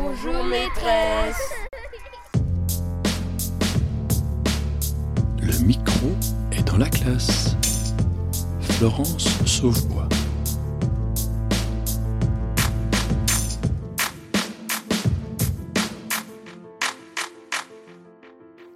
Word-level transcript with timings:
Bonjour 0.00 0.44
maîtresse. 0.44 1.50
Le 5.42 5.64
micro 5.64 6.10
est 6.52 6.62
dans 6.68 6.76
la 6.76 6.88
classe. 6.88 7.56
Florence 8.60 9.26
Sauvebois. 9.44 10.08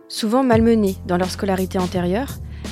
Souvent 0.09 0.43
malmenés 0.43 0.97
dans 1.07 1.19
leur 1.19 1.31
scolarité 1.31 1.79
antérieure, 1.79 2.31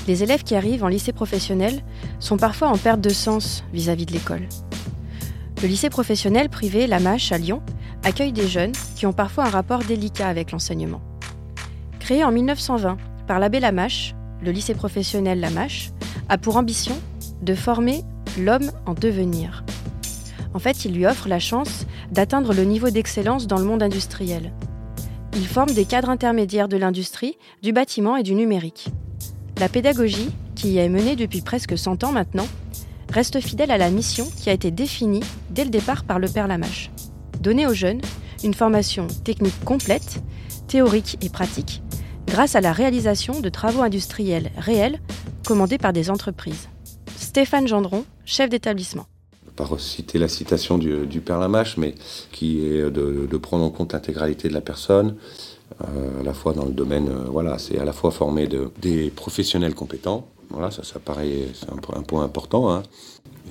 les 0.09 0.25
élèves 0.25 0.43
qui 0.43 0.57
arrivent 0.57 0.83
en 0.83 0.89
lycée 0.89 1.13
professionnel 1.13 1.85
sont 2.19 2.37
parfois 2.37 2.69
en 2.69 2.79
perte 2.79 3.01
de 3.01 3.11
sens 3.11 3.63
vis-à-vis 3.73 4.07
de 4.07 4.13
l'école. 4.13 4.49
Le 5.63 5.69
lycée 5.69 5.91
professionnel 5.91 6.49
privé 6.49 6.89
La 6.89 6.99
Mâche 6.99 7.31
à 7.31 7.39
Lyon 7.39 7.63
accueille 8.05 8.33
des 8.33 8.49
jeunes 8.49 8.73
qui 8.97 9.07
ont 9.07 9.13
parfois 9.13 9.45
un 9.47 9.51
rapport 9.51 9.81
délicat 9.81 10.29
avec 10.29 10.53
l'enseignement. 10.53 11.01
Créé 11.99 12.25
en 12.25 12.33
1920 12.33 12.97
par 13.27 13.39
l'abbé 13.39 13.61
Lamache, 13.61 14.15
le 14.43 14.51
lycée 14.51 14.75
professionnel 14.75 15.41
Lamache 15.41 15.91
a 16.29 16.39
pour 16.39 16.57
ambition 16.57 16.97
de 17.43 17.55
former 17.55 18.03
l'homme 18.39 18.71
en 18.87 18.95
devenir. 18.95 19.65
En 20.55 20.59
fait, 20.59 20.85
il 20.85 20.95
lui 20.95 21.07
offre 21.07 21.29
la 21.29 21.39
chance 21.39 21.87
d'atteindre 22.11 22.55
le 22.55 22.65
niveau 22.65 22.91
d'excellence 22.91 23.47
dans 23.47 23.59
le 23.59 23.65
monde 23.65 23.83
industriel. 23.83 24.53
Il 25.35 25.47
forme 25.47 25.71
des 25.71 25.85
cadres 25.85 26.11
intermédiaires 26.11 26.69
de 26.69 26.77
l'industrie, 26.77 27.37
du 27.63 27.73
bâtiment 27.73 28.17
et 28.17 28.23
du 28.23 28.35
numérique. 28.35 28.89
La 29.59 29.69
pédagogie, 29.69 30.31
qui 30.57 30.73
y 30.73 30.79
est 30.79 30.89
menée 30.89 31.17
depuis 31.17 31.41
presque 31.41 31.79
100 31.79 32.03
ans 32.05 32.13
maintenant, 32.13 32.49
reste 33.11 33.41
fidèle 33.41 33.71
à 33.71 33.79
la 33.79 33.91
mission 33.91 34.27
qui 34.37 34.51
a 34.51 34.53
été 34.53 34.71
définie 34.71 35.23
dès 35.51 35.65
le 35.65 35.71
départ 35.71 36.05
par 36.05 36.19
le 36.19 36.29
père 36.29 36.49
Lamache. 36.49 36.91
Donner 37.41 37.67
aux 37.67 37.73
jeunes 37.73 38.03
une 38.45 38.53
formation 38.53 39.07
technique 39.25 39.65
complète, 39.65 40.23
théorique 40.69 41.17
et 41.23 41.31
pratique, 41.31 41.83
grâce 42.27 42.55
à 42.55 42.61
la 42.61 42.73
réalisation 42.73 43.41
de 43.41 43.49
travaux 43.49 43.81
industriels 43.81 44.51
réels 44.59 45.01
commandés 45.47 45.79
par 45.79 45.95
des 45.95 46.11
entreprises. 46.11 46.69
Stéphane 47.17 47.67
Gendron, 47.67 48.05
chef 48.27 48.51
d'établissement. 48.51 49.07
Pas 49.57 49.65
reciter 49.65 50.19
la 50.19 50.29
citation 50.29 50.77
du, 50.77 51.21
père 51.21 51.39
Lamache, 51.39 51.79
mais 51.79 51.95
qui 52.31 52.67
est 52.67 52.91
de, 52.91 53.37
prendre 53.39 53.65
en 53.65 53.71
compte 53.71 53.95
l'intégralité 53.95 54.49
de 54.49 54.55
la 54.55 54.61
personne, 54.61 55.17
euh, 55.83 56.21
à 56.21 56.23
la 56.23 56.35
fois 56.35 56.53
dans 56.53 56.67
le 56.67 56.73
domaine, 56.73 57.09
euh, 57.09 57.25
voilà, 57.31 57.57
c'est 57.57 57.79
à 57.79 57.85
la 57.85 57.93
fois 57.93 58.11
former 58.11 58.49
de, 58.49 58.71
des 58.83 59.09
professionnels 59.09 59.75
compétents, 59.75 60.27
voilà, 60.51 60.71
ça, 60.71 60.83
paraît, 60.99 61.47
un, 61.71 62.03
point 62.03 62.25
important, 62.25 62.73
hein. 62.73 62.83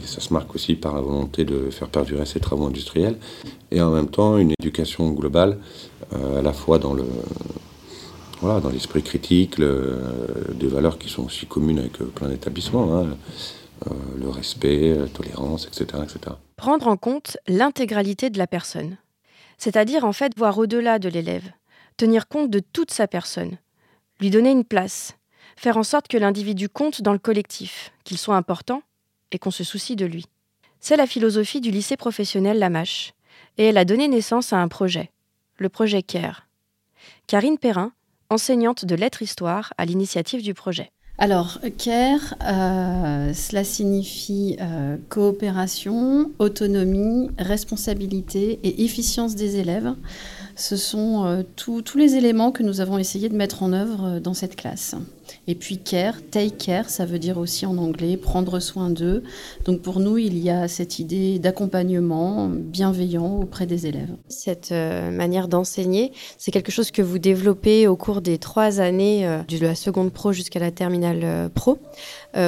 Et 0.02 0.08
ça 0.08 0.22
se 0.22 0.34
marque 0.34 0.54
aussi 0.56 0.76
par 0.76 0.96
la 0.96 1.02
volonté 1.02 1.46
de 1.46 1.70
faire 1.70 1.90
perdurer 1.90 2.26
ces 2.26 2.40
travaux 2.40 2.66
industriels, 2.66 3.18
et 3.72 3.82
en 3.82 3.92
même 3.92 4.10
temps 4.10 4.38
une 4.38 4.54
éducation 4.60 5.12
globale, 5.12 5.58
euh, 6.14 6.40
à 6.40 6.42
la 6.42 6.54
fois 6.54 6.80
dans 6.80 6.94
le, 6.94 7.06
voilà, 8.42 8.60
dans 8.60 8.70
l'esprit 8.70 9.04
critique, 9.04 9.60
des 9.60 10.68
valeurs 10.68 10.98
qui 10.98 11.10
sont 11.10 11.26
aussi 11.26 11.46
communes 11.46 11.80
avec 11.80 11.94
plein 11.94 12.30
d'établissements. 12.30 12.98
Hein. 12.98 13.18
Euh, 13.88 13.94
le 14.20 14.28
respect, 14.28 14.94
la 14.94 15.08
tolérance, 15.08 15.66
etc., 15.66 16.04
etc. 16.04 16.36
Prendre 16.58 16.88
en 16.88 16.98
compte 16.98 17.38
l'intégralité 17.48 18.30
de 18.30 18.38
la 18.38 18.48
personne. 18.48 18.98
C'est-à-dire 19.58 20.04
en 20.04 20.12
fait 20.12 20.38
voir 20.38 20.58
au-delà 20.58 21.00
de 21.00 21.08
l'élève, 21.08 21.50
tenir 21.96 22.28
compte 22.28 22.50
de 22.50 22.60
toute 22.60 22.92
sa 22.92 23.08
personne, 23.08 23.58
lui 24.20 24.32
donner 24.32 24.52
une 24.52 24.66
place, 24.66 25.18
faire 25.56 25.78
en 25.78 25.84
sorte 25.84 26.10
que 26.10 26.18
l'individu 26.18 26.68
compte 26.68 27.02
dans 27.02 27.14
le 27.14 27.20
collectif, 27.20 27.94
qu'il 28.04 28.18
soit 28.18 28.36
important 28.36 28.82
et 29.32 29.40
qu'on 29.40 29.52
se 29.52 29.64
soucie 29.64 29.96
de 29.96 30.06
lui. 30.06 30.26
C'est 30.80 30.98
la 30.98 31.08
philosophie 31.08 31.62
du 31.62 31.72
lycée 31.72 31.98
professionnel 31.98 32.60
Lamache, 32.60 33.14
et 33.58 33.66
elle 33.66 33.78
a 33.78 33.86
donné 33.86 34.08
naissance 34.08 34.54
à 34.54 34.58
un 34.58 34.68
projet, 34.68 35.12
le 35.58 35.70
projet 35.70 36.02
CARE. 36.02 36.48
Karine 37.28 37.58
Perrin, 37.58 37.92
enseignante 38.30 38.86
de 38.86 38.96
lettres-histoire 38.96 39.74
à 39.78 39.86
l'initiative 39.86 40.42
du 40.42 40.54
projet. 40.54 40.92
Alors, 41.18 41.60
CARE, 41.78 42.36
euh, 42.48 43.34
cela 43.34 43.66
signifie 43.66 44.56
euh, 44.62 44.96
coopération, 45.10 46.32
autonomie, 46.40 47.30
responsabilité 47.38 48.60
et 48.64 48.86
efficience 48.86 49.36
des 49.36 49.58
élèves. 49.58 49.94
Ce 50.60 50.76
sont 50.76 51.26
euh, 51.26 51.44
tous 51.56 51.98
les 51.98 52.16
éléments 52.16 52.52
que 52.52 52.64
nous 52.64 52.82
avons 52.82 52.98
essayé 52.98 53.30
de 53.30 53.36
mettre 53.36 53.64
en 53.64 53.72
œuvre 53.72 54.06
euh, 54.06 54.20
dans 54.20 54.34
cette 54.34 54.58
classe. 54.58 54.94
Et 55.48 55.56
puis 55.56 55.78
care, 55.78 56.16
take 56.32 56.58
care, 56.58 56.90
ça 56.90 57.06
veut 57.06 57.18
dire 57.18 57.38
aussi 57.38 57.66
en 57.66 57.78
anglais 57.78 58.18
prendre 58.18 58.60
soin 58.60 58.90
d'eux. 58.90 59.24
Donc 59.64 59.82
pour 59.82 60.02
nous, 60.02 60.18
il 60.18 60.38
y 60.38 60.50
a 60.50 60.68
cette 60.68 61.00
idée 61.00 61.40
d'accompagnement 61.40 62.50
bienveillant 62.50 63.38
auprès 63.38 63.68
des 63.68 63.88
élèves. 63.88 64.10
Cette 64.28 64.74
euh, 64.74 65.12
manière 65.12 65.48
d'enseigner, 65.48 66.12
c'est 66.38 66.52
quelque 66.52 66.74
chose 66.74 66.92
que 66.92 67.02
vous 67.02 67.20
développez 67.20 67.88
au 67.88 67.96
cours 67.96 68.20
des 68.20 68.38
trois 68.38 68.82
années 68.82 69.44
de 69.48 69.58
la 69.60 69.76
seconde 69.76 70.12
pro 70.12 70.34
jusqu'à 70.34 70.60
la 70.60 70.72
terminale 70.72 71.50
pro. 71.54 71.78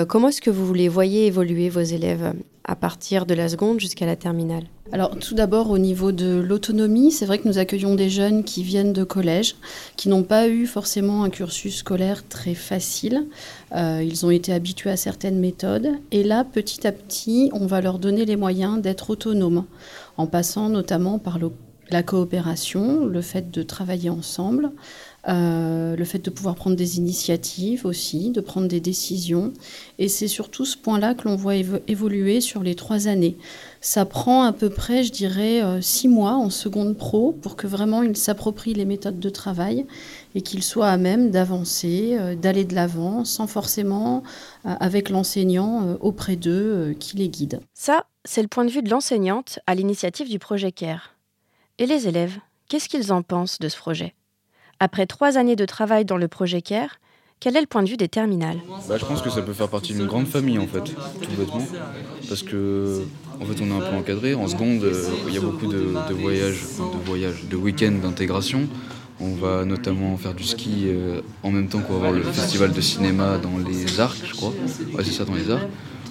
Comment 0.08 0.28
est-ce 0.28 0.42
que 0.42 0.50
vous 0.50 0.74
les 0.74 0.90
voyez 0.90 1.28
évoluer, 1.28 1.70
vos 1.70 1.82
élèves, 1.82 2.34
à 2.64 2.76
partir 2.76 3.26
de 3.26 3.34
la 3.34 3.50
seconde 3.50 3.80
jusqu'à 3.80 4.06
la 4.06 4.16
terminale 4.16 4.66
alors 4.94 5.18
tout 5.18 5.36
d'abord 5.36 5.70
au 5.70 5.78
niveau 5.78 6.12
de 6.12 6.42
l'autonomie, 6.46 7.12
c'est 7.12 7.26
vrai 7.26 7.38
que 7.38 7.48
nous 7.48 7.58
accueillons 7.58 7.96
des 7.96 8.10
jeunes 8.10 8.44
qui 8.44 8.62
viennent 8.62 8.92
de 8.92 9.06
collège, 9.06 9.56
qui 9.96 10.10
n'ont 10.10 10.24
pas 10.24 10.50
eu 10.50 10.66
forcément 10.66 11.24
un 11.24 11.30
cursus 11.30 11.78
scolaire 11.78 12.28
très 12.28 12.56
facile. 12.56 13.26
Euh, 13.74 14.04
ils 14.06 14.26
ont 14.26 14.32
été 14.32 14.52
habitués 14.52 14.90
à 14.90 14.98
certaines 14.98 15.40
méthodes 15.40 15.92
et 16.12 16.24
là 16.24 16.44
petit 16.44 16.86
à 16.86 16.92
petit 16.92 17.50
on 17.54 17.68
va 17.68 17.80
leur 17.80 18.00
donner 18.00 18.26
les 18.26 18.36
moyens 18.36 18.82
d'être 18.82 19.12
autonomes 19.12 19.64
en 20.18 20.28
passant 20.28 20.68
notamment 20.68 21.20
par 21.20 21.40
la 21.90 22.04
coopération, 22.04 23.06
le 23.06 23.22
fait 23.22 23.50
de 23.50 23.64
travailler 23.64 24.10
ensemble, 24.10 24.72
euh, 25.28 25.96
le 25.96 26.06
fait 26.06 26.18
de 26.20 26.32
pouvoir 26.32 26.56
prendre 26.56 26.76
des 26.76 26.98
initiatives 26.98 27.86
aussi, 27.86 28.32
de 28.32 28.42
prendre 28.42 28.68
des 28.68 28.80
décisions. 28.80 29.54
Et 30.00 30.08
c'est 30.08 30.28
surtout 30.28 30.66
ce 30.66 30.78
point-là 30.78 31.14
que 31.14 31.28
l'on 31.28 31.36
voit 31.36 31.56
évo 31.56 31.78
évoluer 31.88 32.42
sur 32.42 32.64
les 32.64 32.74
trois 32.74 33.08
années. 33.08 33.38
Ça 33.82 34.06
prend 34.06 34.44
à 34.44 34.52
peu 34.52 34.70
près, 34.70 35.04
je 35.04 35.12
dirais, 35.12 35.62
euh, 35.64 35.80
six 35.82 36.08
mois 36.08 36.34
en 36.34 36.50
seconde 36.50 36.98
pro 36.98 37.34
pour 37.34 37.56
que 37.56 37.68
vraiment 37.68 38.02
il 38.02 38.18
s'approprie 38.18 38.74
les 38.74 38.86
méthodes 38.86 39.20
de 39.20 39.30
travail 39.30 39.86
et 40.34 40.42
qu'il 40.42 40.64
soit 40.64 40.88
à 40.88 40.98
même 40.98 41.30
d'avancer, 41.30 42.18
euh, 42.18 42.36
d'aller 42.36 42.66
de 42.66 42.74
l'avant, 42.74 43.24
sans 43.26 43.48
forcément 43.48 44.24
avec 44.64 45.10
l'enseignant 45.10 45.98
auprès 46.02 46.36
d'eux 46.36 46.96
qui 47.00 47.18
les 47.18 47.30
guide. 47.30 47.62
Ça, 47.74 48.06
c'est 48.26 48.42
le 48.42 48.48
point 48.48 48.64
de 48.64 48.70
vue 48.70 48.84
de 48.84 48.90
l'enseignante 48.90 49.60
à 49.66 49.74
l'initiative 49.74 50.30
du 50.30 50.38
projet 50.38 50.72
CARE. 50.72 51.16
Et 51.80 51.88
les 51.88 52.08
élèves, 52.08 52.38
qu'est-ce 52.70 52.88
qu'ils 52.88 53.12
en 53.12 53.24
pensent 53.24 53.58
de 53.60 53.70
ce 53.70 53.78
projet? 53.78 54.14
Après 54.84 55.06
trois 55.06 55.38
années 55.38 55.56
de 55.56 55.66
travail 55.68 56.06
dans 56.06 56.18
le 56.18 56.28
projet 56.28 56.64
CARE, 56.64 56.98
quel 57.40 57.56
est 57.56 57.62
le 57.62 57.68
point 57.68 57.84
de 57.84 57.88
vue 57.88 57.98
des 57.98 58.08
terminales? 58.08 58.58
Bah, 58.90 58.98
Je 58.98 59.06
pense 59.06 59.22
que 59.22 59.30
ça 59.30 59.44
peut 59.44 59.54
faire 59.54 59.70
partie 59.70 59.94
d'une 59.94 60.08
grande 60.08 60.26
famille 60.26 60.58
en 60.58 60.66
fait, 60.66 60.82
tout 60.82 61.32
bêtement. 61.38 61.68
Parce 62.28 62.42
que 62.42 63.04
en 63.40 63.46
fait, 63.46 63.62
on 63.62 63.68
est 63.68 63.76
un 63.76 63.90
peu 63.92 63.96
encadré. 63.96 64.34
En 64.34 64.48
seconde, 64.48 64.84
euh, 64.84 65.08
il 65.28 65.36
y 65.36 65.38
a 65.38 65.42
beaucoup 65.42 65.68
de, 65.68 65.94
de 66.10 66.14
voyages, 66.16 66.64
de 66.64 67.06
voyages, 67.06 67.44
de 67.48 67.56
week-ends 67.56 68.00
d'intégration. 68.02 68.68
On 69.24 69.36
va 69.36 69.66
notamment 69.66 70.18
faire 70.18 70.34
du 70.34 70.44
ski 70.44 70.86
euh, 70.86 71.22
en 71.44 71.52
même 71.52 71.68
temps 71.68 71.80
qu'on 71.80 71.94
va 71.94 72.08
avoir 72.08 72.12
le 72.12 72.24
festival 72.24 72.72
de 72.72 72.82
cinéma 72.82 73.38
dans 73.38 73.58
les 73.58 74.00
arcs, 74.00 74.18
je 74.26 74.34
crois. 74.34 74.54
Ouais, 74.96 75.04
c'est 75.04 75.12
ça, 75.12 75.26
dans 75.26 75.36
les 75.36 75.50
arcs. 75.52 75.68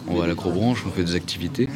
On 0.09 0.15
va 0.16 0.25
à 0.25 0.26
l'acrobranche, 0.26 0.84
on 0.87 0.91
fait 0.91 1.04
des 1.04 1.15
activités. 1.15 1.69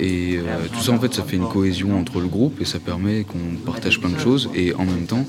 Et 0.00 0.36
euh, 0.36 0.66
tout 0.72 0.80
ça, 0.80 0.92
en 0.92 0.98
fait, 0.98 1.14
ça 1.14 1.22
fait 1.22 1.36
une 1.36 1.48
cohésion 1.48 1.98
entre 1.98 2.20
le 2.20 2.28
groupe 2.28 2.60
et 2.60 2.64
ça 2.64 2.78
permet 2.78 3.24
qu'on 3.24 3.56
partage 3.64 4.00
plein 4.00 4.10
de 4.10 4.18
choses 4.18 4.50
et 4.54 4.74
en 4.74 4.84
même 4.84 5.06
temps 5.06 5.24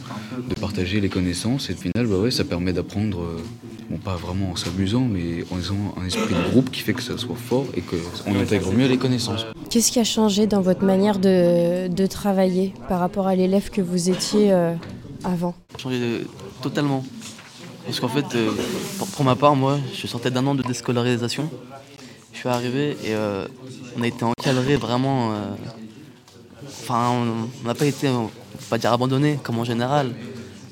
de 0.47 0.55
partager 0.55 1.01
les 1.01 1.09
connaissances. 1.09 1.69
Et 1.69 1.73
au 1.73 1.77
final, 1.77 2.07
bah 2.07 2.17
ouais, 2.17 2.31
ça 2.31 2.43
permet 2.43 2.73
d'apprendre, 2.73 3.21
euh, 3.21 3.41
bon, 3.89 3.97
pas 3.97 4.15
vraiment 4.15 4.51
en 4.51 4.55
s'amusant, 4.55 5.07
mais 5.09 5.43
en 5.51 5.59
ayant 5.59 5.95
un 6.01 6.05
esprit 6.05 6.33
de 6.33 6.51
groupe 6.51 6.71
qui 6.71 6.81
fait 6.81 6.93
que 6.93 7.03
ça 7.03 7.17
soit 7.17 7.35
fort 7.35 7.65
et 7.75 7.81
qu'on 7.81 8.39
intègre 8.39 8.71
mieux 8.73 8.87
les 8.87 8.97
connaissances. 8.97 9.45
Qu'est-ce 9.69 9.91
qui 9.91 9.99
a 9.99 10.03
changé 10.03 10.47
dans 10.47 10.61
votre 10.61 10.83
manière 10.83 11.19
de, 11.19 12.05
travailler 12.07 12.73
par 12.87 12.99
rapport 12.99 13.27
à 13.27 13.35
l'élève 13.35 13.69
que 13.69 13.81
vous 13.81 14.09
étiez 14.09 14.51
avant 15.23 15.53
Changé 15.77 15.99
de- 15.99 16.27
totalement. 16.61 17.03
Parce 17.85 17.99
qu'en 17.99 18.07
fait, 18.07 18.25
euh, 18.35 18.51
pour, 18.97 19.07
pour 19.07 19.25
ma 19.25 19.35
part, 19.35 19.55
moi, 19.55 19.79
je 19.93 20.05
sortais 20.07 20.29
d'un 20.31 20.45
an 20.47 20.55
de 20.55 20.63
déscolarisation. 20.63 21.49
Je 22.33 22.37
suis 22.39 22.49
arrivé 22.49 22.91
et 23.03 23.13
euh, 23.15 23.47
on 23.97 24.01
a 24.03 24.07
été 24.07 24.23
encadré 24.23 24.75
vraiment. 24.75 25.31
euh, 25.31 25.35
Enfin, 26.65 27.09
on 27.63 27.67
n'a 27.67 27.73
pas 27.73 27.85
été, 27.85 28.09
on 28.09 28.25
va 28.25 28.29
pas 28.69 28.77
dire 28.77 28.91
abandonné 28.93 29.39
comme 29.43 29.57
en 29.59 29.63
général, 29.63 30.11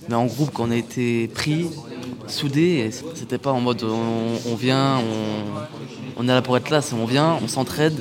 mais 0.09 0.15
en 0.15 0.25
groupe, 0.25 0.51
qu'on 0.51 0.69
a 0.71 0.75
été 0.75 1.27
pris, 1.27 1.69
soudés. 2.27 2.85
et 2.87 2.91
C'était 2.91 3.37
pas 3.37 3.51
en 3.51 3.61
mode 3.61 3.83
on, 3.83 4.51
on 4.51 4.55
vient, 4.55 4.97
on, 4.99 6.21
on 6.21 6.23
est 6.23 6.27
là 6.33 6.41
pour 6.41 6.55
être 6.57 6.69
là, 6.69 6.81
c'est 6.81 6.93
on 6.95 7.05
vient, 7.05 7.37
on 7.41 7.47
s'entraide. 7.47 7.97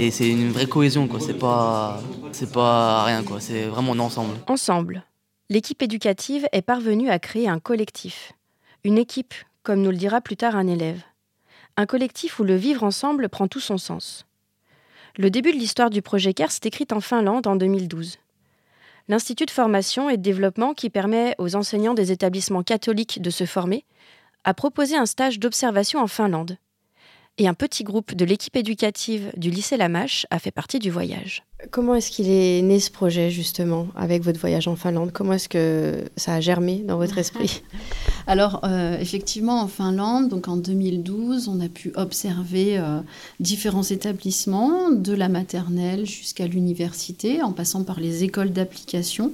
Et 0.00 0.10
c'est 0.10 0.28
une 0.28 0.50
vraie 0.52 0.66
cohésion, 0.66 1.06
quoi. 1.08 1.20
C'est 1.20 1.38
pas, 1.38 2.00
c'est 2.32 2.50
pas 2.52 3.04
rien, 3.04 3.22
quoi. 3.22 3.40
C'est 3.40 3.64
vraiment 3.66 3.92
on 3.92 3.96
est 3.98 4.00
ensemble. 4.00 4.34
Ensemble, 4.46 5.04
l'équipe 5.50 5.82
éducative 5.82 6.46
est 6.52 6.62
parvenue 6.62 7.08
à 7.08 7.18
créer 7.18 7.48
un 7.48 7.58
collectif. 7.58 8.32
Une 8.84 8.98
équipe, 8.98 9.34
comme 9.62 9.80
nous 9.80 9.90
le 9.90 9.96
dira 9.96 10.20
plus 10.20 10.36
tard 10.36 10.56
un 10.56 10.66
élève. 10.66 11.02
Un 11.76 11.86
collectif 11.86 12.38
où 12.38 12.44
le 12.44 12.56
vivre 12.56 12.84
ensemble 12.84 13.28
prend 13.28 13.48
tout 13.48 13.60
son 13.60 13.78
sens. 13.78 14.26
Le 15.16 15.30
début 15.30 15.52
de 15.52 15.56
l'histoire 15.56 15.90
du 15.90 16.02
projet 16.02 16.34
CARE 16.34 16.52
s'est 16.52 16.60
écrit 16.64 16.86
en 16.92 17.00
Finlande 17.00 17.46
en 17.46 17.56
2012. 17.56 18.18
l'Institut 19.08 19.46
de 19.46 19.50
formation 19.50 20.10
et 20.10 20.18
de 20.18 20.22
développement 20.22 20.74
qui 20.74 20.90
permet 20.90 21.34
aux 21.38 21.56
enseignants 21.56 21.94
des 21.94 22.12
établissements 22.12 22.62
catholiques 22.62 23.22
de 23.22 23.30
se 23.30 23.46
former 23.46 23.86
a 24.44 24.52
proposé 24.52 24.96
un 24.96 25.06
stage 25.06 25.38
d'observation 25.38 26.00
en 26.00 26.06
Finlande. 26.06 26.58
Et 27.38 27.48
un 27.48 27.54
petit 27.54 27.84
groupe 27.84 28.14
de 28.14 28.26
l'équipe 28.26 28.56
éducative 28.56 29.32
du 29.36 29.50
lycée 29.50 29.78
Lamache 29.78 30.26
a 30.30 30.38
fait 30.38 30.50
partie 30.50 30.78
du 30.78 30.90
voyage. 30.90 31.47
Comment 31.72 31.96
est-ce 31.96 32.12
qu'il 32.12 32.30
est 32.30 32.62
né 32.62 32.78
ce 32.78 32.88
projet 32.88 33.30
justement 33.30 33.88
avec 33.96 34.22
votre 34.22 34.38
voyage 34.38 34.68
en 34.68 34.76
Finlande? 34.76 35.10
Comment 35.12 35.32
est-ce 35.32 35.48
que 35.48 36.04
ça 36.16 36.34
a 36.34 36.40
germé 36.40 36.84
dans 36.86 36.98
votre 36.98 37.18
esprit? 37.18 37.62
Alors 38.28 38.60
euh, 38.62 38.96
effectivement 39.00 39.60
en 39.62 39.66
Finlande, 39.66 40.28
donc 40.28 40.46
en 40.46 40.56
2012, 40.56 41.48
on 41.48 41.58
a 41.58 41.68
pu 41.68 41.90
observer 41.96 42.78
euh, 42.78 43.00
différents 43.40 43.82
établissements 43.82 44.90
de 44.92 45.12
la 45.12 45.28
maternelle 45.28 46.06
jusqu'à 46.06 46.46
l'université, 46.46 47.42
en 47.42 47.50
passant 47.50 47.82
par 47.82 47.98
les 47.98 48.22
écoles 48.22 48.50
d'application 48.52 49.32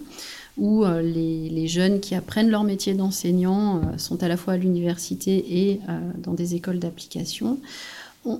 où 0.56 0.82
euh, 0.85 1.03
les, 1.03 1.50
les, 1.50 1.69
jeunes 1.69 2.00
qui 2.00 2.15
apprennent 2.15 2.49
leur 2.49 2.62
métier 2.62 2.94
d'enseignant 2.94 3.82
sont 3.99 4.23
à 4.23 4.29
la 4.29 4.38
fois 4.38 4.55
à 4.55 4.56
l'université 4.56 5.69
et 5.69 5.81
dans 6.19 6.32
des 6.32 6.55
écoles 6.55 6.79
d'application 6.79 7.59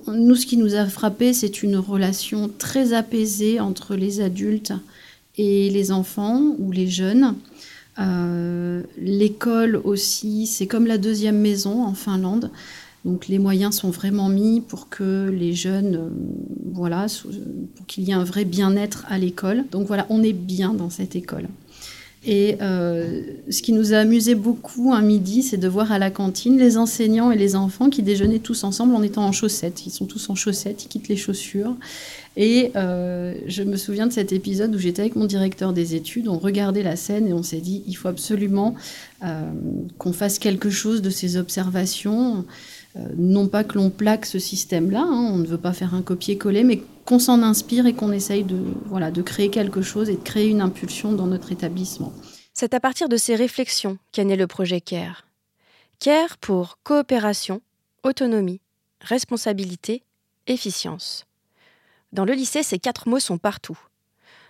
nous, 0.07 0.35
ce 0.35 0.45
qui 0.45 0.57
nous 0.57 0.75
a 0.75 0.85
frappé, 0.85 1.33
c'est 1.33 1.61
une 1.63 1.77
relation 1.77 2.49
très 2.57 2.93
apaisée 2.93 3.59
entre 3.59 3.95
les 3.95 4.21
adultes 4.21 4.73
et 5.37 5.69
les 5.69 5.91
enfants 5.91 6.55
ou 6.59 6.71
les 6.71 6.87
jeunes. 6.87 7.35
Euh, 7.99 8.81
l'école 8.97 9.79
aussi, 9.83 10.47
c'est 10.47 10.67
comme 10.67 10.87
la 10.87 10.97
deuxième 10.97 11.39
maison 11.39 11.83
en 11.83 11.93
Finlande. 11.93 12.51
Donc 13.05 13.27
les 13.27 13.37
moyens 13.37 13.75
sont 13.75 13.91
vraiment 13.91 14.29
mis 14.29 14.61
pour 14.61 14.89
que 14.89 15.29
les 15.29 15.53
jeunes, 15.53 15.95
euh, 15.95 16.09
voilà, 16.73 17.05
pour 17.75 17.85
qu'il 17.85 18.03
y 18.03 18.11
ait 18.11 18.15
un 18.15 18.23
vrai 18.23 18.45
bien-être 18.45 19.05
à 19.07 19.19
l'école. 19.19 19.65
Donc 19.71 19.85
voilà, 19.85 20.07
on 20.09 20.23
est 20.23 20.33
bien 20.33 20.73
dans 20.73 20.89
cette 20.89 21.15
école. 21.15 21.47
Et 22.27 22.57
euh, 22.59 23.21
ce 23.51 23.61
qui 23.61 23.71
nous 23.71 23.93
a 23.93 23.97
amusé 23.97 24.33
beaucoup 24.33 24.93
un 24.93 25.01
midi, 25.01 25.43
c'est 25.43 25.57
de 25.57 25.67
voir 25.67 25.91
à 25.91 25.99
la 25.99 26.09
cantine 26.09 26.57
les 26.57 26.75
enseignants 26.75 27.29
et 27.29 27.37
les 27.37 27.55
enfants 27.55 27.91
qui 27.91 28.01
déjeunaient 28.01 28.39
tous 28.39 28.63
ensemble 28.63 28.95
en 28.95 29.03
étant 29.03 29.25
en 29.25 29.31
chaussettes. 29.31 29.85
Ils 29.85 29.91
sont 29.91 30.07
tous 30.07 30.27
en 30.31 30.35
chaussettes, 30.35 30.85
ils 30.85 30.87
quittent 30.87 31.07
les 31.07 31.17
chaussures. 31.17 31.75
Et 32.35 32.71
euh, 32.75 33.35
je 33.45 33.61
me 33.61 33.77
souviens 33.77 34.07
de 34.07 34.11
cet 34.11 34.33
épisode 34.33 34.73
où 34.73 34.79
j'étais 34.79 35.03
avec 35.03 35.15
mon 35.15 35.25
directeur 35.25 35.71
des 35.71 35.93
études, 35.93 36.27
on 36.27 36.39
regardait 36.39 36.83
la 36.83 36.95
scène 36.95 37.27
et 37.27 37.33
on 37.33 37.43
s'est 37.43 37.61
dit, 37.61 37.83
il 37.87 37.93
faut 37.93 38.07
absolument 38.07 38.73
euh, 39.23 39.51
qu'on 39.99 40.11
fasse 40.11 40.39
quelque 40.39 40.71
chose 40.71 41.03
de 41.03 41.11
ces 41.11 41.37
observations. 41.37 42.43
non 43.17 43.47
pas 43.47 43.63
que 43.63 43.77
l'on 43.77 43.89
plaque 43.91 44.25
ce 44.25 44.39
système-là, 44.39 45.05
hein, 45.07 45.29
on 45.33 45.37
ne 45.37 45.45
veut 45.45 45.59
pas 45.59 45.73
faire 45.73 45.93
un 45.93 46.01
copier-coller, 46.01 46.63
mais 46.63 46.81
qu'on 47.05 47.19
s'en 47.19 47.43
inspire 47.43 47.85
et 47.85 47.93
qu'on 47.93 48.11
essaye 48.11 48.43
de, 48.43 48.57
voilà, 48.85 49.11
de 49.11 49.21
créer 49.21 49.49
quelque 49.49 49.81
chose 49.81 50.09
et 50.09 50.15
de 50.15 50.23
créer 50.23 50.49
une 50.49 50.61
impulsion 50.61 51.13
dans 51.13 51.27
notre 51.27 51.51
établissement. 51.51 52.11
C'est 52.53 52.73
à 52.73 52.79
partir 52.79 53.09
de 53.09 53.17
ces 53.17 53.35
réflexions 53.35 53.97
qu'est 54.11 54.25
né 54.25 54.35
le 54.35 54.47
projet 54.47 54.81
CARE. 54.81 55.25
CARE 55.99 56.37
pour 56.37 56.79
coopération, 56.83 57.61
autonomie, 58.03 58.61
responsabilité, 59.01 60.03
efficience. 60.47 61.25
Dans 62.11 62.25
le 62.25 62.33
lycée, 62.33 62.63
ces 62.63 62.79
quatre 62.79 63.07
mots 63.07 63.19
sont 63.19 63.37
partout. 63.37 63.77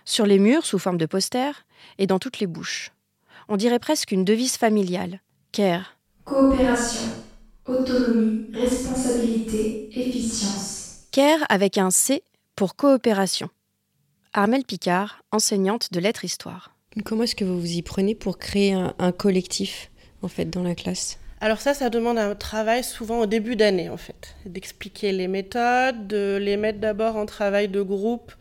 Sur 0.04 0.24
les 0.24 0.38
murs 0.38 0.64
sous 0.64 0.78
forme 0.78 0.98
de 0.98 1.06
posters 1.06 1.66
et 1.98 2.06
dans 2.06 2.18
toutes 2.18 2.38
les 2.38 2.46
bouches. 2.46 2.92
On 3.48 3.56
dirait 3.56 3.78
presque 3.78 4.12
une 4.12 4.24
devise 4.24 4.56
familiale. 4.56 5.20
CARE. 5.52 5.96
Coopération, 6.24 7.08
autonomie, 7.66 8.46
responsabilité, 8.52 9.90
efficience. 9.98 11.06
CARE 11.12 11.44
avec 11.48 11.78
un 11.78 11.90
C 11.90 12.22
pour 12.56 12.74
coopération. 12.74 13.50
Armelle 14.32 14.64
Picard, 14.64 15.22
enseignante 15.30 15.92
de 15.92 16.00
lettres-histoire. 16.00 16.74
Comment 17.04 17.24
est-ce 17.24 17.36
que 17.36 17.44
vous 17.44 17.60
vous 17.60 17.72
y 17.72 17.82
prenez 17.82 18.14
pour 18.14 18.38
créer 18.38 18.72
un, 18.72 19.12
collectif 19.12 19.90
en 20.22 20.28
fait 20.28 20.46
dans 20.46 20.62
la 20.62 20.74
classe? 20.74 21.18
Alors 21.42 21.60
ça, 21.60 21.74
ça 21.74 21.90
demande 21.90 22.16
un 22.16 22.34
travail 22.34 22.82
souvent 22.82 23.20
au 23.20 23.26
début 23.26 23.56
d'année 23.56 23.90
en 23.90 23.98
fait, 23.98 24.34
d'expliquer 24.46 25.12
les 25.12 25.28
méthodes, 25.28 26.06
de 26.06 26.38
les 26.40 26.56
mettre 26.56 26.80
d'abord 26.80 27.16
en 27.16 27.26
travail 27.26 27.68
de 27.68 27.82
groupe 27.82 28.32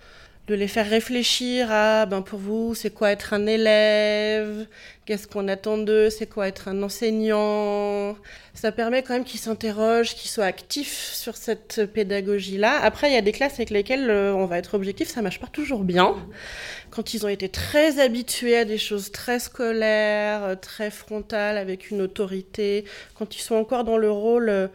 de 0.47 0.53
les 0.53 0.67
faire 0.67 0.87
réfléchir 0.87 1.71
à, 1.71 2.05
ben 2.05 2.21
pour 2.21 2.37
vous, 2.37 2.75
c'est 2.75 2.91
quoi 2.91 3.11
être 3.11 3.33
un 3.33 3.47
élève, 3.47 4.67
qu'est-ce 5.05 5.27
qu'on 5.27 5.47
attend 5.47 5.77
d'eux, 5.79 6.11
c'est 6.11 6.27
quoi 6.27 6.47
être 6.47 6.67
un 6.67 6.83
enseignant? 6.83 8.15
Ça 8.53 8.71
permet 8.71 9.01
quand 9.01 9.13
même 9.13 9.23
qu'ils 9.23 9.39
s'interrogent, 9.39 10.13
qu'ils 10.13 10.29
soient 10.29 10.45
actifs 10.45 11.11
sur 11.13 11.35
cette 11.35 11.85
pédagogie-là. 11.91 12.79
Après, 12.83 13.09
il 13.09 13.13
y 13.13 13.17
a 13.17 13.21
des 13.21 13.31
classes 13.31 13.55
avec 13.55 13.71
lesquelles 13.71 14.09
euh, 14.09 14.33
on 14.35 14.45
va 14.45 14.59
être 14.59 14.75
objectif, 14.75 15.07
ça 15.07 15.23
marche 15.23 15.39
pas 15.39 15.47
toujours 15.47 15.83
bien. 15.83 16.15
Quand 16.95 17.13
ils 17.13 17.25
ont 17.25 17.29
été 17.29 17.49
très 17.49 17.99
habitués 17.99 18.55
à 18.55 18.63
des 18.63 18.77
choses 18.77 19.11
très 19.11 19.39
scolaires, 19.39 20.43
euh, 20.45 20.55
très 20.55 20.89
frontales, 20.89 21.57
avec 21.57 21.91
une 21.91 22.01
autorité, 22.01 22.85
quand 23.15 23.35
ils 23.35 23.41
sont 23.41 23.55
encore 23.55 23.83
dans 23.83 23.97
le 23.97 24.09
rôle 24.09 24.47
euh, 24.47 24.67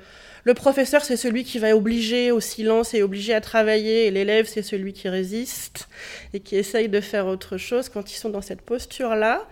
le 0.44 0.52
professeur, 0.52 1.02
c'est 1.02 1.16
celui 1.16 1.44
qui 1.44 1.58
va 1.58 1.74
obliger 1.74 2.30
au 2.30 2.40
silence 2.40 2.92
et 2.92 3.02
obliger 3.02 3.32
à 3.34 3.40
travailler, 3.40 4.06
et 4.06 4.10
l'élève, 4.10 4.46
c'est 4.46 4.62
celui 4.62 4.92
qui 4.92 5.08
résiste 5.08 5.88
et 6.34 6.40
qui 6.40 6.56
essaye 6.56 6.88
de 6.88 7.00
faire 7.00 7.26
autre 7.26 7.56
chose 7.56 7.88
quand 7.88 8.12
ils 8.12 8.16
sont 8.16 8.30
dans 8.30 8.42
cette 8.42 8.62
posture-là. 8.62 9.46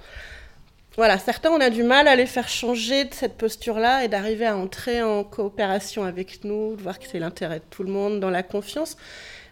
Voilà, 0.96 1.18
certains, 1.18 1.50
on 1.50 1.60
a 1.60 1.70
du 1.70 1.84
mal 1.84 2.08
à 2.08 2.16
les 2.16 2.26
faire 2.26 2.48
changer 2.48 3.04
de 3.04 3.14
cette 3.14 3.36
posture-là 3.36 4.04
et 4.04 4.08
d'arriver 4.08 4.46
à 4.46 4.56
entrer 4.56 5.02
en 5.02 5.24
coopération 5.24 6.04
avec 6.04 6.44
nous, 6.44 6.74
de 6.76 6.82
voir 6.82 6.98
que 6.98 7.06
c'est 7.06 7.20
l'intérêt 7.20 7.60
de 7.60 7.64
tout 7.70 7.82
le 7.82 7.92
monde, 7.92 8.18
dans 8.18 8.30
la 8.30 8.42
confiance. 8.42 8.96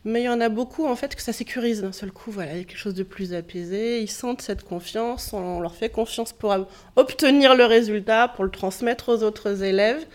Mais 0.06 0.22
il 0.22 0.24
y 0.26 0.28
en 0.28 0.40
a 0.40 0.48
beaucoup, 0.48 0.86
en 0.86 0.94
fait, 0.94 1.16
que 1.16 1.20
ça 1.20 1.32
sécurise 1.32 1.82
d'un 1.82 1.90
seul 1.90 2.12
coup. 2.12 2.30
Voilà, 2.30 2.52
il 2.52 2.58
y 2.58 2.60
a 2.60 2.64
quelque 2.64 2.78
chose 2.78 2.94
de 2.94 3.02
plus 3.02 3.34
apaisé. 3.34 4.00
Ils 4.00 4.10
sentent 4.10 4.40
cette 4.40 4.62
confiance, 4.62 5.32
on 5.32 5.58
leur 5.58 5.74
fait 5.74 5.90
confiance 5.90 6.32
pour 6.32 6.54
obtenir 6.94 7.56
le 7.56 7.64
résultat, 7.64 8.28
pour 8.28 8.44
le 8.44 8.50
transmettre 8.50 9.08
aux 9.08 9.24
autres 9.24 9.64
élèves. 9.64 10.06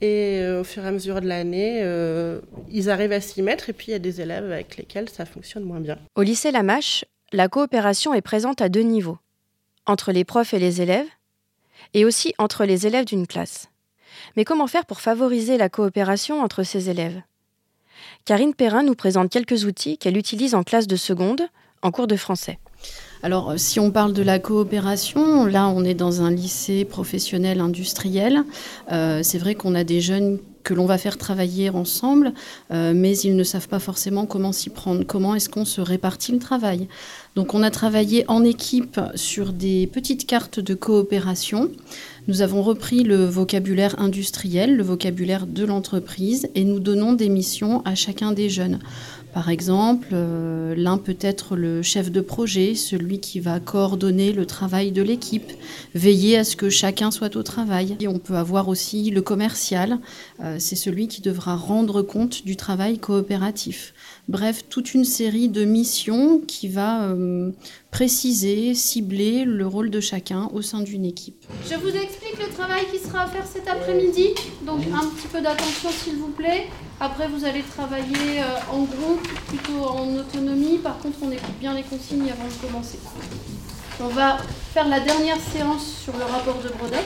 Et 0.00 0.40
euh, 0.42 0.62
au 0.62 0.64
fur 0.64 0.84
et 0.84 0.88
à 0.88 0.90
mesure 0.90 1.20
de 1.20 1.28
l'année, 1.28 1.78
euh, 1.84 2.40
ils 2.72 2.90
arrivent 2.90 3.12
à 3.12 3.20
s'y 3.20 3.40
mettre. 3.40 3.68
Et 3.70 3.72
puis, 3.72 3.86
il 3.88 3.90
y 3.92 3.94
a 3.94 4.00
des 4.00 4.20
élèves 4.20 4.50
avec 4.50 4.76
lesquels 4.76 5.08
ça 5.08 5.24
fonctionne 5.24 5.62
moins 5.62 5.78
bien. 5.78 5.96
Au 6.16 6.22
lycée 6.22 6.50
Lamache, 6.50 7.04
la 7.32 7.46
coopération 7.46 8.12
est 8.12 8.22
présente 8.22 8.60
à 8.60 8.68
deux 8.68 8.82
niveaux 8.82 9.18
entre 9.86 10.10
les 10.10 10.24
profs 10.24 10.54
et 10.54 10.58
les 10.58 10.82
élèves, 10.82 11.06
et 11.94 12.04
aussi 12.04 12.34
entre 12.38 12.64
les 12.64 12.88
élèves 12.88 13.04
d'une 13.04 13.28
classe. 13.28 13.68
Mais 14.36 14.44
comment 14.44 14.66
faire 14.66 14.86
pour 14.86 15.00
favoriser 15.00 15.56
la 15.56 15.68
coopération 15.68 16.42
entre 16.42 16.64
ces 16.64 16.90
élèves? 16.90 17.20
Karine 18.24 18.54
Perrin 18.54 18.82
nous 18.82 18.94
présente 18.94 19.30
quelques 19.30 19.64
outils 19.64 19.98
qu'elle 19.98 20.16
utilise 20.16 20.54
en 20.54 20.62
classe 20.62 20.86
de 20.86 20.96
seconde, 20.96 21.42
en 21.82 21.90
cours 21.90 22.06
de 22.06 22.16
français. 22.16 22.58
Alors, 23.22 23.50
euh, 23.50 23.56
si 23.58 23.78
on 23.80 23.90
parle 23.90 24.12
de 24.12 24.22
la 24.22 24.38
coopération, 24.38 25.44
là, 25.44 25.68
on 25.68 25.84
est 25.84 25.94
dans 25.94 26.22
un 26.22 26.30
lycée 26.30 26.84
professionnel 26.84 27.60
industriel. 27.60 28.44
Euh, 28.92 29.20
c'est 29.22 29.38
vrai 29.38 29.54
qu'on 29.54 29.74
a 29.74 29.84
des 29.84 30.00
jeunes 30.00 30.38
que 30.62 30.74
l'on 30.74 30.86
va 30.86 30.98
faire 30.98 31.18
travailler 31.18 31.70
ensemble, 31.70 32.32
euh, 32.70 32.92
mais 32.94 33.16
ils 33.18 33.36
ne 33.36 33.44
savent 33.44 33.68
pas 33.68 33.78
forcément 33.78 34.26
comment 34.26 34.52
s'y 34.52 34.70
prendre, 34.70 35.04
comment 35.04 35.34
est-ce 35.34 35.48
qu'on 35.48 35.64
se 35.64 35.80
répartit 35.80 36.32
le 36.32 36.38
travail. 36.38 36.88
Donc 37.36 37.54
on 37.54 37.62
a 37.62 37.70
travaillé 37.70 38.24
en 38.28 38.44
équipe 38.44 39.00
sur 39.14 39.52
des 39.52 39.86
petites 39.86 40.26
cartes 40.26 40.58
de 40.58 40.74
coopération. 40.74 41.70
Nous 42.26 42.42
avons 42.42 42.62
repris 42.62 43.02
le 43.02 43.24
vocabulaire 43.24 43.98
industriel, 44.00 44.76
le 44.76 44.82
vocabulaire 44.82 45.46
de 45.46 45.64
l'entreprise, 45.64 46.48
et 46.54 46.64
nous 46.64 46.80
donnons 46.80 47.12
des 47.12 47.28
missions 47.28 47.82
à 47.84 47.94
chacun 47.94 48.32
des 48.32 48.48
jeunes. 48.48 48.80
Par 49.32 49.48
exemple, 49.48 50.08
euh, 50.12 50.74
l'un 50.76 50.98
peut 50.98 51.16
être 51.20 51.54
le 51.54 51.82
chef 51.82 52.10
de 52.10 52.20
projet, 52.20 52.74
celui 52.74 53.20
qui 53.20 53.38
va 53.38 53.60
coordonner 53.60 54.32
le 54.32 54.44
travail 54.44 54.90
de 54.90 55.02
l'équipe, 55.02 55.52
veiller 55.94 56.36
à 56.36 56.42
ce 56.42 56.56
que 56.56 56.68
chacun 56.68 57.12
soit 57.12 57.36
au 57.36 57.44
travail. 57.44 57.96
Et 58.00 58.08
on 58.08 58.18
peut 58.18 58.34
avoir 58.34 58.68
aussi 58.68 59.10
le 59.10 59.22
commercial, 59.22 59.98
euh, 60.40 60.56
c'est 60.58 60.74
celui 60.74 61.06
qui 61.06 61.20
devra 61.20 61.54
rendre 61.54 62.02
compte 62.02 62.44
du 62.44 62.56
travail 62.56 62.98
coopératif. 62.98 63.94
Bref, 64.30 64.62
toute 64.68 64.94
une 64.94 65.04
série 65.04 65.48
de 65.48 65.64
missions 65.64 66.40
qui 66.46 66.68
va 66.68 67.02
euh, 67.02 67.50
préciser, 67.90 68.76
cibler 68.76 69.44
le 69.44 69.66
rôle 69.66 69.90
de 69.90 69.98
chacun 69.98 70.48
au 70.54 70.62
sein 70.62 70.82
d'une 70.82 71.04
équipe. 71.04 71.44
Je 71.68 71.74
vous 71.74 71.88
explique 71.88 72.38
le 72.38 72.48
travail 72.54 72.84
qui 72.92 73.00
sera 73.00 73.22
à 73.22 73.26
faire 73.26 73.44
cet 73.44 73.66
après-midi. 73.66 74.28
Donc 74.64 74.82
un 74.94 75.04
petit 75.08 75.26
peu 75.26 75.40
d'attention 75.40 75.90
s'il 75.90 76.14
vous 76.14 76.28
plaît. 76.28 76.68
Après 77.00 77.26
vous 77.26 77.44
allez 77.44 77.62
travailler 77.62 78.38
euh, 78.38 78.72
en 78.72 78.84
groupe, 78.84 79.26
plutôt 79.48 79.82
en 79.82 80.14
autonomie. 80.14 80.78
Par 80.78 80.98
contre 80.98 81.16
on 81.22 81.32
écoute 81.32 81.58
bien 81.58 81.74
les 81.74 81.82
consignes 81.82 82.30
avant 82.30 82.46
de 82.46 82.68
commencer. 82.68 83.00
On 84.00 84.06
va 84.10 84.36
faire 84.72 84.86
la 84.86 85.00
dernière 85.00 85.40
séance 85.52 85.84
sur 86.04 86.16
le 86.16 86.22
rapport 86.22 86.62
de 86.62 86.68
Brodeck. 86.68 87.04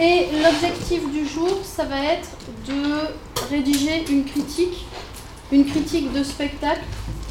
Et 0.00 0.28
l'objectif 0.42 1.02
du 1.12 1.28
jour, 1.28 1.60
ça 1.62 1.84
va 1.84 2.02
être 2.02 2.30
de 2.66 3.44
rédiger 3.50 4.06
une 4.10 4.24
critique 4.24 4.86
une 5.52 5.64
critique 5.64 6.12
de 6.12 6.22
spectacle, 6.22 6.82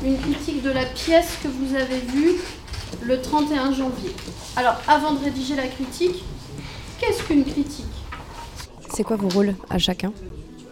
une 0.03 0.17
critique 0.17 0.61
de 0.61 0.71
la 0.71 0.85
pièce 0.85 1.38
que 1.41 1.47
vous 1.47 1.75
avez 1.75 1.99
vue 1.99 2.35
le 3.03 3.21
31 3.21 3.73
janvier. 3.73 4.11
Alors, 4.55 4.75
avant 4.88 5.13
de 5.13 5.23
rédiger 5.23 5.55
la 5.55 5.67
critique, 5.67 6.23
qu'est-ce 6.99 7.23
qu'une 7.23 7.45
critique? 7.45 7.85
C'est 8.89 9.03
quoi 9.03 9.15
vos 9.15 9.29
rôles 9.29 9.55
à 9.69 9.77
chacun 9.77 10.11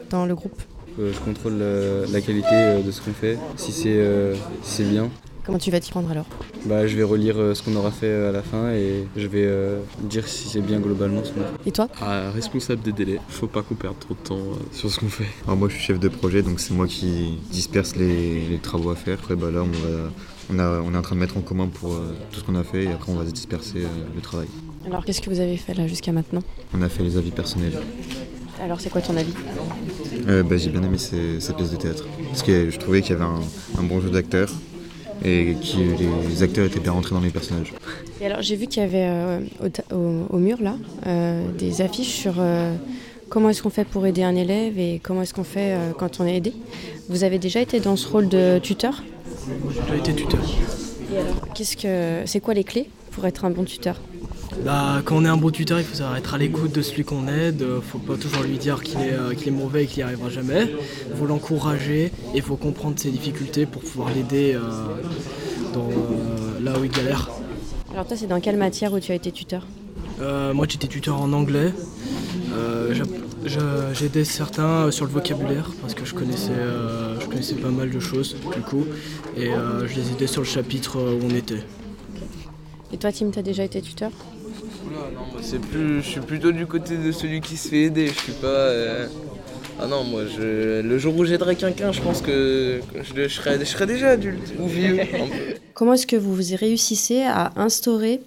dans 0.10 0.26
le 0.26 0.36
groupe? 0.36 0.62
Euh, 1.00 1.14
Je 1.14 1.20
contrôle 1.20 1.64
la, 2.12 2.22
qualité 2.22 2.48
euh, 2.52 2.82
de 2.82 2.92
ce 2.92 3.02
qu'on 3.02 3.14
fait, 3.14 3.38
si 3.56 3.72
c'est 3.72 3.98
euh, 3.98 4.36
bien. 4.80 5.10
Comment 5.48 5.60
tu 5.60 5.72
vas 5.72 5.80
t'y 5.80 5.92
prendre 5.92 6.12
alors 6.12 6.26
Bah, 6.66 6.88
je 6.88 6.98
vais 6.98 7.04
relire 7.04 7.38
euh, 7.38 7.54
ce 7.54 7.64
qu'on 7.64 7.74
aura 7.78 7.90
fait 7.90 8.08
euh, 8.08 8.28
à 8.28 8.32
la 8.34 8.44
fin 8.44 8.70
et 8.72 9.08
je 9.16 9.28
vais 9.28 9.46
euh, 9.46 9.80
dire 10.02 10.28
si 10.28 10.50
c'est 10.50 10.60
bien 10.60 10.78
globalement 10.82 11.24
ce 11.24 11.32
qu'on 11.32 11.40
a 11.40 11.46
fait. 11.46 11.70
Et 11.70 11.72
toi 11.72 11.88
ah, 12.02 12.32
Responsable 12.32 12.82
des 12.82 12.92
délais, 12.92 13.18
faut 13.30 13.48
pas 13.48 13.62
qu'on 13.62 13.76
perde 13.76 13.98
trop 13.98 14.14
de 14.14 14.28
temps 14.28 14.44
sur 14.74 14.92
ce 14.92 15.00
qu'on 15.00 15.08
fait. 15.08 15.28
Alors 15.46 15.56
moi 15.56 15.70
je 15.70 15.76
suis 15.76 15.84
chef 15.86 16.02
de 16.02 16.10
projet 16.10 16.42
donc 16.42 16.60
c'est 16.60 16.74
moi 16.74 16.86
qui 16.86 17.40
disperse 17.50 17.96
les, 17.96 18.42
les, 18.42 18.58
travaux 18.58 18.90
à 18.90 18.98
faire. 18.98 19.14
Après 19.14 19.38
bah 19.38 19.50
là 19.50 19.62
on, 19.62 19.68
va, 19.68 20.10
on, 20.54 20.60
a, 20.60 20.82
on, 20.82 20.94
est 20.94 20.98
en 20.98 21.02
train 21.02 21.16
de 21.16 21.22
mettre 21.22 21.38
en 21.38 21.42
commun 21.42 21.68
pour 21.68 21.98
tout 22.32 22.42
ce 22.42 22.44
qu'on 22.44 22.56
a 22.56 22.64
fait 22.66 22.84
et 22.84 22.92
après 22.92 23.10
on 23.14 23.16
va 23.16 23.26
se 23.26 23.32
disperser 23.32 23.84
le 24.14 24.22
travail. 24.22 24.50
Alors 24.86 25.06
qu'est-ce 25.06 25.22
que 25.22 25.30
vous 25.30 25.40
avez 25.40 25.56
fait 25.56 25.74
là 25.76 25.88
jusqu'à 25.88 26.12
maintenant 26.12 26.44
On 26.74 26.82
a 26.82 26.90
fait 26.90 27.04
les 27.04 27.16
avis 27.16 27.32
personnels. 27.32 27.80
Alors 28.62 28.82
c'est 28.82 28.90
quoi 28.90 29.00
ton 29.00 29.16
avis 29.16 29.34
bah, 30.26 30.58
J'ai 30.58 30.72
bien 30.72 30.84
aimé 30.84 30.98
cette 30.98 31.56
pièce 31.56 31.72
de 31.72 31.78
théâtre 31.78 32.04
parce 32.28 32.44
que 32.44 32.70
je 32.70 32.78
trouvais 32.78 33.02
qu'il 33.02 33.12
y 33.12 33.16
avait 33.16 33.24
un, 33.24 33.40
un 33.80 33.84
bon 33.84 34.02
jeu 34.02 34.10
d'acteurs 34.10 34.50
et 35.24 35.56
que 35.56 36.32
les 36.32 36.44
acteurs 36.44 36.66
étaient 36.66 36.80
bien 36.80 36.92
rentrés 36.92 37.16
dans 37.16 37.22
les 37.22 37.30
personnages. 37.30 37.74
Et 38.22 38.26
alors 38.26 38.42
j'ai 38.42 38.56
vu 38.56 38.68
qu'il 38.68 38.82
y 38.82 38.86
avait 38.86 39.08
euh, 39.08 39.40
au, 39.92 40.36
au, 40.36 40.40
mur 40.40 40.58
là 40.62 40.76
euh, 41.06 41.44
des 41.58 41.82
affiches 41.82 42.16
sur 42.16 42.36
euh, 42.40 42.74
comment 43.30 43.50
est-ce 43.50 43.62
qu'on 43.62 43.70
fait 43.70 43.86
pour 43.86 44.06
aider 44.06 44.24
un 44.24 44.36
élève 44.36 44.80
et 44.80 45.00
comment 45.04 45.22
est-ce 45.22 45.34
qu'on 45.34 45.44
fait 45.44 45.78
quand 45.98 46.20
on 46.20 46.26
est 46.26 46.38
aidé. 46.38 46.54
Vous 47.10 47.24
avez 47.24 47.40
déjà 47.40 47.62
été 47.62 47.80
dans 47.80 47.96
ce 47.96 48.08
rôle 48.08 48.28
de 48.28 48.60
tuteur? 48.60 49.04
J'ai 49.72 49.82
déjà 49.82 49.96
été 49.96 50.14
tuteur. 50.14 50.42
Et 51.14 51.18
alors, 51.18 51.54
qu'est-ce 51.54 51.78
que 51.78 52.24
c'est 52.26 52.40
quoi 52.40 52.54
les 52.54 52.64
clés 52.64 52.90
pour 53.12 53.26
être 53.26 53.46
un 53.46 53.50
bon 53.50 53.64
tuteur? 53.64 54.00
Bah, 54.64 55.02
quand 55.06 55.16
on 55.18 55.26
est 55.26 55.30
un 55.30 55.38
bon 55.38 55.50
tuteur, 55.50 55.80
il 55.80 55.86
faut 55.86 55.96
savoir 55.96 56.18
être 56.18 56.34
à 56.34 56.38
l'écoute 56.38 56.74
de 56.74 56.82
celui 56.82 57.04
qu'on 57.04 57.28
aide. 57.28 57.64
Il 57.64 57.82
faut 57.82 58.00
pas 58.00 58.16
toujours 58.16 58.44
lui 58.44 58.58
dire 58.58 58.82
qu'il 58.84 59.00
est, 59.00 59.36
qu'il 59.38 59.48
est 59.48 59.52
mauvais 59.52 59.84
et 59.84 59.88
qu'il 59.88 59.98
n'y 59.98 60.04
arrivera 60.04 60.30
jamais. 60.30 60.74
Il 61.10 61.16
faut 61.16 61.26
l'encourager 61.26 62.06
et 62.06 62.12
il 62.36 62.42
faut 62.42 62.58
comprendre 62.58 63.00
ses 63.00 63.12
difficultés 63.12 63.66
pour 63.66 63.82
pouvoir 63.82 64.10
l'aider 64.14 64.58
dans, 65.74 65.90
là 66.62 66.78
où 66.80 66.84
il 66.84 66.92
galère. 66.92 67.30
Alors 67.94 68.06
toi, 68.06 68.18
c'est 68.18 68.28
dans 68.28 68.40
quelle 68.40 68.58
matière 68.58 68.94
où 68.94 69.00
tu 69.00 69.12
as 69.12 69.16
été 69.16 69.32
tuteur? 69.32 69.66
Euh, 70.22 70.54
Moi, 70.54 70.66
j'étais 70.70 70.88
tuteur 70.88 71.22
en 71.22 71.32
anglais. 71.34 71.74
Euh, 72.54 72.94
J'aidais 73.94 74.26
certains 74.26 74.92
sur 74.92 75.06
le 75.06 75.12
vocabulaire 75.12 75.72
parce 75.82 75.94
que 75.94 76.04
je 76.04 76.14
connaissais, 76.14 76.52
euh, 76.52 77.18
je 77.20 77.28
connaissais 77.28 77.56
pas 77.56 77.70
mal 77.70 77.90
de 77.90 78.00
choses 78.00 78.36
du 78.54 78.62
coup. 78.62 78.86
Et 79.38 79.50
je 79.50 79.96
les 79.96 80.12
aidais 80.12 80.28
sur 80.28 80.42
le 80.42 80.48
chapitre 80.48 80.98
où 81.00 81.26
on 81.26 81.34
était. 81.34 81.64
Et 82.92 82.98
toi, 82.98 83.12
Tim, 83.12 83.32
tu 83.32 83.40
as 83.40 83.44
déjà 83.44 83.64
été 83.64 83.82
tuteur? 83.82 84.12
C'est 85.42 85.60
plus, 85.60 86.02
je 86.02 86.10
suis 86.10 86.22
plutôt 86.22 86.52
du 86.52 86.66
côté 86.66 86.98
de 86.98 87.12
celui 87.12 87.42
qui 87.42 87.58
se 87.58 87.70
fait 87.70 87.84
aider. 87.84 88.08
Je 88.08 88.20
suis 88.20 88.34
pas. 88.34 88.72
Ah 89.80 89.86
non, 89.86 90.04
moi, 90.04 90.24
le 90.40 90.98
jour 90.98 91.16
où 91.18 91.24
j'aiderai 91.24 91.56
quelqu'un, 91.56 91.92
je 91.92 92.02
pense 92.02 92.22
que 92.22 92.82
je, 92.96 93.28
serai, 93.28 93.58
déjà 93.86 94.10
adulte 94.10 94.54
ou 94.60 94.68
vieux. 94.68 95.00
Comment 95.74 95.94
est-ce 95.94 96.08
que 96.08 96.16
vous 96.16 96.34
réussissez 96.34 97.22
à 97.22 97.54
instaurer 97.56 98.22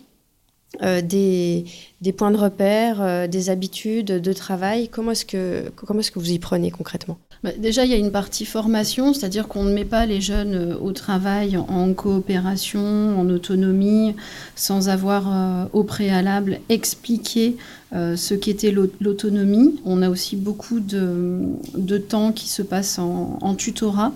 euh, 0.83 1.01
des, 1.01 1.65
des, 2.01 2.13
points 2.13 2.31
de 2.31 2.37
repère, 2.37 3.03
euh, 3.03 3.27
des 3.27 3.51
habitudes 3.51 4.07
de 4.07 4.33
travail? 4.33 4.89
Comment 4.89 5.11
est-ce 5.11 5.25
que, 5.25 5.69
comment 5.75 5.99
est 5.99 6.11
que 6.11 6.21
vous 6.21 6.31
y 6.31 6.39
prenez 6.39 6.71
concrètement? 6.71 7.19
Bah, 7.45 7.51
Déjà, 7.59 7.85
il 7.85 7.91
y 7.91 7.95
a 7.95 7.97
une 7.97 8.11
partie 8.11 8.45
formation, 8.45 9.13
c'est-à-dire 9.15 9.49
qu'on 9.49 9.65
ne 9.65 9.73
met 9.73 9.85
pas 9.85 10.07
les 10.07 10.21
jeunes 10.21 10.55
euh, 10.55 10.79
au 10.79 10.93
travail 10.93 11.57
en 11.57 11.93
coopération, 11.93 13.19
en 13.19 13.29
autonomie, 13.29 14.15
sans 14.57 14.89
avoir 14.89 15.69
au 15.73 15.85
préalable 15.85 16.61
expliqué 16.69 17.57
ce 17.93 18.35
qu'était 18.35 18.73
l'autonomie. 18.73 19.81
On 19.85 20.03
a 20.03 20.09
aussi 20.09 20.37
beaucoup 20.37 20.81
de, 20.81 21.99
temps 21.99 22.33
qui 22.33 22.49
se 22.49 22.63
passe 22.63 22.99
en, 22.99 23.55
tutorat. 23.57 24.13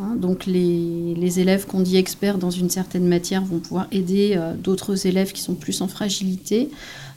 Hein, 0.00 0.16
donc 0.16 0.46
les, 0.46 1.40
élèves 1.40 1.66
qu'on 1.66 1.80
dit 1.80 1.96
experts 1.96 2.38
dans 2.38 2.50
une 2.50 2.70
certaine 2.70 3.06
matière 3.06 3.42
vont 3.42 3.58
pouvoir 3.58 3.86
aider 3.92 4.34
euh, 4.36 4.54
d'autres 4.54 5.06
élèves 5.06 5.32
qui 5.32 5.42
sont 5.42 5.54
plus 5.54 5.80
en 5.80 5.88
fragilité. 5.88 6.70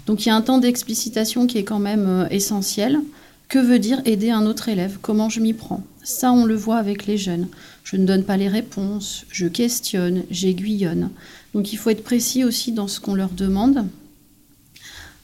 Donc 0.07 0.25
il 0.25 0.29
y 0.29 0.31
a 0.31 0.35
un 0.35 0.41
temps 0.41 0.57
d'explicitation 0.57 1.47
qui 1.47 1.57
est 1.57 1.63
quand 1.63 1.79
même 1.79 2.07
euh, 2.07 2.27
essentiel. 2.29 2.99
Que 3.47 3.59
veut 3.59 3.79
dire 3.79 4.01
aider 4.05 4.31
un 4.31 4.45
autre 4.45 4.69
élève? 4.69 4.97
Comment 5.01 5.29
je 5.29 5.39
m'y 5.39 5.53
prends? 5.53 5.83
Ça, 6.03 6.31
on 6.31 6.45
le 6.45 6.55
voit 6.55 6.77
avec 6.77 7.05
les 7.05 7.17
jeunes. 7.17 7.47
Je 7.83 7.95
ne 7.95 8.05
donne 8.05 8.23
pas 8.23 8.37
les 8.37 8.47
réponses, 8.47 9.25
je 9.29 9.47
questionne, 9.47 10.23
j'aiguillonne. 10.31 11.09
Donc 11.53 11.71
il 11.71 11.77
faut 11.77 11.89
être 11.89 12.03
précis 12.03 12.43
aussi 12.43 12.71
dans 12.71 12.87
ce 12.87 12.99
qu'on 12.99 13.15
leur 13.15 13.29
demande. 13.29 13.85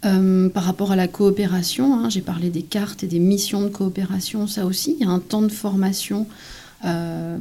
Euh, 0.03 0.49
par 0.49 0.63
rapport 0.63 0.91
à 0.91 0.95
la 0.95 1.07
coopération, 1.07 1.93
hein, 1.93 2.09
j'ai 2.09 2.21
parlé 2.21 2.49
des 2.49 2.63
cartes 2.63 3.03
et 3.03 3.07
des 3.07 3.19
missions 3.19 3.61
de 3.61 3.67
coopération, 3.67 4.47
ça 4.47 4.65
aussi, 4.65 4.95
il 4.99 5.05
y 5.05 5.07
a 5.07 5.11
un 5.11 5.19
temps 5.19 5.43
de 5.43 5.51
formation 5.51 6.25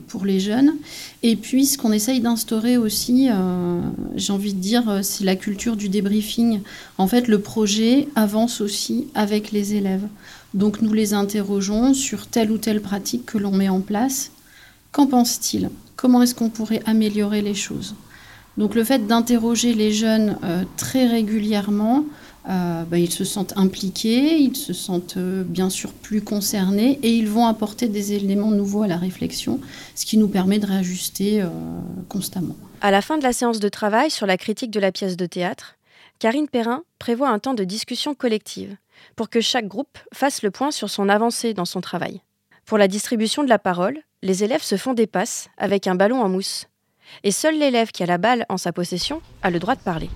pour 0.08 0.24
les 0.24 0.40
jeunes. 0.40 0.74
Et 1.22 1.36
puis, 1.36 1.66
ce 1.66 1.78
qu'on 1.78 1.92
essaye 1.92 2.20
d'instaurer 2.20 2.76
aussi, 2.76 3.28
euh, 3.30 3.80
j'ai 4.16 4.32
envie 4.32 4.54
de 4.54 4.60
dire, 4.60 4.88
euh, 4.88 5.00
c'est 5.02 5.24
la 5.24 5.36
culture 5.36 5.76
du 5.76 5.88
débriefing. 5.88 6.60
En 6.98 7.06
fait, 7.06 7.28
le 7.28 7.40
projet 7.40 8.08
avance 8.14 8.60
aussi 8.60 9.06
avec 9.14 9.52
les 9.52 9.74
élèves. 9.74 10.06
Donc, 10.54 10.82
nous 10.82 10.92
les 10.92 11.14
interrogeons 11.14 11.94
sur 11.94 12.26
telle 12.26 12.50
ou 12.50 12.58
telle 12.58 12.80
pratique 12.80 13.26
que 13.26 13.38
l'on 13.38 13.52
met 13.52 13.68
en 13.68 13.80
place. 13.80 14.30
Qu'en 14.92 15.06
pense-t-il? 15.06 15.70
Comment 15.96 16.22
est-ce 16.22 16.34
qu'on 16.34 16.48
pourrait 16.48 16.82
améliorer 16.86 17.42
les 17.42 17.54
choses? 17.54 17.94
Donc, 18.56 18.74
le 18.74 18.82
fait 18.82 19.06
d'interroger 19.06 19.74
les 19.74 19.92
jeunes 19.92 20.36
très 20.76 21.06
régulièrement, 21.06 22.04
euh, 22.48 22.84
bah, 22.84 22.98
ils 22.98 23.12
se 23.12 23.24
sentent 23.24 23.52
impliqués, 23.56 24.38
ils 24.38 24.56
se 24.56 24.72
sentent 24.72 25.18
euh, 25.18 25.44
bien 25.44 25.68
sûr 25.68 25.92
plus 25.92 26.22
concernés 26.22 26.98
et 27.02 27.10
ils 27.10 27.28
vont 27.28 27.46
apporter 27.46 27.86
des 27.86 28.14
éléments 28.14 28.50
nouveaux 28.50 28.82
à 28.82 28.86
la 28.86 28.96
réflexion, 28.96 29.60
ce 29.94 30.06
qui 30.06 30.16
nous 30.16 30.28
permet 30.28 30.58
de 30.58 30.66
réajuster 30.66 31.42
euh, 31.42 31.48
constamment. 32.08 32.56
À 32.80 32.90
la 32.90 33.02
fin 33.02 33.18
de 33.18 33.22
la 33.22 33.34
séance 33.34 33.60
de 33.60 33.68
travail 33.68 34.10
sur 34.10 34.26
la 34.26 34.38
critique 34.38 34.70
de 34.70 34.80
la 34.80 34.90
pièce 34.90 35.18
de 35.18 35.26
théâtre, 35.26 35.76
Karine 36.18 36.48
Perrin 36.48 36.82
prévoit 36.98 37.28
un 37.28 37.38
temps 37.38 37.54
de 37.54 37.64
discussion 37.64 38.14
collective 38.14 38.74
pour 39.16 39.28
que 39.28 39.42
chaque 39.42 39.68
groupe 39.68 39.98
fasse 40.12 40.42
le 40.42 40.50
point 40.50 40.70
sur 40.70 40.88
son 40.88 41.10
avancée 41.10 41.52
dans 41.52 41.66
son 41.66 41.82
travail. 41.82 42.22
Pour 42.64 42.78
la 42.78 42.88
distribution 42.88 43.44
de 43.44 43.48
la 43.50 43.58
parole, 43.58 43.98
les 44.22 44.44
élèves 44.44 44.62
se 44.62 44.76
font 44.76 44.94
des 44.94 45.06
passes 45.06 45.48
avec 45.58 45.86
un 45.86 45.94
ballon 45.94 46.22
en 46.22 46.28
mousse. 46.28 46.66
Et 47.22 47.32
seul 47.32 47.58
l'élève 47.58 47.90
qui 47.90 48.02
a 48.02 48.06
la 48.06 48.18
balle 48.18 48.46
en 48.48 48.56
sa 48.56 48.72
possession 48.72 49.20
a 49.42 49.50
le 49.50 49.58
droit 49.58 49.74
de 49.74 49.80
parler. 49.80 50.08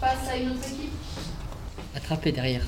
Passe 0.00 0.28
à 0.30 0.36
une 0.36 0.50
autre 0.50 0.77
derrière. 2.16 2.62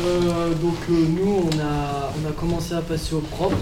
Euh, 0.00 0.54
donc 0.54 0.76
euh, 0.90 1.06
nous, 1.08 1.50
on 1.50 1.58
a, 1.58 2.12
on 2.22 2.28
a 2.28 2.32
commencé 2.32 2.74
à 2.74 2.82
passer 2.82 3.14
au 3.14 3.20
propre. 3.20 3.56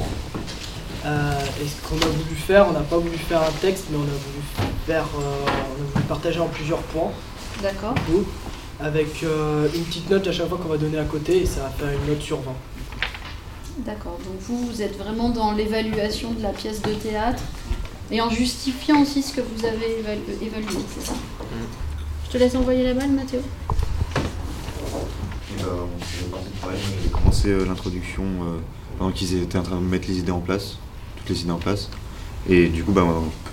Euh, 1.04 1.40
et 1.62 1.66
ce 1.66 1.88
qu'on 1.88 1.96
a 1.96 2.10
voulu 2.10 2.34
faire, 2.34 2.66
on 2.68 2.72
n'a 2.72 2.80
pas 2.80 2.98
voulu 2.98 3.16
faire 3.16 3.42
un 3.42 3.52
texte, 3.60 3.84
mais 3.90 3.96
on 3.96 4.02
a 4.02 4.04
voulu 4.04 4.42
faire, 4.86 5.06
on 5.14 5.82
a 5.82 5.92
voulu 5.92 6.04
partager 6.08 6.40
en 6.40 6.48
plusieurs 6.48 6.80
points. 6.80 7.12
D'accord. 7.62 7.94
Avec 8.80 9.22
une 9.22 9.84
petite 9.84 10.10
note 10.10 10.26
à 10.26 10.32
chaque 10.32 10.48
fois 10.48 10.58
qu'on 10.58 10.68
va 10.68 10.76
donner 10.76 10.98
à 10.98 11.04
côté, 11.04 11.42
et 11.42 11.46
ça 11.46 11.60
va 11.62 11.70
faire 11.70 11.88
une 11.88 12.12
note 12.12 12.20
sur 12.20 12.40
20. 12.40 12.52
D'accord. 13.78 14.18
Donc 14.24 14.40
vous, 14.40 14.66
vous 14.66 14.82
êtes 14.82 14.98
vraiment 14.98 15.30
dans 15.30 15.52
l'évaluation 15.52 16.32
de 16.32 16.42
la 16.42 16.50
pièce 16.50 16.82
de 16.82 16.92
théâtre 16.92 17.42
et 18.10 18.20
en 18.20 18.30
justifiant 18.30 19.02
aussi 19.02 19.22
ce 19.22 19.32
que 19.32 19.40
vous 19.40 19.64
avez 19.64 20.00
évalué, 20.42 20.78
c'est 20.94 21.06
ça? 21.06 21.12
Mm. 21.12 21.85
Je 21.85 21.85
te 22.36 22.40
laisse 22.42 22.54
envoyer 22.54 22.84
la 22.84 22.92
balle, 22.92 23.12
Mathéo. 23.12 23.40
J'ai 27.02 27.10
commencé 27.10 27.48
euh, 27.48 27.64
l'introduction 27.64 28.24
euh, 28.24 28.58
pendant 28.98 29.10
qu'ils 29.10 29.42
étaient 29.42 29.56
en 29.56 29.62
train 29.62 29.76
de 29.76 29.80
mettre 29.80 30.06
les 30.08 30.18
idées 30.18 30.32
en 30.32 30.40
place, 30.40 30.76
toutes 31.16 31.30
les 31.30 31.40
idées 31.40 31.52
en 31.52 31.58
place. 31.58 31.88
Et 32.46 32.68
du 32.68 32.84
coup, 32.84 32.92
bah, 32.92 33.06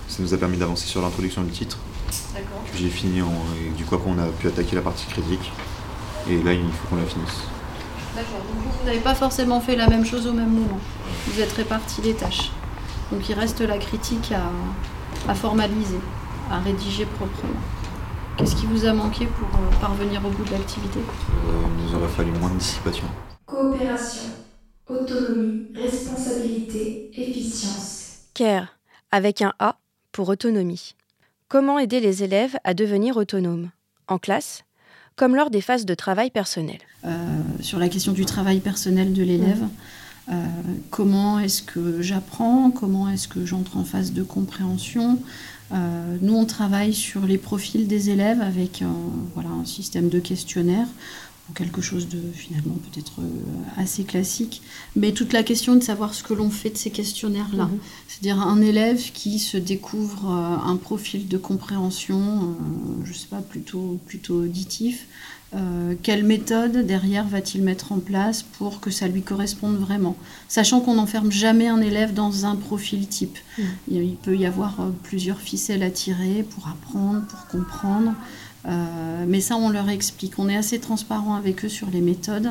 ça 0.06 0.22
nous 0.22 0.34
a 0.34 0.36
permis 0.36 0.58
d'avancer 0.58 0.86
sur 0.86 1.00
l'introduction 1.00 1.42
du 1.44 1.50
titre. 1.50 1.78
D'accord. 2.34 2.62
J'ai 2.76 2.90
fini, 2.90 3.22
en, 3.22 3.32
et 3.58 3.70
du 3.74 3.84
coup, 3.86 3.94
après, 3.94 4.10
on 4.10 4.18
a 4.18 4.26
pu 4.26 4.48
attaquer 4.48 4.76
la 4.76 4.82
partie 4.82 5.06
critique. 5.06 5.50
Et 6.28 6.42
là, 6.42 6.52
il 6.52 6.60
faut 6.60 6.88
qu'on 6.90 6.96
la 6.96 7.06
finisse. 7.06 7.44
D'accord. 8.14 8.40
Donc, 8.40 8.74
vous 8.80 8.86
n'avez 8.86 9.00
pas 9.00 9.14
forcément 9.14 9.62
fait 9.62 9.76
la 9.76 9.88
même 9.88 10.04
chose 10.04 10.26
au 10.26 10.32
même 10.34 10.50
moment. 10.50 10.78
Vous 11.28 11.40
êtes 11.40 11.52
répartis 11.52 12.02
les 12.02 12.12
tâches. 12.12 12.52
Donc, 13.10 13.26
il 13.30 13.34
reste 13.34 13.62
la 13.62 13.78
critique 13.78 14.30
à, 14.32 15.30
à 15.30 15.34
formaliser, 15.34 16.00
à 16.50 16.58
rédiger 16.58 17.06
proprement. 17.06 17.60
Qu'est-ce 18.36 18.56
qui 18.56 18.66
vous 18.66 18.84
a 18.84 18.92
manqué 18.92 19.26
pour 19.26 19.46
euh, 19.46 19.80
parvenir 19.80 20.20
au 20.26 20.28
bout 20.28 20.44
de 20.44 20.50
l'activité? 20.50 20.98
Euh, 20.98 21.62
Il 21.78 21.84
nous 21.84 21.94
aurait 21.94 22.08
fallu 22.08 22.32
moins 22.32 22.50
de 22.50 22.58
dissipation. 22.58 23.04
Coopération, 23.46 24.30
autonomie, 24.88 25.68
responsabilité, 25.72 27.10
efficience. 27.14 28.18
CARE, 28.34 28.76
avec 29.12 29.40
un 29.40 29.52
A 29.60 29.78
pour 30.10 30.28
autonomie. 30.28 30.96
Comment 31.48 31.78
aider 31.78 32.00
les 32.00 32.24
élèves 32.24 32.56
à 32.64 32.74
devenir 32.74 33.16
autonomes? 33.16 33.70
En 34.08 34.18
classe, 34.18 34.64
comme 35.14 35.36
lors 35.36 35.50
des 35.50 35.60
phases 35.60 35.86
de 35.86 35.94
travail 35.94 36.30
personnel. 36.30 36.78
Euh, 37.04 37.40
sur 37.60 37.78
la 37.78 37.88
question 37.88 38.12
du 38.12 38.24
travail 38.24 38.58
personnel 38.58 39.12
de 39.12 39.22
l'élève, 39.22 39.62
mmh. 40.28 40.34
comment 40.90 41.38
est-ce 41.38 41.62
que 41.62 42.02
j'apprends? 42.02 42.72
Comment 42.72 43.08
est-ce 43.08 43.28
que 43.28 43.46
j'entre 43.46 43.76
en 43.76 43.84
phase 43.84 44.12
de 44.12 44.24
compréhension? 44.24 45.20
Euh, 45.72 46.16
nous, 46.20 46.34
on 46.34 46.44
travaille 46.44 46.94
sur 46.94 47.26
les 47.26 47.38
profils 47.38 47.86
des 47.86 48.10
élèves 48.10 48.40
avec 48.40 48.82
un, 48.82 48.94
voilà, 49.34 49.50
un 49.50 49.64
système 49.64 50.08
de 50.08 50.18
questionnaire 50.18 50.86
quelque 51.54 51.82
chose 51.82 52.08
de 52.08 52.18
finalement 52.32 52.76
peut-être 52.76 53.20
assez 53.76 54.04
classique. 54.04 54.62
Mais 54.96 55.12
toute 55.12 55.34
la 55.34 55.42
question 55.42 55.74
de 55.74 55.82
savoir 55.82 56.14
ce 56.14 56.22
que 56.22 56.32
l'on 56.32 56.48
fait 56.48 56.70
de 56.70 56.78
ces 56.78 56.88
questionnaires-là. 56.88 57.66
Mhm. 57.66 57.78
C'est-à-dire 58.08 58.40
un 58.40 58.62
élève 58.62 59.12
qui 59.12 59.38
se 59.38 59.58
découvre 59.58 60.30
un 60.30 60.76
profil 60.76 61.28
de 61.28 61.36
compréhension, 61.36 62.56
je 63.04 63.10
ne 63.10 63.14
sais 63.14 63.26
pas, 63.26 63.42
plutôt, 63.42 64.00
plutôt 64.06 64.36
auditif, 64.36 65.06
euh, 65.54 65.94
quelle 66.02 66.24
méthode 66.24 66.84
derrière 66.84 67.26
va-t-il 67.26 67.62
mettre 67.62 67.92
en 67.92 67.98
place 67.98 68.42
pour 68.42 68.80
que 68.80 68.90
ça 68.90 69.06
lui 69.06 69.22
corresponde 69.22 69.76
vraiment? 69.76 70.16
Sachant 70.48 70.80
qu'on 70.80 70.94
n'enferme 70.94 71.30
jamais 71.30 71.68
un 71.68 71.80
élève 71.80 72.12
dans 72.12 72.44
un 72.44 72.56
profil 72.56 73.06
type. 73.06 73.38
Mm. 73.58 73.62
Il 73.88 74.16
peut 74.16 74.36
y 74.36 74.46
avoir 74.46 74.80
euh, 74.80 74.90
plusieurs 75.04 75.40
ficelles 75.40 75.82
à 75.82 75.90
tirer 75.90 76.42
pour 76.42 76.68
apprendre, 76.68 77.22
pour 77.26 77.46
comprendre. 77.46 78.14
Euh, 78.66 79.24
mais 79.28 79.40
ça, 79.40 79.56
on 79.56 79.68
leur 79.68 79.88
explique. 79.90 80.38
On 80.38 80.48
est 80.48 80.56
assez 80.56 80.80
transparent 80.80 81.34
avec 81.34 81.64
eux 81.64 81.68
sur 81.68 81.88
les 81.90 82.00
méthodes. 82.00 82.50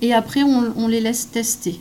et 0.00 0.14
après, 0.14 0.42
on, 0.42 0.72
on 0.76 0.88
les 0.88 1.00
laisse 1.00 1.30
tester. 1.30 1.78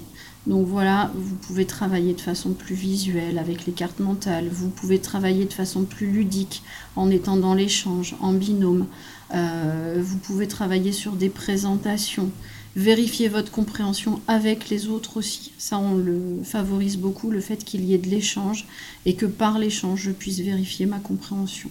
Donc 0.48 0.66
voilà, 0.66 1.12
vous 1.14 1.36
pouvez 1.36 1.66
travailler 1.66 2.14
de 2.14 2.22
façon 2.22 2.54
plus 2.54 2.74
visuelle 2.74 3.38
avec 3.38 3.68
les 3.68 3.74
cartes 3.74 4.00
mentales, 4.00 4.50
vous 4.52 4.70
pouvez 4.70 5.00
travailler 5.00 5.46
de 5.46 5.54
façon 5.54 5.84
plus 5.84 6.08
ludique 6.08 6.64
en 6.96 7.12
étant 7.12 7.38
dans 7.38 7.54
l'échange, 7.54 8.16
en 8.22 8.34
binôme. 8.34 8.88
Euh, 9.34 10.02
vous 10.02 10.18
pouvez 10.18 10.48
travailler 10.48 10.92
sur 10.92 11.14
des 11.14 11.30
présentations, 11.30 12.32
vérifier 12.76 13.28
votre 13.30 13.52
compréhension 13.52 14.22
avec 14.28 14.70
les 14.70 14.88
autres 14.88 15.18
aussi. 15.18 15.52
Ça, 15.58 15.78
on 15.78 15.96
le 15.96 16.40
favorise 16.44 16.98
beaucoup, 16.98 17.32
le 17.32 17.42
fait 17.42 17.64
qu'il 17.64 17.84
y 17.86 17.94
ait 17.94 17.98
de 17.98 18.10
l'échange 18.10 18.66
et 19.06 19.16
que 19.16 19.26
par 19.26 19.60
l'échange, 19.60 20.02
je 20.02 20.12
puisse 20.12 20.40
vérifier 20.40 20.86
ma 20.86 21.00
compréhension. 21.00 21.70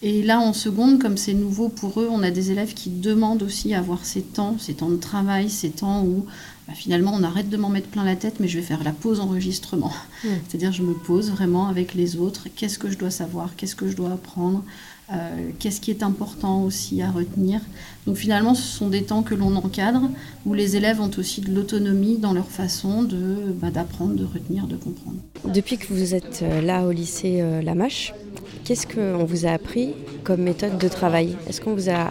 Et 0.00 0.22
là, 0.22 0.38
en 0.38 0.52
seconde, 0.52 1.00
comme 1.00 1.16
c'est 1.16 1.34
nouveau 1.34 1.68
pour 1.68 2.00
eux, 2.00 2.08
on 2.10 2.22
a 2.22 2.30
des 2.30 2.52
élèves 2.52 2.72
qui 2.72 2.88
demandent 2.88 3.42
aussi 3.42 3.74
à 3.74 3.80
avoir 3.80 4.04
ces 4.04 4.22
temps, 4.22 4.56
ces 4.58 4.74
temps 4.74 4.90
de 4.90 4.96
travail, 4.96 5.50
ces 5.50 5.70
temps 5.70 6.04
où 6.04 6.24
bah, 6.68 6.74
finalement 6.74 7.12
on 7.14 7.24
arrête 7.24 7.48
de 7.48 7.56
m'en 7.56 7.68
mettre 7.68 7.88
plein 7.88 8.04
la 8.04 8.14
tête, 8.14 8.36
mais 8.38 8.46
je 8.46 8.58
vais 8.58 8.64
faire 8.64 8.84
la 8.84 8.92
pause 8.92 9.18
enregistrement. 9.18 9.92
C'est-à-dire 10.22 10.70
je 10.70 10.82
me 10.82 10.94
pose 10.94 11.30
vraiment 11.32 11.66
avec 11.66 11.94
les 11.94 12.16
autres, 12.16 12.46
qu'est-ce 12.54 12.78
que 12.78 12.90
je 12.90 12.96
dois 12.96 13.10
savoir, 13.10 13.56
qu'est-ce 13.56 13.74
que 13.74 13.88
je 13.88 13.96
dois 13.96 14.12
apprendre, 14.12 14.62
euh, 15.10 15.50
qu'est-ce 15.58 15.80
qui 15.80 15.90
est 15.90 16.02
important 16.02 16.62
aussi 16.64 17.00
à 17.00 17.10
retenir? 17.10 17.60
Donc 18.06 18.16
finalement, 18.16 18.54
ce 18.54 18.62
sont 18.62 18.88
des 18.88 19.04
temps 19.04 19.22
que 19.22 19.34
l'on 19.34 19.56
encadre, 19.56 20.10
où 20.44 20.52
les 20.52 20.76
élèves 20.76 21.00
ont 21.00 21.10
aussi 21.16 21.40
de 21.40 21.50
l'autonomie 21.50 22.18
dans 22.18 22.34
leur 22.34 22.48
façon 22.48 23.02
de, 23.02 23.52
bah, 23.54 23.70
d'apprendre, 23.70 24.14
de 24.14 24.24
retenir, 24.24 24.66
de 24.66 24.76
comprendre. 24.76 25.16
Depuis 25.46 25.78
que 25.78 25.86
vous 25.92 26.14
êtes 26.14 26.40
euh, 26.42 26.60
là 26.60 26.84
au 26.86 26.90
lycée 26.90 27.38
euh, 27.40 27.62
Lamache, 27.62 28.12
qu'est-ce 28.64 28.86
qu'on 28.86 29.24
vous 29.24 29.46
a 29.46 29.50
appris 29.50 29.94
comme 30.24 30.42
méthode 30.42 30.76
de 30.76 30.88
travail? 30.88 31.36
Est-ce 31.48 31.62
qu'on 31.62 31.74
vous 31.74 31.88
a 31.88 32.10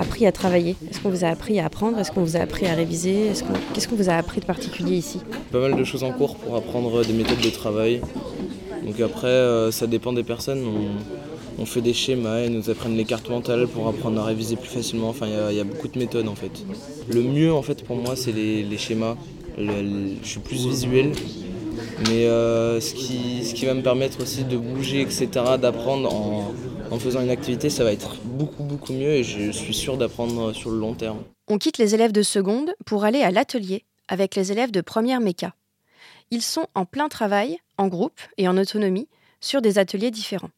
appris 0.00 0.26
à 0.26 0.32
travailler? 0.32 0.74
Est-ce 0.90 1.00
qu'on 1.00 1.10
vous 1.10 1.24
a 1.24 1.28
appris 1.28 1.60
à 1.60 1.66
apprendre? 1.66 1.98
Est-ce 1.98 2.12
qu'on 2.12 2.24
vous 2.24 2.38
a 2.38 2.40
appris 2.40 2.66
à 2.66 2.74
réviser? 2.74 3.30
Qu'est-ce 3.74 3.88
qu'on 3.88 3.96
vous 3.96 4.08
a 4.08 4.14
appris 4.14 4.40
de 4.40 4.46
particulier 4.46 4.96
ici? 4.96 5.20
Pas 5.52 5.60
mal 5.60 5.76
de 5.76 5.84
choses 5.84 6.02
en 6.02 6.12
cours 6.12 6.36
pour 6.36 6.56
apprendre 6.56 7.04
des 7.04 7.12
méthodes 7.12 7.42
de 7.42 7.50
travail. 7.50 8.00
Donc 8.86 9.00
après, 9.00 9.70
ça 9.70 9.86
dépend 9.86 10.14
des 10.14 10.22
personnes 10.22 10.64
on 10.64 11.27
fait 11.64 11.80
des 11.80 11.92
schémas, 11.92 12.42
ils 12.42 12.52
nous 12.52 12.70
apprennent 12.70 12.96
les 12.96 13.04
cartes 13.04 13.28
mentales 13.28 13.66
pour 13.66 13.88
apprendre 13.88 14.20
à 14.20 14.24
réviser 14.24 14.56
plus 14.56 14.68
facilement. 14.68 15.08
Enfin, 15.08 15.26
il 15.50 15.56
y, 15.56 15.60
a 15.60 15.64
beaucoup 15.64 15.88
de 15.88 15.98
méthodes 15.98 16.28
en 16.28 16.34
fait. 16.34 16.64
Le 17.08 17.22
mieux 17.22 17.52
en 17.52 17.62
fait 17.62 17.84
pour 17.84 17.96
moi, 17.96 18.16
c'est 18.16 18.32
les, 18.32 18.78
schémas. 18.78 19.16
je 19.58 20.14
suis 20.22 20.40
plus 20.40 20.66
visuel, 20.66 21.12
mais 22.08 22.26
euh, 22.26 22.80
ce, 22.80 22.94
qui, 22.94 23.66
va 23.66 23.74
me 23.74 23.82
permettre 23.82 24.22
aussi 24.22 24.44
de 24.44 24.56
bouger, 24.56 25.00
etc., 25.00 25.28
d'apprendre 25.60 26.12
en, 26.14 26.54
en 26.90 26.98
faisant 26.98 27.20
une 27.20 27.30
activité, 27.30 27.70
ça 27.70 27.84
va 27.84 27.92
être 27.92 28.16
beaucoup 28.24 28.62
beaucoup 28.62 28.92
mieux 28.92 29.12
et 29.12 29.24
je 29.24 29.50
suis 29.50 29.74
sûr 29.74 29.96
d'apprendre 29.96 30.52
sur 30.52 30.70
le 30.70 30.78
long 30.78 30.94
terme. 30.94 31.18
On 31.48 31.58
quitte 31.58 31.78
les 31.78 31.94
élèves 31.94 32.12
de 32.12 32.22
seconde 32.22 32.74
pour 32.84 33.04
aller 33.04 33.22
à 33.22 33.30
l'atelier 33.30 33.84
avec 34.08 34.34
les 34.34 34.52
élèves 34.52 34.70
de 34.70 34.80
première 34.80 35.20
méca. 35.20 35.54
Ils 36.30 36.42
sont 36.42 36.66
en 36.74 36.84
plein 36.84 37.08
travail, 37.08 37.58
en 37.78 37.88
groupe 37.88 38.20
et 38.36 38.48
en 38.48 38.58
autonomie, 38.58 39.08
sur 39.40 39.62
des 39.62 39.78
ateliers 39.78 40.10
différents. 40.10 40.50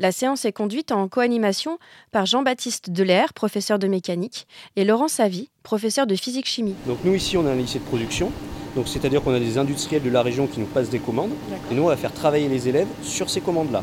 La 0.00 0.12
séance 0.12 0.44
est 0.44 0.52
conduite 0.52 0.92
en 0.92 1.08
coanimation 1.08 1.80
par 2.12 2.24
Jean-Baptiste 2.24 2.90
Delair, 2.90 3.32
professeur 3.32 3.80
de 3.80 3.88
mécanique, 3.88 4.46
et 4.76 4.84
Laurent 4.84 5.08
Savy, 5.08 5.48
professeur 5.64 6.06
de 6.06 6.14
physique-chimie. 6.14 6.76
Donc 6.86 6.98
nous 7.02 7.16
ici 7.16 7.36
on 7.36 7.44
a 7.44 7.50
un 7.50 7.56
lycée 7.56 7.80
de 7.80 7.84
production, 7.84 8.30
donc 8.76 8.86
c'est-à-dire 8.86 9.24
qu'on 9.24 9.34
a 9.34 9.40
des 9.40 9.58
industriels 9.58 10.04
de 10.04 10.10
la 10.10 10.22
région 10.22 10.46
qui 10.46 10.60
nous 10.60 10.66
passent 10.66 10.88
des 10.88 11.00
commandes, 11.00 11.32
et 11.68 11.74
nous 11.74 11.82
on 11.82 11.88
va 11.88 11.96
faire 11.96 12.12
travailler 12.12 12.46
les 12.46 12.68
élèves 12.68 12.86
sur 13.02 13.28
ces 13.28 13.40
commandes-là. 13.40 13.82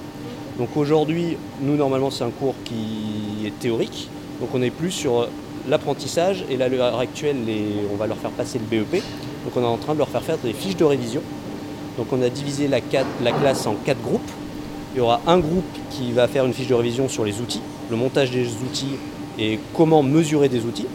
Donc 0.58 0.78
aujourd'hui, 0.78 1.36
nous 1.60 1.76
normalement 1.76 2.10
c'est 2.10 2.24
un 2.24 2.30
cours 2.30 2.56
qui 2.64 3.46
est 3.46 3.60
théorique, 3.60 4.08
donc 4.40 4.52
on 4.54 4.62
est 4.62 4.72
plus 4.72 4.92
sur 4.92 5.28
l'apprentissage, 5.68 6.46
et 6.50 6.56
là 6.56 6.66
à 6.66 6.70
l'heure 6.70 6.98
actuelle 6.98 7.36
on 7.92 7.98
va 7.98 8.08
leur 8.08 8.18
faire 8.18 8.32
passer 8.32 8.58
le 8.58 8.64
BEP, 8.64 9.04
donc 9.44 9.58
on 9.58 9.62
est 9.62 9.66
en 9.66 9.78
train 9.78 9.92
de 9.92 10.00
leur 10.00 10.08
faire 10.08 10.24
faire 10.24 10.38
des 10.38 10.54
fiches 10.54 10.78
de 10.78 10.86
révision. 10.86 11.22
Donc 11.98 12.08
on 12.14 12.22
a 12.22 12.30
divisé 12.30 12.70
la 12.70 12.80
classe 12.80 13.68
en 13.68 13.76
quatre 13.76 14.02
groupes. 14.02 14.32
Il 14.96 15.00
y 15.00 15.02
aura 15.02 15.20
un 15.28 15.40
groupe 15.40 15.66
qui 15.90 16.14
va 16.14 16.26
faire 16.30 16.46
une 16.46 16.54
fiche 16.54 16.68
de 16.70 16.74
révision 16.74 17.10
sur 17.10 17.26
les 17.26 17.42
outils, 17.42 17.60
le 17.90 17.98
montage 17.98 18.32
des 18.32 18.48
outils 18.48 18.96
et 19.38 19.60
comment 19.74 20.02
mesurer 20.02 20.48
des 20.48 20.62
outils. 20.64 20.86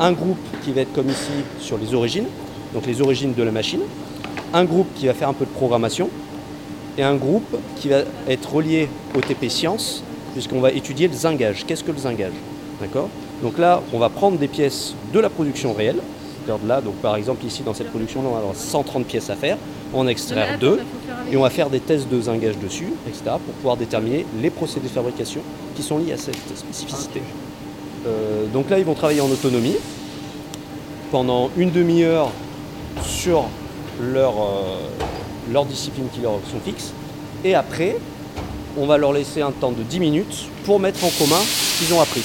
Un 0.00 0.12
groupe 0.12 0.38
qui 0.64 0.72
va 0.72 0.80
être 0.80 0.94
comme 0.94 1.10
ici 1.10 1.44
sur 1.60 1.76
les 1.76 1.92
origines, 1.92 2.24
donc 2.72 2.86
les 2.86 3.02
origines 3.02 3.34
de 3.34 3.42
la 3.42 3.50
machine. 3.50 3.82
Un 4.54 4.64
groupe 4.64 4.86
qui 4.94 5.06
va 5.06 5.12
faire 5.12 5.28
un 5.28 5.34
peu 5.34 5.44
de 5.44 5.50
programmation. 5.50 6.08
Et 6.96 7.02
un 7.02 7.16
groupe 7.16 7.58
qui 7.76 7.90
va 7.90 8.04
être 8.26 8.54
relié 8.54 8.88
au 9.14 9.20
TP 9.20 9.50
Sciences, 9.50 10.02
puisqu'on 10.32 10.60
va 10.60 10.72
étudier 10.72 11.06
le 11.06 11.12
zingage. 11.12 11.66
Qu'est-ce 11.66 11.84
que 11.84 11.92
le 11.92 11.98
zingage? 11.98 12.32
D'accord? 12.80 13.10
Donc 13.42 13.58
là, 13.58 13.82
on 13.92 13.98
va 13.98 14.08
prendre 14.08 14.38
des 14.38 14.48
pièces 14.48 14.94
de 15.12 15.20
la 15.20 15.28
production 15.28 15.74
réelle. 15.74 16.00
Là, 16.66 16.80
donc 16.80 16.94
par 17.02 17.16
exemple 17.16 17.44
ici 17.44 17.62
dans 17.62 17.74
cette 17.74 17.90
production, 17.90 18.22
on 18.24 18.34
avoir 18.34 18.54
130 18.54 19.04
pièces 19.04 19.28
à 19.28 19.36
faire, 19.36 19.58
en 19.92 20.06
extraire 20.06 20.58
deux 20.58 20.80
et 21.30 21.36
on 21.36 21.42
va 21.42 21.50
faire 21.50 21.70
des 21.70 21.80
tests 21.80 22.08
de 22.08 22.20
zingage 22.20 22.58
dessus, 22.58 22.92
etc., 23.06 23.22
pour 23.44 23.54
pouvoir 23.54 23.76
déterminer 23.76 24.24
les 24.40 24.50
procédés 24.50 24.88
de 24.88 24.92
fabrication 24.92 25.40
qui 25.74 25.82
sont 25.82 25.98
liés 25.98 26.12
à 26.12 26.16
cette 26.16 26.36
spécificité. 26.54 27.20
Euh, 28.06 28.46
donc 28.52 28.70
là, 28.70 28.78
ils 28.78 28.84
vont 28.84 28.94
travailler 28.94 29.20
en 29.20 29.30
autonomie 29.30 29.76
pendant 31.10 31.50
une 31.56 31.70
demi-heure 31.70 32.30
sur 33.02 33.44
leur, 34.00 34.34
euh, 34.34 34.78
leur 35.52 35.64
discipline 35.64 36.06
qui 36.12 36.20
leur 36.20 36.34
sont 36.50 36.60
fixes, 36.64 36.92
et 37.44 37.54
après, 37.54 37.96
on 38.78 38.86
va 38.86 38.98
leur 38.98 39.12
laisser 39.12 39.40
un 39.42 39.52
temps 39.52 39.72
de 39.72 39.82
10 39.82 40.00
minutes 40.00 40.44
pour 40.64 40.78
mettre 40.78 41.04
en 41.04 41.10
commun 41.18 41.40
ce 41.40 41.84
qu'ils 41.84 41.94
ont 41.94 42.00
appris, 42.00 42.22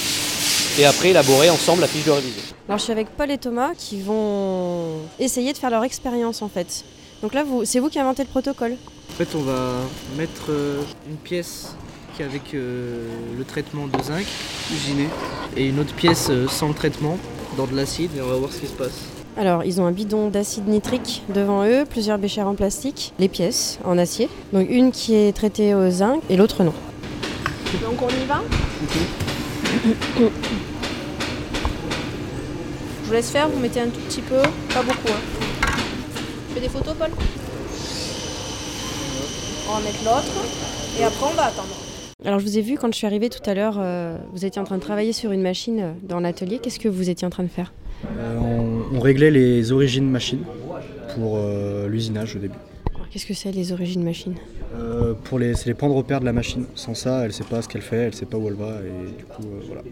et 0.78 0.84
après 0.84 1.10
élaborer 1.10 1.50
ensemble 1.50 1.80
la 1.80 1.88
fiche 1.88 2.04
de 2.04 2.10
révision. 2.10 2.42
Alors 2.68 2.78
je 2.78 2.84
suis 2.84 2.92
avec 2.92 3.08
Paul 3.16 3.30
et 3.30 3.38
Thomas 3.38 3.72
qui 3.76 4.00
vont 4.00 5.00
essayer 5.18 5.52
de 5.52 5.58
faire 5.58 5.70
leur 5.70 5.84
expérience 5.84 6.42
en 6.42 6.48
fait. 6.48 6.84
Donc 7.22 7.34
là, 7.34 7.44
c'est 7.64 7.78
vous 7.78 7.88
qui 7.88 8.00
inventez 8.00 8.24
le 8.24 8.28
protocole 8.28 8.72
En 8.72 9.14
fait, 9.14 9.28
on 9.36 9.42
va 9.42 9.74
mettre 10.18 10.46
euh, 10.50 10.82
une 11.08 11.16
pièce 11.16 11.76
qui 12.16 12.22
est 12.22 12.24
avec 12.24 12.52
euh, 12.52 13.06
le 13.38 13.44
traitement 13.44 13.86
de 13.86 14.02
zinc 14.02 14.26
usiné 14.72 15.08
et 15.56 15.68
une 15.68 15.78
autre 15.78 15.94
pièce 15.94 16.28
euh, 16.30 16.48
sans 16.48 16.68
le 16.68 16.74
traitement 16.74 17.16
dans 17.56 17.66
de 17.66 17.76
l'acide 17.76 18.10
et 18.16 18.20
on 18.20 18.26
va 18.26 18.34
voir 18.34 18.52
ce 18.52 18.58
qui 18.58 18.66
se 18.66 18.72
passe. 18.72 19.04
Alors, 19.36 19.62
ils 19.62 19.80
ont 19.80 19.86
un 19.86 19.92
bidon 19.92 20.30
d'acide 20.30 20.66
nitrique 20.66 21.22
devant 21.32 21.64
eux, 21.64 21.84
plusieurs 21.88 22.18
béchères 22.18 22.48
en 22.48 22.56
plastique, 22.56 23.14
les 23.20 23.28
pièces 23.28 23.78
en 23.84 23.98
acier. 23.98 24.28
Donc, 24.52 24.68
une 24.68 24.90
qui 24.90 25.14
est 25.14 25.34
traitée 25.34 25.74
au 25.74 25.90
zinc 25.90 26.20
et 26.28 26.36
l'autre 26.36 26.64
non. 26.64 26.74
Donc, 27.82 28.02
on 28.02 28.08
y 28.08 28.26
va 28.26 28.42
Je 33.02 33.06
vous 33.06 33.12
laisse 33.12 33.30
faire, 33.30 33.48
vous 33.48 33.60
mettez 33.60 33.80
un 33.80 33.88
tout 33.88 34.00
petit 34.00 34.22
peu, 34.22 34.42
pas 34.74 34.82
beaucoup. 34.82 35.08
Hein 35.08 35.51
fais 36.52 36.60
des 36.60 36.68
photos, 36.68 36.94
Paul? 36.98 37.10
On 39.68 39.74
va 39.74 39.80
mettre 39.80 40.04
l'autre 40.04 41.00
et 41.00 41.04
après 41.04 41.26
on 41.30 41.34
va 41.34 41.44
attendre. 41.44 41.74
Alors 42.24 42.38
je 42.38 42.44
vous 42.44 42.58
ai 42.58 42.60
vu 42.60 42.76
quand 42.76 42.92
je 42.92 42.98
suis 42.98 43.06
arrivée 43.06 43.30
tout 43.30 43.42
à 43.48 43.54
l'heure, 43.54 43.76
euh, 43.78 44.16
vous 44.32 44.44
étiez 44.44 44.60
en 44.60 44.64
train 44.64 44.76
de 44.76 44.82
travailler 44.82 45.12
sur 45.12 45.32
une 45.32 45.42
machine 45.42 45.80
euh, 45.80 45.92
dans 46.02 46.20
l'atelier. 46.20 46.58
Qu'est-ce 46.62 46.78
que 46.78 46.88
vous 46.88 47.08
étiez 47.10 47.26
en 47.26 47.30
train 47.30 47.42
de 47.42 47.48
faire? 47.48 47.72
Euh, 48.18 48.38
on, 48.92 49.00
réglait 49.00 49.30
les 49.30 49.72
origines 49.72 50.08
machine 50.08 50.40
pour 51.14 51.38
l'usinage 51.88 52.36
au 52.36 52.38
début. 52.38 52.54
Qu'est-ce 53.12 53.26
que 53.26 53.34
c'est 53.34 53.52
les 53.52 53.72
origines 53.72 54.02
machine 54.02 54.34
pour 55.24 55.38
les, 55.38 55.54
C'est 55.54 55.66
les 55.66 55.74
points 55.74 55.90
de 55.90 55.94
repère 55.94 56.20
de 56.20 56.24
la 56.24 56.32
machine. 56.32 56.64
Sans 56.74 56.94
ça, 56.94 57.20
elle 57.20 57.26
ne 57.26 57.32
sait 57.32 57.44
pas 57.44 57.60
ce 57.60 57.68
qu'elle 57.68 57.82
fait, 57.82 57.96
elle 57.96 58.06
ne 58.06 58.14
sait 58.14 58.24
pas 58.24 58.38
où 58.38 58.48
elle 58.48 58.54
va 58.54 58.78
et 58.80 59.18
du 59.18 59.24
coup 59.24 59.42
voilà. 59.66 59.82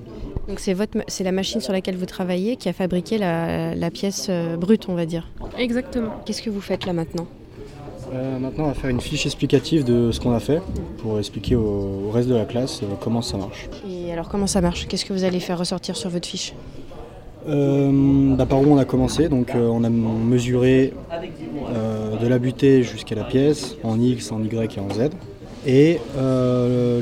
Donc 0.49 0.59
c'est 0.59 0.73
votre, 0.73 0.99
c'est 1.07 1.25
la 1.25 1.33
machine 1.33 1.61
sur 1.61 1.75
laquelle 1.75 1.97
vous 1.97 2.07
travaillez 2.07 2.57
qui 2.57 2.71
a 2.71 2.73
fabriqué 2.73 3.19
la, 3.19 3.91
pièce 3.91 4.31
brute, 4.59 4.89
on 4.89 4.95
va 4.95 5.05
dire. 5.05 5.29
Exactement. 5.59 6.13
Qu'est-ce 6.25 6.41
que 6.41 6.49
vous 6.49 6.63
faites 6.63 6.87
là 6.87 6.95
maintenant 6.95 7.27
Maintenant, 8.13 8.65
on 8.65 8.69
va 8.69 8.75
faire 8.75 8.91
une 8.91 9.01
fiche 9.01 9.27
explicative 9.27 9.85
de 9.85 10.11
ce 10.11 10.19
qu'on 10.19 10.33
a 10.33 10.41
fait 10.41 10.61
pour 10.99 11.19
expliquer 11.19 11.55
au, 11.55 12.11
reste 12.11 12.29
de 12.29 12.35
la 12.35 12.45
classe 12.45 12.81
comment 13.01 13.23
ça 13.23 13.37
marche. 13.37 13.69
Et 13.89 14.13
alors 14.13 14.29
comment 14.29 14.47
ça 14.49 14.61
marche? 14.61 14.89
Qu'est-ce 14.89 15.05
que 15.05 15.13
vous 15.13 15.25
allez 15.25 15.41
faire 15.41 15.59
ressortir 15.59 15.97
sur 15.97 16.11
votre 16.11 16.27
fiche? 16.27 16.55
Euh, 17.51 18.37
bah, 18.37 18.47
par 18.47 18.61
où 18.61 18.67
on 18.67 18.79
a 18.79 18.85
commencé, 18.85 19.29
donc 19.29 19.55
euh, 19.55 19.69
on 19.69 19.83
a 19.83 19.91
mesuré 19.91 20.95
euh, 21.13 22.17
de 22.17 22.27
la 22.29 22.39
butée 22.39 22.83
jusqu'à 22.85 23.17
la 23.17 23.25
pièce, 23.25 23.77
en 23.83 24.01
X, 24.01 24.31
en 24.31 24.43
Y 24.43 24.77
et 24.77 24.81
en 24.81 24.89
Z. 24.91 25.11
Et 25.67 25.99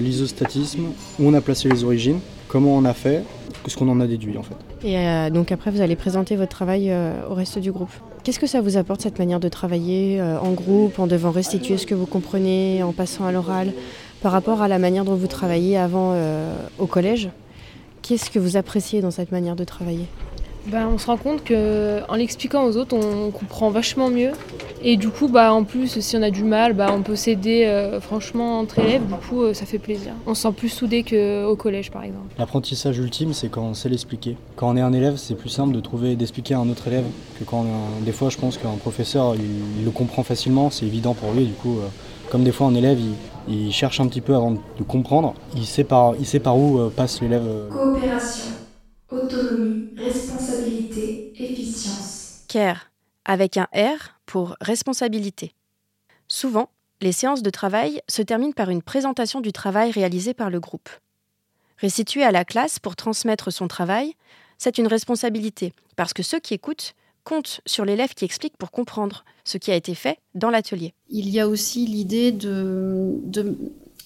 l'isostatisme, 0.00 0.86
où 1.20 1.28
on 1.28 1.34
a 1.34 1.40
placé 1.40 1.68
les 1.68 1.84
origines, 1.84 2.18
comment 2.48 2.74
on 2.74 2.84
a 2.84 2.94
fait, 2.94 3.22
ce 3.66 3.76
qu'on 3.76 3.88
en 3.88 4.00
a 4.00 4.06
déduit 4.06 4.36
en 4.36 4.42
fait. 4.42 4.56
Et 4.84 5.30
donc 5.30 5.52
après, 5.52 5.70
vous 5.70 5.80
allez 5.80 5.94
présenter 5.94 6.34
votre 6.34 6.50
travail 6.50 6.92
au 7.30 7.34
reste 7.34 7.58
du 7.60 7.70
groupe. 7.70 7.92
Qu'est-ce 8.24 8.40
que 8.40 8.48
ça 8.48 8.60
vous 8.60 8.76
apporte 8.76 9.02
cette 9.02 9.20
manière 9.20 9.38
de 9.38 9.48
travailler 9.48 10.20
en 10.20 10.50
groupe, 10.52 10.98
en 10.98 11.06
devant 11.06 11.30
restituer 11.30 11.76
ce 11.76 11.86
que 11.86 11.94
vous 11.94 12.06
comprenez, 12.06 12.82
en 12.82 12.92
passant 12.92 13.26
à 13.26 13.32
l'oral, 13.32 13.72
par 14.22 14.32
rapport 14.32 14.60
à 14.60 14.66
la 14.66 14.80
manière 14.80 15.04
dont 15.04 15.14
vous 15.14 15.28
travailliez 15.28 15.76
avant 15.76 16.16
au 16.80 16.86
collège? 16.86 17.28
Qu'est-ce 18.02 18.28
que 18.28 18.40
vous 18.40 18.56
appréciez 18.56 19.02
dans 19.02 19.12
cette 19.12 19.30
manière 19.30 19.54
de 19.54 19.64
travailler? 19.64 20.06
Bah, 20.70 20.86
on 20.92 20.98
se 20.98 21.06
rend 21.06 21.16
compte 21.16 21.42
qu'en 21.46 22.14
l'expliquant 22.14 22.64
aux 22.64 22.76
autres, 22.76 22.96
on 22.96 23.30
comprend 23.30 23.70
vachement 23.70 24.10
mieux. 24.10 24.32
Et 24.82 24.96
du 24.96 25.08
coup, 25.08 25.28
bah, 25.28 25.52
en 25.52 25.64
plus, 25.64 25.98
si 26.00 26.16
on 26.16 26.22
a 26.22 26.30
du 26.30 26.44
mal, 26.44 26.72
bah, 26.72 26.88
on 26.92 27.02
peut 27.02 27.16
s'aider 27.16 27.64
euh, 27.64 28.00
franchement 28.00 28.60
entre 28.60 28.78
élèves. 28.78 29.06
Du 29.06 29.14
coup, 29.14 29.42
euh, 29.42 29.54
ça 29.54 29.66
fait 29.66 29.78
plaisir. 29.78 30.12
On 30.26 30.34
se 30.34 30.42
sent 30.42 30.52
plus 30.52 30.68
soudé 30.68 31.02
qu'au 31.02 31.56
collège, 31.56 31.90
par 31.90 32.04
exemple. 32.04 32.34
L'apprentissage 32.38 32.98
ultime, 32.98 33.32
c'est 33.32 33.48
quand 33.48 33.62
on 33.62 33.74
sait 33.74 33.88
l'expliquer. 33.88 34.36
Quand 34.56 34.68
on 34.70 34.76
est 34.76 34.80
un 34.80 34.92
élève, 34.92 35.16
c'est 35.16 35.34
plus 35.34 35.48
simple 35.48 35.74
de 35.74 35.80
trouver 35.80 36.14
d'expliquer 36.16 36.54
à 36.54 36.58
un 36.58 36.68
autre 36.68 36.86
élève 36.86 37.04
que 37.38 37.44
quand 37.44 37.64
on 37.64 38.04
des 38.04 38.12
fois, 38.12 38.28
je 38.28 38.36
pense 38.36 38.56
qu'un 38.58 38.76
professeur, 38.80 39.34
il, 39.34 39.84
le 39.84 39.90
comprend 39.90 40.22
facilement, 40.22 40.70
c'est 40.70 40.86
évident 40.86 41.14
pour 41.14 41.32
lui. 41.32 41.46
Du 41.46 41.54
coup, 41.54 41.78
euh, 41.78 41.88
comme 42.30 42.44
des 42.44 42.52
fois 42.52 42.68
un 42.68 42.74
élève, 42.74 42.98
il, 43.48 43.72
cherche 43.72 44.00
un 44.00 44.06
petit 44.06 44.20
peu 44.20 44.34
avant 44.34 44.52
de 44.52 44.82
comprendre, 44.86 45.34
il 45.56 45.64
sait 45.64 45.84
par, 45.84 46.14
il 46.20 46.26
sait 46.26 46.40
par 46.40 46.58
où 46.58 46.78
passe 46.90 47.22
l'élève. 47.22 47.42
Coopération 47.70 48.67
autonomie, 49.10 49.90
responsabilité, 49.96 51.32
efficience. 51.38 52.44
CARE, 52.48 52.90
avec 53.24 53.56
un 53.56 53.68
R 53.74 54.18
pour 54.26 54.56
responsabilité. 54.60 55.54
Souvent, 56.28 56.68
les 57.00 57.12
séances 57.12 57.42
de 57.42 57.50
travail 57.50 58.00
se 58.08 58.22
terminent 58.22 58.52
par 58.52 58.70
une 58.70 58.82
présentation 58.82 59.40
du 59.40 59.52
travail 59.52 59.90
réalisé 59.90 60.34
par 60.34 60.50
le 60.50 60.60
groupe. 60.60 60.88
Restituer 61.78 62.24
à 62.24 62.32
la 62.32 62.44
classe 62.44 62.78
pour 62.78 62.96
transmettre 62.96 63.52
son 63.52 63.68
travail, 63.68 64.14
c'est 64.58 64.78
une 64.78 64.88
responsabilité, 64.88 65.72
parce 65.94 66.12
que 66.12 66.24
ceux 66.24 66.40
qui 66.40 66.54
écoutent 66.54 66.94
comptent 67.22 67.60
sur 67.66 67.84
l'élève 67.84 68.14
qui 68.14 68.24
explique 68.24 68.56
pour 68.56 68.70
comprendre 68.70 69.24
ce 69.44 69.58
qui 69.58 69.70
a 69.70 69.76
été 69.76 69.94
fait 69.94 70.18
dans 70.34 70.50
l'atelier. 70.50 70.94
Il 71.08 71.28
y 71.28 71.38
a 71.38 71.46
aussi 71.46 71.86
l'idée 71.86 72.32
de, 72.32 73.18
de, 73.24 73.56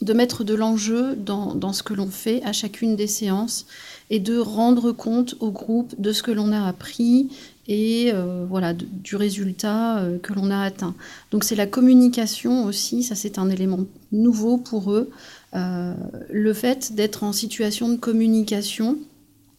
de, 0.03 0.13
mettre 0.13 0.45
de 0.45 0.55
l'enjeu 0.55 1.17
dans, 1.17 1.55
dans, 1.55 1.73
ce 1.73 1.83
que 1.83 1.95
l'on 1.95 2.11
fait 2.11 2.43
à 2.45 2.53
chacune 2.53 2.97
des 2.97 3.07
séances 3.07 3.67
et 4.11 4.21
de 4.21 4.39
rendre 4.39 4.93
compte 4.93 5.37
au 5.41 5.51
groupe 5.51 5.95
de 5.99 6.13
ce 6.13 6.23
que 6.23 6.31
l'on 6.31 6.53
a 6.53 6.67
appris 6.67 7.31
et 7.69 8.11
euh, 8.13 8.45
voilà 8.49 8.75
du 8.75 9.17
résultat 9.17 9.99
euh, 9.99 10.19
que 10.19 10.33
l'on 10.33 10.51
a 10.51 10.61
atteint. 10.61 10.95
Donc 11.31 11.45
c'est 11.45 11.55
la 11.55 11.67
communication 11.67 12.65
aussi, 12.65 13.03
ça 13.03 13.15
c'est 13.15 13.39
un 13.39 13.49
élément 13.51 13.81
nouveau 14.11 14.59
pour 14.59 14.93
eux. 14.93 15.11
Euh, 15.55 15.95
le 16.31 16.53
fait 16.55 16.95
d'être 16.95 17.23
en 17.23 17.33
situation 17.33 17.89
de 17.89 17.97
communication, 17.97 18.99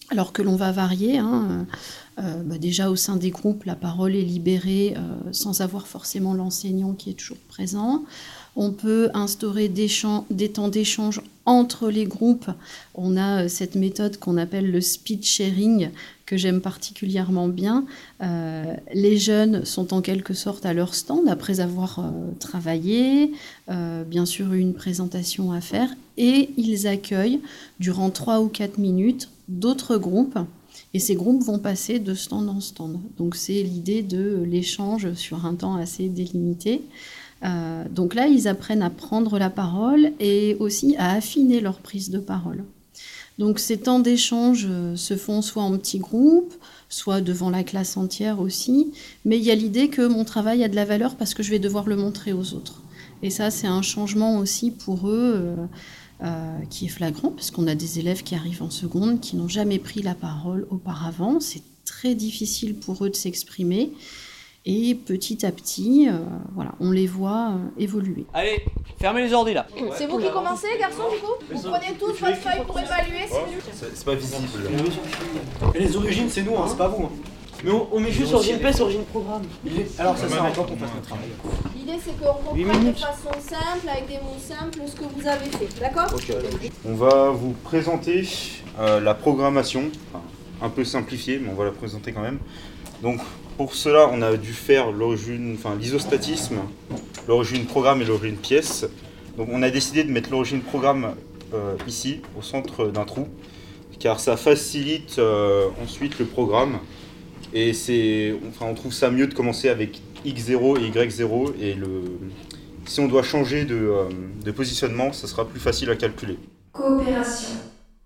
alors 0.09 0.33
que 0.33 0.41
l'on 0.41 0.55
va 0.55 0.71
varier. 0.71 1.17
Hein, 1.17 1.65
bah 2.17 2.59
déjà 2.59 2.91
au 2.91 2.95
sein 2.95 3.15
des 3.15 3.31
groupes, 3.31 3.63
la 3.63 3.75
parole 3.75 4.15
est 4.15 4.21
libérée 4.21 4.93
sans 5.31 5.61
avoir 5.61 5.87
forcément 5.87 6.35
l'enseignant 6.35 6.93
qui 6.93 7.09
est 7.09 7.13
toujours 7.13 7.39
présent. 7.47 8.03
On 8.55 8.71
peut 8.71 9.09
instaurer 9.13 9.67
des, 9.67 9.89
temps 10.49 10.67
d'échange 10.67 11.21
entre 11.45 11.89
les 11.89 12.05
groupes. 12.05 12.49
On 12.93 13.17
a 13.17 13.43
euh, 13.43 13.47
cette 13.47 13.75
méthode 13.75 14.17
qu'on 14.17 14.37
appelle 14.37 14.71
le 14.71 14.79
speed 14.79 15.23
sharing, 15.25 15.89
que 16.25 16.37
j'aime 16.37 16.61
particulièrement 16.61 17.47
bien. 17.47 17.85
Euh, 18.21 18.75
les 18.93 19.17
jeunes 19.17 19.65
sont 19.65 19.93
en 19.93 20.01
quelque 20.01 20.33
sorte 20.33 20.65
à 20.65 20.73
leur 20.73 20.93
stand 20.93 21.27
après 21.27 21.59
avoir 21.59 21.99
euh, 21.99 22.11
travaillé, 22.39 23.31
bien 23.67 24.25
sûr 24.25 24.53
une 24.53 24.73
présentation 24.73 25.51
à 25.51 25.61
faire, 25.61 25.89
et 26.17 26.51
ils 26.57 26.87
accueillent 26.87 27.41
durant 27.79 28.09
3 28.09 28.41
ou 28.41 28.47
4 28.47 28.77
minutes 28.77 29.29
d'autres 29.47 29.97
groupes. 29.97 30.37
Et 30.93 30.99
ces 30.99 31.15
groupes 31.15 31.43
vont 31.43 31.59
passer 31.59 31.99
de 31.99 32.13
stand 32.13 32.49
en 32.49 32.59
stand. 32.59 32.99
Donc 33.17 33.35
c'est 33.35 33.63
l'idée 33.63 34.03
de 34.03 34.43
l'échange 34.45 35.13
sur 35.13 35.45
un 35.45 35.55
temps 35.55 35.75
assez 35.75 36.07
délimité. 36.07 36.83
Euh, 37.43 37.83
donc 37.89 38.15
là, 38.15 38.27
ils 38.27 38.47
apprennent 38.47 38.81
à 38.81 38.89
prendre 38.89 39.37
la 39.37 39.49
parole 39.49 40.11
et 40.19 40.55
aussi 40.59 40.95
à 40.97 41.11
affiner 41.13 41.59
leur 41.59 41.79
prise 41.79 42.09
de 42.09 42.19
parole. 42.19 42.63
Donc 43.39 43.59
ces 43.59 43.77
temps 43.77 43.99
d'échange 43.99 44.67
euh, 44.69 44.95
se 44.95 45.17
font 45.17 45.41
soit 45.41 45.63
en 45.63 45.77
petits 45.77 45.99
groupes, 45.99 46.53
soit 46.87 47.21
devant 47.21 47.49
la 47.49 47.63
classe 47.63 47.97
entière 47.97 48.39
aussi, 48.39 48.93
mais 49.25 49.37
il 49.37 49.43
y 49.43 49.49
a 49.49 49.55
l'idée 49.55 49.89
que 49.89 50.05
mon 50.05 50.23
travail 50.23 50.63
a 50.63 50.69
de 50.69 50.75
la 50.75 50.85
valeur 50.85 51.15
parce 51.15 51.33
que 51.33 51.41
je 51.41 51.49
vais 51.49 51.59
devoir 51.59 51.87
le 51.87 51.95
montrer 51.95 52.31
aux 52.31 52.53
autres. 52.53 52.81
Et 53.23 53.31
ça, 53.31 53.49
c'est 53.49 53.67
un 53.67 53.81
changement 53.81 54.37
aussi 54.37 54.69
pour 54.69 55.09
eux 55.09 55.55
euh, 56.23 56.59
qui 56.69 56.85
est 56.85 56.89
flagrant, 56.89 57.31
parce 57.31 57.51
qu'on 57.51 57.67
a 57.67 57.75
des 57.75 57.99
élèves 57.99 58.23
qui 58.23 58.33
arrivent 58.33 58.63
en 58.63 58.69
seconde, 58.69 59.19
qui 59.19 59.35
n'ont 59.35 59.49
jamais 59.49 59.79
pris 59.79 60.01
la 60.01 60.13
parole 60.13 60.65
auparavant. 60.69 61.41
C'est 61.41 61.63
très 61.83 62.15
difficile 62.15 62.75
pour 62.75 63.03
eux 63.03 63.09
de 63.09 63.15
s'exprimer. 63.15 63.91
Et 64.65 64.95
petit 64.95 65.45
à 65.45 65.51
petit, 65.51 66.07
euh, 66.07 66.13
voilà, 66.55 66.71
on 66.79 66.91
les 66.91 67.05
voit 67.05 67.49
euh, 67.49 67.81
évoluer. 67.81 68.25
Allez, 68.33 68.63
fermez 68.97 69.23
les 69.23 69.33
ordi 69.33 69.53
là. 69.53 69.67
C'est 69.97 70.07
vous 70.07 70.19
qui 70.19 70.31
commencez, 70.31 70.67
garçon, 70.79 71.03
du 71.11 71.19
coup 71.19 71.33
Vous 71.51 71.69
prenez 71.69 71.93
tous 71.99 72.13
votre 72.13 72.37
feuille 72.37 72.63
pour 72.65 72.79
évaluer, 72.79 73.27
c'est 73.73 73.93
C'est 73.93 74.05
pas 74.05 74.15
visible. 74.15 74.47
Et 75.75 75.79
les 75.79 75.97
origines, 75.97 76.29
c'est 76.29 76.43
nous, 76.43 76.55
hein, 76.55 76.65
c'est 76.69 76.77
pas 76.77 76.87
vous. 76.87 77.03
Hein. 77.03 77.11
Mais 77.65 77.71
on, 77.71 77.99
met 77.99 78.11
juste 78.11 78.33
origine 78.33 78.59
PS, 78.59 78.81
origine 78.81 79.03
programme. 79.03 79.43
Alors 79.97 80.17
ça 80.17 80.27
sert 80.27 80.43
à 80.43 80.51
quoi 80.51 80.65
qu'on 80.65 80.77
fasse 80.77 80.93
notre 80.95 81.07
travail 81.07 81.29
L'idée 81.75 81.99
c'est 82.03 82.17
qu'on 82.19 82.33
comprenne 82.33 82.91
de 82.91 82.97
façon 82.97 83.31
simple, 83.39 83.89
avec 83.89 84.07
des 84.07 84.15
mots 84.15 84.37
simples, 84.37 84.79
ce 84.85 84.95
que 84.95 85.05
vous 85.05 85.27
avez 85.27 85.45
fait. 85.45 85.79
D'accord 85.79 86.07
On 86.85 86.93
va 86.95 87.29
vous 87.31 87.53
présenter 87.63 88.27
euh, 88.79 88.99
la 88.99 89.13
programmation, 89.13 89.91
un 90.61 90.69
peu 90.69 90.83
simplifiée, 90.83 91.39
mais 91.39 91.49
on 91.49 91.55
va 91.55 91.65
la 91.65 91.71
présenter 91.71 92.11
quand 92.11 92.21
même. 92.21 92.39
Donc 93.01 93.19
pour 93.57 93.75
cela, 93.75 94.09
on 94.11 94.21
a 94.21 94.35
dû 94.35 94.53
faire 94.53 94.91
l'origine, 94.91 95.55
enfin 95.57 95.75
l'isostatisme, 95.79 96.57
l'origine 97.27 97.65
programme 97.65 98.01
et 98.01 98.05
l'origine 98.05 98.37
pièce. 98.37 98.85
Donc 99.37 99.49
on 99.51 99.61
a 99.61 99.69
décidé 99.69 100.03
de 100.03 100.11
mettre 100.11 100.31
l'origine 100.31 100.61
programme 100.61 101.15
euh, 101.53 101.75
ici, 101.87 102.21
au 102.37 102.41
centre 102.41 102.87
d'un 102.87 103.05
trou, 103.05 103.27
car 103.99 104.19
ça 104.19 104.37
facilite 104.37 105.19
euh, 105.19 105.69
ensuite 105.83 106.17
le 106.19 106.25
programme. 106.25 106.79
Et 107.53 107.73
c'est, 107.73 108.33
enfin, 108.49 108.65
on 108.67 108.73
trouve 108.73 108.93
ça 108.93 109.11
mieux 109.11 109.27
de 109.27 109.33
commencer 109.33 109.69
avec 109.69 110.01
x0 110.25 110.79
et 110.79 110.89
y0. 110.89 111.53
Et 111.61 111.75
le, 111.75 112.01
si 112.85 112.99
on 112.99 113.07
doit 113.07 113.21
changer 113.21 113.65
de, 113.65 113.75
euh, 113.75 114.09
de 114.43 114.51
positionnement, 114.51 115.13
ça 115.13 115.27
sera 115.27 115.47
plus 115.47 115.59
facile 115.59 115.91
à 115.91 115.95
calculer. 115.95 116.39
Coopération, 116.71 117.49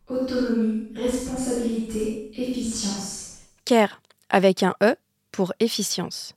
autonomie, 0.10 0.90
responsabilité, 0.96 2.32
efficience. 2.36 3.38
CARE 3.64 4.02
avec 4.30 4.64
un 4.64 4.74
E 4.82 4.96
pour 5.32 5.54
efficience. 5.60 6.34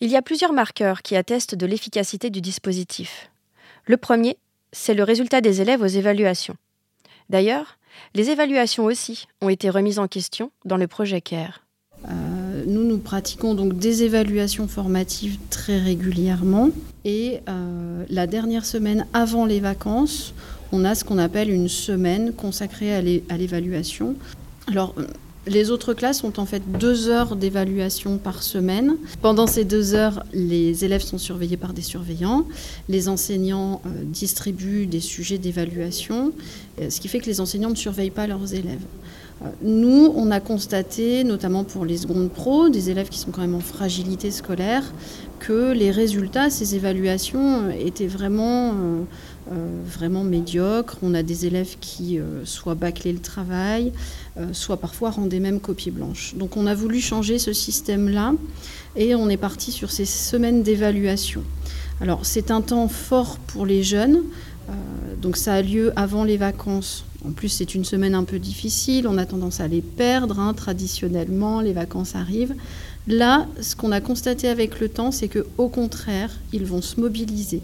Il 0.00 0.10
y 0.10 0.16
a 0.16 0.22
plusieurs 0.22 0.52
marqueurs 0.52 1.02
qui 1.02 1.16
attestent 1.16 1.54
de 1.54 1.66
l'efficacité 1.66 2.30
du 2.30 2.40
dispositif. 2.40 3.30
Le 3.84 3.96
premier, 3.96 4.38
c'est 4.72 4.94
le 4.94 5.04
résultat 5.04 5.40
des 5.40 5.60
élèves 5.60 5.82
aux 5.82 5.86
évaluations. 5.86 6.56
D'ailleurs, 7.28 7.78
les 8.14 8.30
évaluations 8.30 8.84
aussi 8.84 9.26
ont 9.40 9.48
été 9.48 9.68
remises 9.68 9.98
en 9.98 10.08
question 10.08 10.50
dans 10.64 10.76
le 10.76 10.86
projet 10.86 11.20
CARE. 11.20 11.60
Euh, 12.08 12.64
nous, 12.66 12.84
nous 12.84 12.98
pratiquons 12.98 13.54
donc 13.54 13.76
des 13.76 14.04
évaluations 14.04 14.68
formatives 14.68 15.38
très 15.50 15.78
régulièrement. 15.78 16.70
Et 17.04 17.40
euh, 17.48 18.04
la 18.08 18.26
dernière 18.26 18.64
semaine 18.64 19.06
avant 19.12 19.44
les 19.44 19.60
vacances, 19.60 20.34
on 20.72 20.84
a 20.84 20.94
ce 20.94 21.04
qu'on 21.04 21.18
appelle 21.18 21.50
une 21.50 21.68
semaine 21.68 22.32
consacrée 22.32 22.94
à 22.94 23.02
l'évaluation. 23.36 24.14
Alors, 24.68 24.94
les 25.46 25.70
autres 25.70 25.94
classes 25.94 26.22
ont 26.22 26.32
en 26.36 26.44
fait 26.44 26.62
deux 26.78 27.08
heures 27.08 27.34
d'évaluation 27.34 28.18
par 28.18 28.42
semaine. 28.42 28.96
Pendant 29.22 29.46
ces 29.46 29.64
deux 29.64 29.94
heures, 29.94 30.22
les 30.32 30.84
élèves 30.84 31.02
sont 31.02 31.18
surveillés 31.18 31.56
par 31.56 31.72
des 31.72 31.82
surveillants. 31.82 32.44
Les 32.88 33.08
enseignants 33.08 33.80
euh, 33.86 33.88
distribuent 34.04 34.86
des 34.86 35.00
sujets 35.00 35.38
d'évaluation, 35.38 36.32
euh, 36.80 36.90
ce 36.90 37.00
qui 37.00 37.08
fait 37.08 37.20
que 37.20 37.26
les 37.26 37.40
enseignants 37.40 37.70
ne 37.70 37.74
surveillent 37.74 38.10
pas 38.10 38.26
leurs 38.26 38.52
élèves. 38.52 38.82
Euh, 39.42 39.46
nous, 39.62 40.12
on 40.14 40.30
a 40.30 40.40
constaté, 40.40 41.24
notamment 41.24 41.64
pour 41.64 41.86
les 41.86 41.96
secondes 41.96 42.30
pro, 42.30 42.68
des 42.68 42.90
élèves 42.90 43.08
qui 43.08 43.18
sont 43.18 43.30
quand 43.30 43.40
même 43.40 43.54
en 43.54 43.60
fragilité 43.60 44.30
scolaire, 44.30 44.92
que 45.38 45.72
les 45.72 45.90
résultats, 45.90 46.50
ces 46.50 46.74
évaluations 46.74 47.70
étaient 47.70 48.06
vraiment 48.06 48.74
vraiment 49.50 50.24
médiocre. 50.24 50.98
On 51.02 51.14
a 51.14 51.22
des 51.22 51.46
élèves 51.46 51.76
qui 51.80 52.18
euh, 52.18 52.44
soit 52.44 52.74
bâclaient 52.74 53.12
le 53.12 53.20
travail, 53.20 53.92
euh, 54.36 54.48
soit 54.52 54.76
parfois 54.76 55.10
rendaient 55.10 55.40
même 55.40 55.60
copie 55.60 55.90
blanche. 55.90 56.34
Donc 56.36 56.56
on 56.56 56.66
a 56.66 56.74
voulu 56.74 57.00
changer 57.00 57.38
ce 57.38 57.52
système-là 57.52 58.34
et 58.96 59.14
on 59.14 59.28
est 59.28 59.36
parti 59.36 59.72
sur 59.72 59.90
ces 59.90 60.04
semaines 60.04 60.62
d'évaluation. 60.62 61.42
Alors 62.00 62.24
c'est 62.24 62.50
un 62.50 62.60
temps 62.60 62.88
fort 62.88 63.38
pour 63.38 63.66
les 63.66 63.82
jeunes, 63.82 64.22
donc 65.20 65.36
ça 65.36 65.54
a 65.54 65.62
lieu 65.62 65.92
avant 65.96 66.24
les 66.24 66.36
vacances. 66.36 67.04
En 67.26 67.32
plus 67.32 67.50
c'est 67.50 67.74
une 67.74 67.84
semaine 67.84 68.14
un 68.14 68.24
peu 68.24 68.38
difficile, 68.38 69.06
on 69.06 69.18
a 69.18 69.26
tendance 69.26 69.60
à 69.60 69.68
les 69.68 69.82
perdre 69.82 70.40
hein, 70.40 70.54
traditionnellement, 70.54 71.60
les 71.60 71.74
vacances 71.74 72.14
arrivent. 72.16 72.54
Là, 73.06 73.46
ce 73.60 73.76
qu'on 73.76 73.92
a 73.92 74.00
constaté 74.00 74.48
avec 74.48 74.80
le 74.80 74.88
temps, 74.88 75.10
c'est 75.10 75.28
que 75.28 75.46
au 75.58 75.68
contraire, 75.68 76.30
ils 76.52 76.64
vont 76.64 76.82
se 76.82 77.00
mobiliser. 77.00 77.60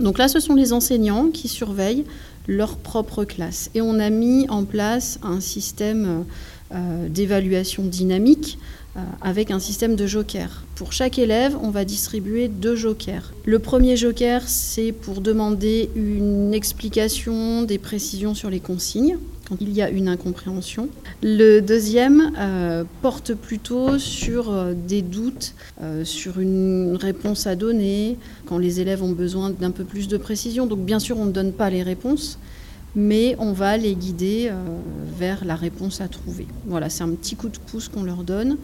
Donc 0.00 0.18
là, 0.18 0.28
ce 0.28 0.40
sont 0.40 0.54
les 0.54 0.72
enseignants 0.72 1.28
qui 1.28 1.48
surveillent 1.48 2.04
leur 2.46 2.76
propre 2.76 3.24
classe. 3.24 3.70
Et 3.74 3.80
on 3.80 3.98
a 3.98 4.10
mis 4.10 4.46
en 4.48 4.64
place 4.64 5.18
un 5.22 5.40
système 5.40 6.24
euh, 6.72 7.08
d'évaluation 7.08 7.84
dynamique 7.84 8.58
euh, 8.96 9.00
avec 9.22 9.50
un 9.50 9.58
système 9.58 9.96
de 9.96 10.06
jokers. 10.06 10.64
Pour 10.74 10.92
chaque 10.92 11.18
élève, 11.18 11.56
on 11.62 11.70
va 11.70 11.84
distribuer 11.84 12.48
deux 12.48 12.76
jokers. 12.76 13.32
Le 13.44 13.58
premier 13.58 13.96
joker, 13.96 14.42
c'est 14.46 14.92
pour 14.92 15.20
demander 15.20 15.90
une 15.94 16.52
explication, 16.54 17.62
des 17.62 17.78
précisions 17.78 18.34
sur 18.34 18.50
les 18.50 18.60
consignes 18.60 19.18
quand 19.48 19.56
il 19.60 19.72
y 19.72 19.82
a 19.82 19.90
une 19.90 20.08
incompréhension. 20.08 20.88
Le 21.22 21.60
deuxième 21.60 22.32
euh, 22.38 22.84
porte 23.02 23.34
plutôt 23.34 23.98
sur 23.98 24.50
euh, 24.50 24.74
des 24.74 25.02
doutes, 25.02 25.54
euh, 25.82 26.04
sur 26.04 26.40
une 26.40 26.96
réponse 27.00 27.46
à 27.46 27.56
donner, 27.56 28.16
quand 28.46 28.58
les 28.58 28.80
élèves 28.80 29.02
ont 29.02 29.12
besoin 29.12 29.50
d'un 29.50 29.70
peu 29.70 29.84
plus 29.84 30.08
de 30.08 30.16
précision. 30.16 30.66
Donc 30.66 30.80
bien 30.80 30.98
sûr, 30.98 31.18
on 31.18 31.26
ne 31.26 31.32
donne 31.32 31.52
pas 31.52 31.70
les 31.70 31.82
réponses, 31.82 32.38
mais 32.96 33.36
on 33.38 33.52
va 33.52 33.76
les 33.76 33.94
guider 33.94 34.52
vers 35.18 35.44
la 35.44 35.56
réponse 35.56 36.00
à 36.00 36.08
trouver. 36.08 36.46
Voilà, 36.66 36.88
c'est 36.88 37.02
un 37.02 37.10
petit 37.10 37.36
coup 37.36 37.48
de 37.48 37.58
pouce 37.58 37.88
qu'on 37.88 38.02
leur 38.02 38.24
donne. 38.24 38.56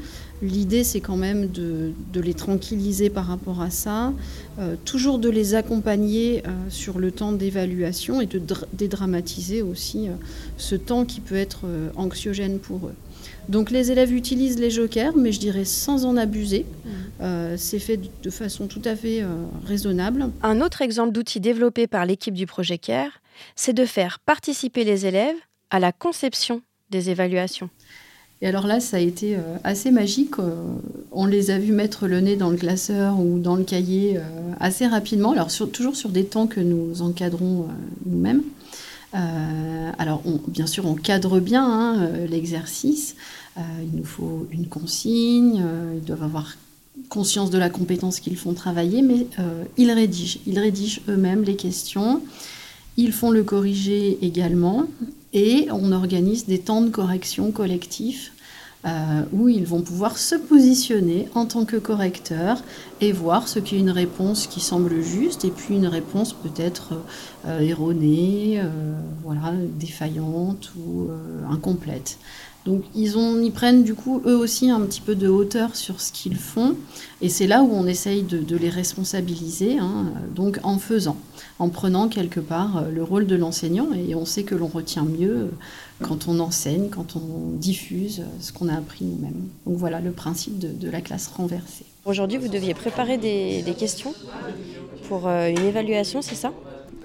L'idée, 0.43 0.85
c'est 0.85 1.01
quand 1.01 1.17
même 1.17 1.49
de, 1.49 1.93
les 2.15 2.35
tranquilliser 2.35 3.11
par 3.11 3.27
rapport 3.27 3.61
à 3.61 3.71
ça, 3.71 4.13
toujours 4.85 5.19
de 5.19 5.29
les 5.29 5.55
accompagner 5.55 6.43
sur 6.69 6.99
le 6.99 7.11
temps 7.11 7.33
d'évaluation 7.33 8.21
et 8.21 8.27
de 8.27 8.41
dédramatiser 8.73 9.63
aussi 9.63 10.09
ce 10.57 10.77
temps 10.77 11.05
qui 11.05 11.21
peut 11.21 11.37
être 11.37 11.65
anxiogène 11.97 12.59
pour 12.59 12.87
eux. 12.87 12.95
Donc 13.49 13.71
les 13.71 13.91
élèves 13.91 14.13
utilisent 14.13 14.59
les 14.59 14.71
jokers, 14.71 15.17
mais 15.17 15.33
je 15.33 15.41
dirais 15.41 15.65
sans 15.65 16.05
en 16.05 16.17
abuser. 16.17 16.65
Mmh. 16.65 16.89
Euh, 17.23 17.55
c'est 17.59 17.81
fait 17.81 17.99
de 18.23 18.31
façon 18.31 18.69
tout 18.69 18.83
à 18.85 18.95
fait 18.95 19.23
euh, 19.23 19.27
raisonnable. 19.67 20.31
Un 20.43 20.61
autre 20.61 20.83
exemple 20.83 21.13
d'outil 21.13 21.41
développé 21.41 21.87
par 21.87 22.07
l'équipe 22.07 22.35
du 22.35 22.47
projet 22.47 22.79
CARE, 22.79 23.21
c'est 23.57 23.73
de 23.73 23.85
faire 23.85 24.19
participer 24.21 24.85
les 24.85 25.07
élèves 25.07 25.37
à 25.71 25.79
la 25.79 25.93
conception 25.93 26.63
des 26.91 27.11
évaluations. 27.11 27.71
Et 28.43 28.47
alors 28.47 28.67
là, 28.67 28.81
ça 28.81 28.97
a 28.97 29.01
été 29.01 29.37
euh, 29.37 29.57
assez 29.65 29.91
magique. 29.91 30.35
on 31.13 31.27
les 31.27 31.51
a 31.51 31.59
vus 31.59 31.73
mettre 31.73 32.07
le 32.07 32.21
nez 32.21 32.37
dans 32.37 32.51
le 32.51 32.57
classeur 32.57 33.19
ou 33.21 33.39
dans 33.39 33.57
le 33.57 33.65
cahier 33.65 34.19
assez 34.59 34.87
rapidement, 34.87 35.33
alors 35.33 35.51
toujours 35.73 35.97
sur 35.97 36.09
des 36.09 36.25
temps 36.25 36.47
que 36.47 36.61
nous 36.61 37.03
encadrons 37.03 37.69
nous-mêmes. 38.07 38.43
Euh, 39.15 39.93
alors, 39.99 40.23
bien 40.49 40.67
sûr, 40.67 40.87
on 40.87 40.95
cadre 40.95 41.41
bien 41.41 41.65
hein, 41.65 42.01
euh, 42.01 42.27
l'exercice. 42.27 43.17
Euh, 43.57 43.61
il 43.83 43.99
nous 43.99 44.05
faut 44.05 44.47
une 44.53 44.67
consigne. 44.67 45.63
ils 45.97 46.05
doivent 46.05 46.23
avoir 46.23 46.57
conscience 47.09 47.51
de 47.51 47.59
la 47.59 47.71
compétence 47.71 48.21
qu'ils 48.21 48.37
font 48.37 48.53
travailler, 48.53 49.03
mais 49.03 49.27
ils 49.77 49.91
rédigent. 49.91 50.39
Ils 50.47 50.59
rédigent 50.59 51.01
eux-mêmes 51.09 51.43
les 51.43 51.57
questions. 51.57 52.23
Ils 53.01 53.13
font 53.13 53.31
le 53.31 53.43
corriger 53.43 54.19
également. 54.21 54.85
Et 55.33 55.69
on 55.71 55.91
organise 55.91 56.45
des 56.45 56.59
temps 56.59 56.83
de 56.83 56.91
correction 56.91 57.51
collectifs 57.51 58.33
euh, 58.85 59.23
où 59.33 59.49
ils 59.49 59.65
vont 59.65 59.81
pouvoir 59.81 60.19
se 60.19 60.35
positionner 60.35 61.27
en 61.35 61.47
tant 61.47 61.65
que 61.65 61.79
correcteurs 61.79 62.63
et 63.01 63.13
voir 63.13 63.49
ce 63.49 63.59
qui 63.59 63.77
est 63.77 63.79
une 63.79 63.91
réponse 63.91 64.47
qui 64.47 64.61
semble 64.61 65.01
juste 65.01 65.47
et 65.47 65.51
puis 65.51 65.77
une 65.77 65.87
réponse 65.87 66.35
peut-être 66.35 66.93
euh, 67.47 67.61
erronée, 67.61 68.61
euh, 68.63 68.93
voilà, 69.25 69.55
défaillante 69.79 70.73
ou 70.77 71.09
incomplète. 71.51 72.19
Donc 72.67 72.83
ils, 72.95 73.17
ont, 73.17 73.41
ils 73.41 73.53
prennent 73.53 73.83
du 73.83 73.95
coup 73.95 74.21
eux 74.27 74.37
aussi 74.37 74.71
un 74.71 74.81
petit 74.81 75.01
peu 75.01 75.15
de 75.15 75.29
hauteur 75.29 75.77
sur 75.77 76.01
ce 76.01 76.13
qu'ils 76.13 76.37
font 76.37 76.77
et 77.23 77.29
c'est 77.29 77.47
là 77.47 77.63
où 77.63 77.71
on 77.73 77.87
essaye 77.87 78.23
de, 78.23 78.57
les 78.57 78.69
responsabiliser, 78.69 79.79
hein, 79.79 80.13
donc 80.35 80.59
en 80.63 80.79
faisant, 80.79 81.17
en 81.59 81.69
prenant 81.71 82.09
quelque 82.09 82.41
part 82.41 82.85
le 82.93 83.03
rôle 83.03 83.27
de 83.27 83.37
l'enseignant 83.37 83.89
et 83.93 84.15
on 84.15 84.27
sait 84.27 84.43
que 84.43 84.55
l'on 84.55 84.67
retient 84.67 85.05
mieux 85.05 85.51
quand 86.03 86.29
on 86.29 86.39
enseigne, 86.41 86.89
quand 86.89 87.17
on 87.17 87.57
diffuse 87.57 88.23
ce 88.41 88.53
qu'on 88.53 88.69
a 88.69 88.75
appris 88.75 89.05
nous-mêmes. 89.05 89.49
Donc 89.67 89.77
voilà 89.77 90.01
le 90.01 90.13
principe 90.13 90.59
de, 90.59 90.91
la 90.91 91.01
classe 91.01 91.29
renversée. 91.29 91.85
Aujourd'hui, 92.05 92.39
vous 92.39 92.49
deviez 92.49 92.75
préparer 92.75 93.19
des, 93.19 93.75
questions 93.79 94.15
pour 95.09 95.29
euh, 95.29 95.49
une 95.49 95.65
évaluation, 95.65 96.23
c'est 96.23 96.35
ça? 96.35 96.53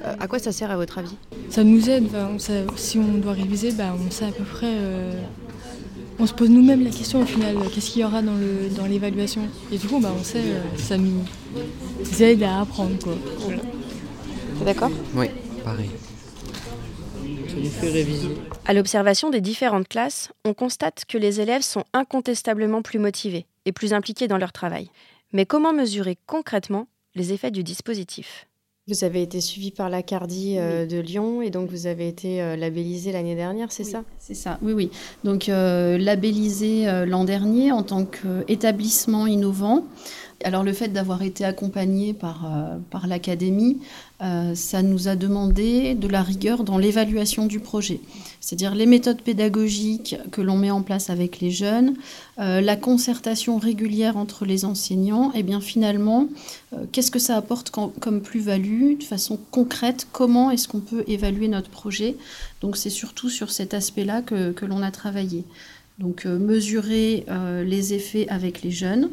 Euh, 0.04 0.16
À 0.20 0.28
quoi 0.28 0.40
ça 0.40 0.52
sert 0.52 0.72
à 0.72 0.76
votre 0.76 0.98
avis? 0.98 1.16
Ça 1.50 1.64
nous 1.64 1.90
aide. 1.90 2.08
si 2.78 2.98
on 2.98 3.18
doit 3.20 3.34
réviser, 3.34 3.72
bah, 3.72 3.94
on 3.96 4.10
sait 4.12 4.26
à 4.26 4.32
peu 4.32 4.44
près. 4.44 4.72
Euh, 4.72 5.12
on 6.20 6.26
se 6.26 6.34
pose 6.34 6.50
nous-mêmes 6.50 6.84
la 6.84 6.90
question 6.90 7.22
au 7.22 7.26
final, 7.26 7.58
qu'est-ce 7.74 7.92
qu'il 7.92 8.02
y 8.02 8.06
aura 8.06 8.22
dans 8.22 8.86
l'évaluation 8.88 9.42
Et 9.72 9.78
du 9.78 9.88
coup, 9.88 10.00
bah, 10.00 10.14
on 10.18 10.24
sait, 10.24 10.44
ça 10.78 10.98
nous 10.98 11.24
aide 12.20 12.44
à 12.44 12.62
apprendre. 12.62 12.98
Quoi. 13.04 13.16
D'accord? 14.66 14.92
Oui, 15.14 15.28
pareil. 15.64 15.90
Ça 17.48 17.56
nous 17.58 17.70
fait 17.70 17.92
réviser. 17.92 18.30
À 18.66 18.74
l'observation 18.74 19.30
des 19.30 19.42
différentes 19.42 19.88
classes, 19.88 20.32
on 20.46 20.54
constate 20.54 21.06
que 21.06 21.18
les 21.18 21.42
élèves 21.42 21.62
sont 21.62 21.84
incontestablement 21.94 22.82
plus 22.82 23.00
motivés 23.00 23.46
et 23.66 23.72
plus 23.72 23.94
impliqués 23.94 24.28
dans 24.28 24.38
leur 24.38 24.52
travail. 24.52 24.90
Mais 25.34 25.46
comment 25.46 25.74
mesurer 25.74 26.18
concrètement 26.28 26.88
les 27.16 27.34
effets 27.34 27.52
du 27.52 27.64
dispositif? 27.64 28.48
Vous 28.88 29.04
avez 29.04 29.24
été 29.24 29.42
suivi 29.42 29.72
par 29.72 29.90
la 29.90 30.04
Cardi 30.04 30.60
euh, 30.60 30.86
de 30.86 31.00
Lyon 31.00 31.42
et 31.42 31.50
donc 31.50 31.72
vous 31.72 31.88
avez 31.88 32.08
été 32.08 32.40
euh, 32.42 32.56
labellisé 32.56 33.12
l'année 33.12 33.34
dernière, 33.34 33.72
c'est 33.72 33.84
ça? 33.84 34.04
C'est 34.20 34.36
ça, 34.36 34.60
oui, 34.62 34.74
oui. 34.74 34.92
Donc 35.24 35.50
euh, 35.50 35.98
labellisé 35.98 36.86
l'an 37.08 37.24
dernier 37.24 37.72
en 37.72 37.82
tant 37.82 38.06
qu'établissement 38.06 39.26
innovant. 39.26 39.86
Alors 40.44 40.64
le 40.64 40.74
fait 40.74 40.90
d'avoir 40.90 41.24
été 41.24 41.46
accompagné 41.46 42.14
par, 42.14 42.48
par 42.92 43.08
l'académie, 43.08 43.80
euh, 44.22 44.56
ça 44.56 44.82
nous 44.82 45.08
a 45.08 45.16
demandé 45.16 45.94
de 45.94 46.08
la 46.08 46.24
rigueur 46.24 46.64
dans 46.64 46.78
l'évaluation 46.78 47.46
du 47.48 47.60
projet. 47.60 48.00
C'est-à-dire 48.40 48.74
les 48.74 48.86
méthodes 48.86 49.22
pédagogiques 49.22 50.16
que 50.32 50.42
l'on 50.42 50.58
met 50.58 50.72
en 50.72 50.82
place 50.82 51.10
avec 51.10 51.42
les 51.42 51.52
jeunes, 51.52 51.96
euh, 52.40 52.62
la 52.62 52.78
concertation 52.78 53.58
régulière 53.58 54.16
entre 54.16 54.46
les 54.46 54.64
enseignants, 54.64 55.34
et 55.34 55.44
bien 55.44 55.60
finalement, 55.60 56.30
qu'est-ce 56.92 57.12
que 57.12 57.20
ça 57.20 57.36
apporte 57.36 57.70
comme 57.72 58.22
plus-value 58.22 58.98
de 58.98 59.04
façon 59.04 59.38
concrète 59.52 60.08
Comment 60.12 60.52
est-ce 60.52 60.68
qu'on 60.68 60.80
peut 60.80 61.04
évaluer 61.08 61.48
notre 61.48 61.70
projet? 61.70 62.16
Donc 62.62 62.78
c'est 62.78 62.90
surtout 62.90 63.30
sur 63.30 63.52
cet 63.52 63.74
aspect-là 63.74 64.22
que, 64.22 64.52
que 64.52 64.66
l'on 64.66 64.82
a 64.82 64.92
travaillé. 64.92 65.44
Donc 66.00 66.26
mesurer 66.26 67.26
les 67.66 67.94
effets 67.94 68.28
avec 68.28 68.62
les 68.62 68.72
jeunes, 68.72 69.10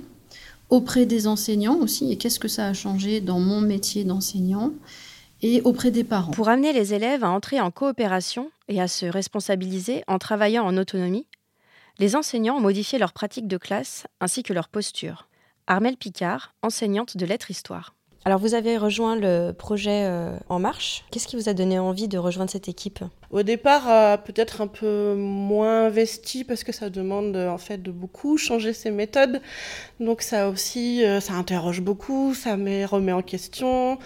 auprès 0.73 1.05
des 1.05 1.27
enseignants 1.27 1.77
aussi, 1.77 2.11
et 2.11 2.17
qu'est-ce 2.17 2.41
que 2.41 2.49
ça 2.49 2.67
a 2.67 2.73
changé 2.73 3.21
dans 3.21 3.39
mon 3.39 3.61
métier 3.61 4.05
d'enseignant, 4.05 4.73
et 5.43 5.61
auprès 5.63 5.91
des 5.91 6.03
parents. 6.03 6.31
Pour 6.31 6.49
amener 6.49 6.73
les 6.73 6.95
élèves 6.95 7.25
à 7.25 7.31
entrer 7.31 7.61
en 7.61 7.71
coopération 7.71 8.51
et 8.69 8.81
à 8.81 8.89
se 8.89 9.05
responsabiliser 9.05 10.03
en 10.07 10.19
travaillant 10.19 10.65
en 10.65 10.79
autonomie, 10.79 11.27
les 11.99 12.17
enseignants 12.17 12.57
ont 12.57 12.63
modifié 12.63 12.99
leur 12.99 13.13
pratique 13.13 13.49
de 13.49 13.59
classe 13.59 14.07
ainsi 14.19 14.43
que 14.43 14.55
leur 14.55 14.69
posture. 14.69 15.29
Armelle 15.67 15.99
Picard, 15.99 16.55
enseignante 16.63 17.19
de 17.19 17.27
lettres-histoire. 17.27 17.95
Alors 18.25 18.39
vous 18.39 18.55
avez 18.55 18.79
rejoint 18.79 19.17
le 19.17 19.51
projet 19.51 20.05
euh, 20.05 20.37
En 20.49 20.61
Marche. 20.61 21.05
Qu'est-ce 21.11 21.27
qui 21.27 21.35
vous 21.35 21.49
a 21.49 21.55
donné 21.55 21.81
envie 21.81 22.07
de 22.07 22.19
rejoindre 22.19 22.51
cette 22.51 22.69
équipe? 22.69 23.01
Au 23.33 23.43
départ, 23.43 23.91
euh, 23.91 24.17
peut-être 24.17 24.61
un 24.61 24.69
peu 24.69 25.15
moins 25.17 25.87
investi 25.87 26.45
parce 26.45 26.63
que 26.63 26.71
ça 26.71 26.89
demande 26.89 27.37
en 27.37 27.59
fait 27.59 27.83
de 27.83 27.91
beaucoup 27.91 28.37
changer 28.37 28.75
ses 28.75 28.93
méthodes. 28.93 29.41
Donc 29.99 30.23
ça 30.23 30.49
aussi, 30.49 31.05
euh, 31.05 31.19
ça 31.19 31.33
interroge 31.33 31.81
beaucoup, 31.81 32.33
ça 32.33 32.57
me 32.57 32.87
remet 32.87 33.13
en 33.13 33.23
question. 33.23 33.99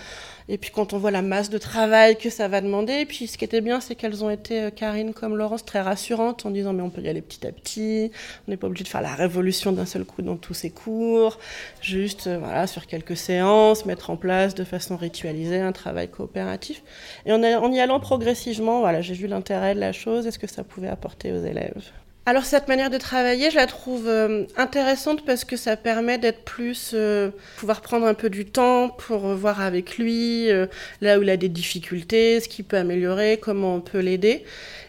Et 0.48 0.58
puis 0.58 0.70
quand 0.70 0.92
on 0.92 0.98
voit 0.98 1.10
la 1.10 1.22
masse 1.22 1.50
de 1.50 1.58
travail 1.58 2.16
que 2.16 2.30
ça 2.30 2.46
va 2.46 2.60
demander, 2.60 2.92
et 3.00 3.06
puis 3.06 3.26
ce 3.26 3.36
qui 3.36 3.44
était 3.44 3.60
bien, 3.60 3.80
c'est 3.80 3.96
qu'elles 3.96 4.22
ont 4.22 4.30
été, 4.30 4.62
euh, 4.62 4.70
Karine 4.70 5.12
comme 5.12 5.36
Laurence, 5.36 5.64
très 5.64 5.80
rassurantes 5.80 6.46
en 6.46 6.50
disant 6.50 6.72
mais 6.72 6.82
on 6.82 6.90
peut 6.90 7.02
y 7.02 7.08
aller 7.08 7.22
petit 7.22 7.46
à 7.46 7.52
petit, 7.52 8.12
on 8.46 8.50
n'est 8.50 8.56
pas 8.56 8.68
obligé 8.68 8.84
de 8.84 8.88
faire 8.88 9.02
la 9.02 9.14
révolution 9.14 9.72
d'un 9.72 9.86
seul 9.86 10.04
coup 10.04 10.22
dans 10.22 10.36
tous 10.36 10.54
ces 10.54 10.70
cours, 10.70 11.38
juste 11.80 12.28
euh, 12.28 12.38
voilà 12.38 12.66
sur 12.66 12.86
quelques 12.86 13.16
séances, 13.16 13.86
mettre 13.86 14.10
en 14.10 14.16
place 14.16 14.54
de 14.54 14.64
façon 14.64 14.96
ritualisée 14.96 15.58
un 15.60 15.72
travail 15.72 16.08
coopératif. 16.08 16.82
Et 17.26 17.32
en, 17.32 17.42
y 17.42 17.80
allant 17.80 18.00
progressivement, 18.00 18.80
voilà, 18.80 19.02
j'ai 19.02 19.14
vu 19.14 19.26
l'intérêt 19.26 19.74
de 19.74 19.80
la 19.80 19.92
chose 19.92 20.26
et 20.26 20.30
ce 20.30 20.38
que 20.38 20.46
ça 20.46 20.62
pouvait 20.64 20.88
apporter 20.88 21.32
aux 21.32 21.44
élèves? 21.44 21.90
Alors 22.28 22.44
cette 22.44 22.66
manière 22.66 22.90
de 22.90 22.98
travailler, 22.98 23.52
je 23.52 23.54
la 23.54 23.68
trouve 23.68 24.08
euh, 24.08 24.46
intéressante 24.56 25.24
parce 25.24 25.44
que 25.44 25.56
ça 25.56 25.76
permet 25.76 26.18
d'être 26.18 26.42
plus, 26.42 26.90
euh, 26.92 27.30
pouvoir 27.56 27.82
prendre 27.82 28.04
un 28.04 28.14
peu 28.14 28.30
du 28.30 28.44
temps 28.44 28.88
pour 28.88 29.20
voir 29.20 29.60
avec 29.60 29.96
lui 29.96 30.50
euh, 30.50 30.66
là 31.00 31.20
où 31.20 31.22
il 31.22 31.30
a 31.30 31.36
des 31.36 31.48
difficultés, 31.48 32.40
ce 32.40 32.48
qu'il 32.48 32.64
peut 32.64 32.78
améliorer, 32.78 33.38
comment 33.40 33.76
on 33.76 33.80
peut 33.80 34.00
l'aider. 34.00 34.42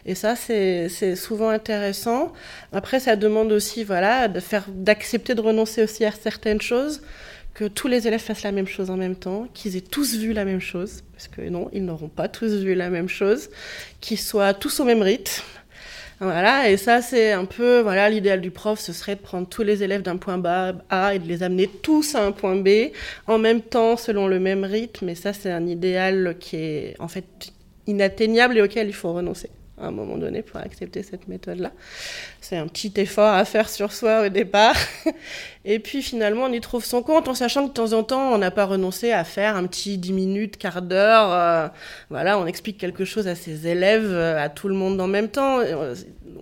Et 0.04 0.16
ça, 0.16 0.34
c'est 0.34 0.88
souvent 1.14 1.50
intéressant. 1.50 2.32
Après, 2.72 2.98
ça 2.98 3.14
demande 3.14 3.52
aussi, 3.52 3.84
voilà, 3.84 4.26
de 4.26 4.40
faire, 4.40 4.64
d'accepter 4.68 5.36
de 5.36 5.40
renoncer 5.40 5.84
aussi 5.84 6.04
à 6.04 6.10
certaines 6.10 6.60
choses, 6.60 7.02
que 7.54 7.66
tous 7.66 7.86
les 7.86 8.08
élèves 8.08 8.20
fassent 8.20 8.42
la 8.42 8.52
même 8.52 8.66
chose 8.66 8.90
en 8.90 8.96
même 8.96 9.16
temps, 9.16 9.46
qu'ils 9.54 9.76
aient 9.76 9.80
tous 9.80 10.16
vu 10.16 10.32
la 10.32 10.44
même 10.44 10.60
chose, 10.60 11.02
parce 11.12 11.28
que 11.28 11.42
non, 11.42 11.68
ils 11.72 11.84
n'auront 11.84 12.08
pas 12.08 12.26
tous 12.26 12.52
vu 12.52 12.74
la 12.74 12.88
même 12.88 13.08
chose, 13.08 13.50
qu'ils 14.00 14.18
soient 14.18 14.54
tous 14.54 14.80
au 14.80 14.84
même 14.84 15.02
rythme 15.02 15.42
voilà, 16.20 16.68
et 16.68 16.76
ça, 16.76 17.00
c'est 17.00 17.32
un 17.32 17.44
peu, 17.44 17.80
voilà, 17.80 18.10
l'idéal 18.10 18.40
du 18.40 18.50
prof, 18.50 18.80
ce 18.80 18.92
serait 18.92 19.14
de 19.14 19.20
prendre 19.20 19.48
tous 19.48 19.62
les 19.62 19.84
élèves 19.84 20.02
d'un 20.02 20.16
point 20.16 20.42
A 20.90 21.14
et 21.14 21.18
de 21.20 21.28
les 21.28 21.44
amener 21.44 21.68
tous 21.68 22.16
à 22.16 22.24
un 22.24 22.32
point 22.32 22.56
B, 22.56 22.90
en 23.28 23.38
même 23.38 23.62
temps, 23.62 23.96
selon 23.96 24.26
le 24.26 24.40
même 24.40 24.64
rythme. 24.64 25.08
Et 25.08 25.14
ça, 25.14 25.32
c'est 25.32 25.50
un 25.50 25.66
idéal 25.66 26.36
qui 26.40 26.56
est, 26.56 26.96
en 26.98 27.06
fait, 27.06 27.52
inatteignable 27.86 28.58
et 28.58 28.62
auquel 28.62 28.88
il 28.88 28.94
faut 28.94 29.12
renoncer 29.12 29.50
à 29.80 29.86
un 29.86 29.90
moment 29.90 30.16
donné 30.16 30.42
pour 30.42 30.60
accepter 30.60 31.02
cette 31.02 31.28
méthode-là. 31.28 31.72
C'est 32.40 32.56
un 32.56 32.66
petit 32.66 32.92
effort 32.96 33.32
à 33.34 33.44
faire 33.44 33.68
sur 33.68 33.92
soi 33.92 34.26
au 34.26 34.28
départ. 34.28 34.76
Et 35.64 35.78
puis 35.78 36.02
finalement, 36.02 36.44
on 36.44 36.52
y 36.52 36.60
trouve 36.60 36.84
son 36.84 37.02
compte 37.02 37.28
en 37.28 37.34
sachant 37.34 37.64
que 37.64 37.68
de 37.68 37.74
temps 37.74 37.92
en 37.92 38.02
temps, 38.02 38.32
on 38.32 38.38
n'a 38.38 38.50
pas 38.50 38.64
renoncé 38.64 39.12
à 39.12 39.24
faire 39.24 39.56
un 39.56 39.66
petit 39.66 39.98
10 39.98 40.12
minutes, 40.12 40.56
quart 40.56 40.82
d'heure. 40.82 41.32
Euh, 41.32 41.68
voilà, 42.10 42.38
on 42.38 42.46
explique 42.46 42.78
quelque 42.78 43.04
chose 43.04 43.28
à 43.28 43.34
ses 43.34 43.66
élèves, 43.66 44.10
euh, 44.10 44.42
à 44.42 44.48
tout 44.48 44.68
le 44.68 44.74
monde 44.74 45.00
en 45.00 45.08
même 45.08 45.28
temps. 45.28 45.60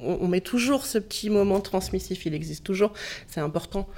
On, 0.01 0.18
on 0.20 0.29
met 0.29 0.40
toujours 0.40 0.87
ce 0.87 0.99
petit 0.99 1.31
moment 1.31 1.61
transmissif, 1.61 2.27
il 2.27 2.35
existe 2.35 2.64
toujours. 2.64 2.92
C'est 3.27 3.40
important 3.40 3.88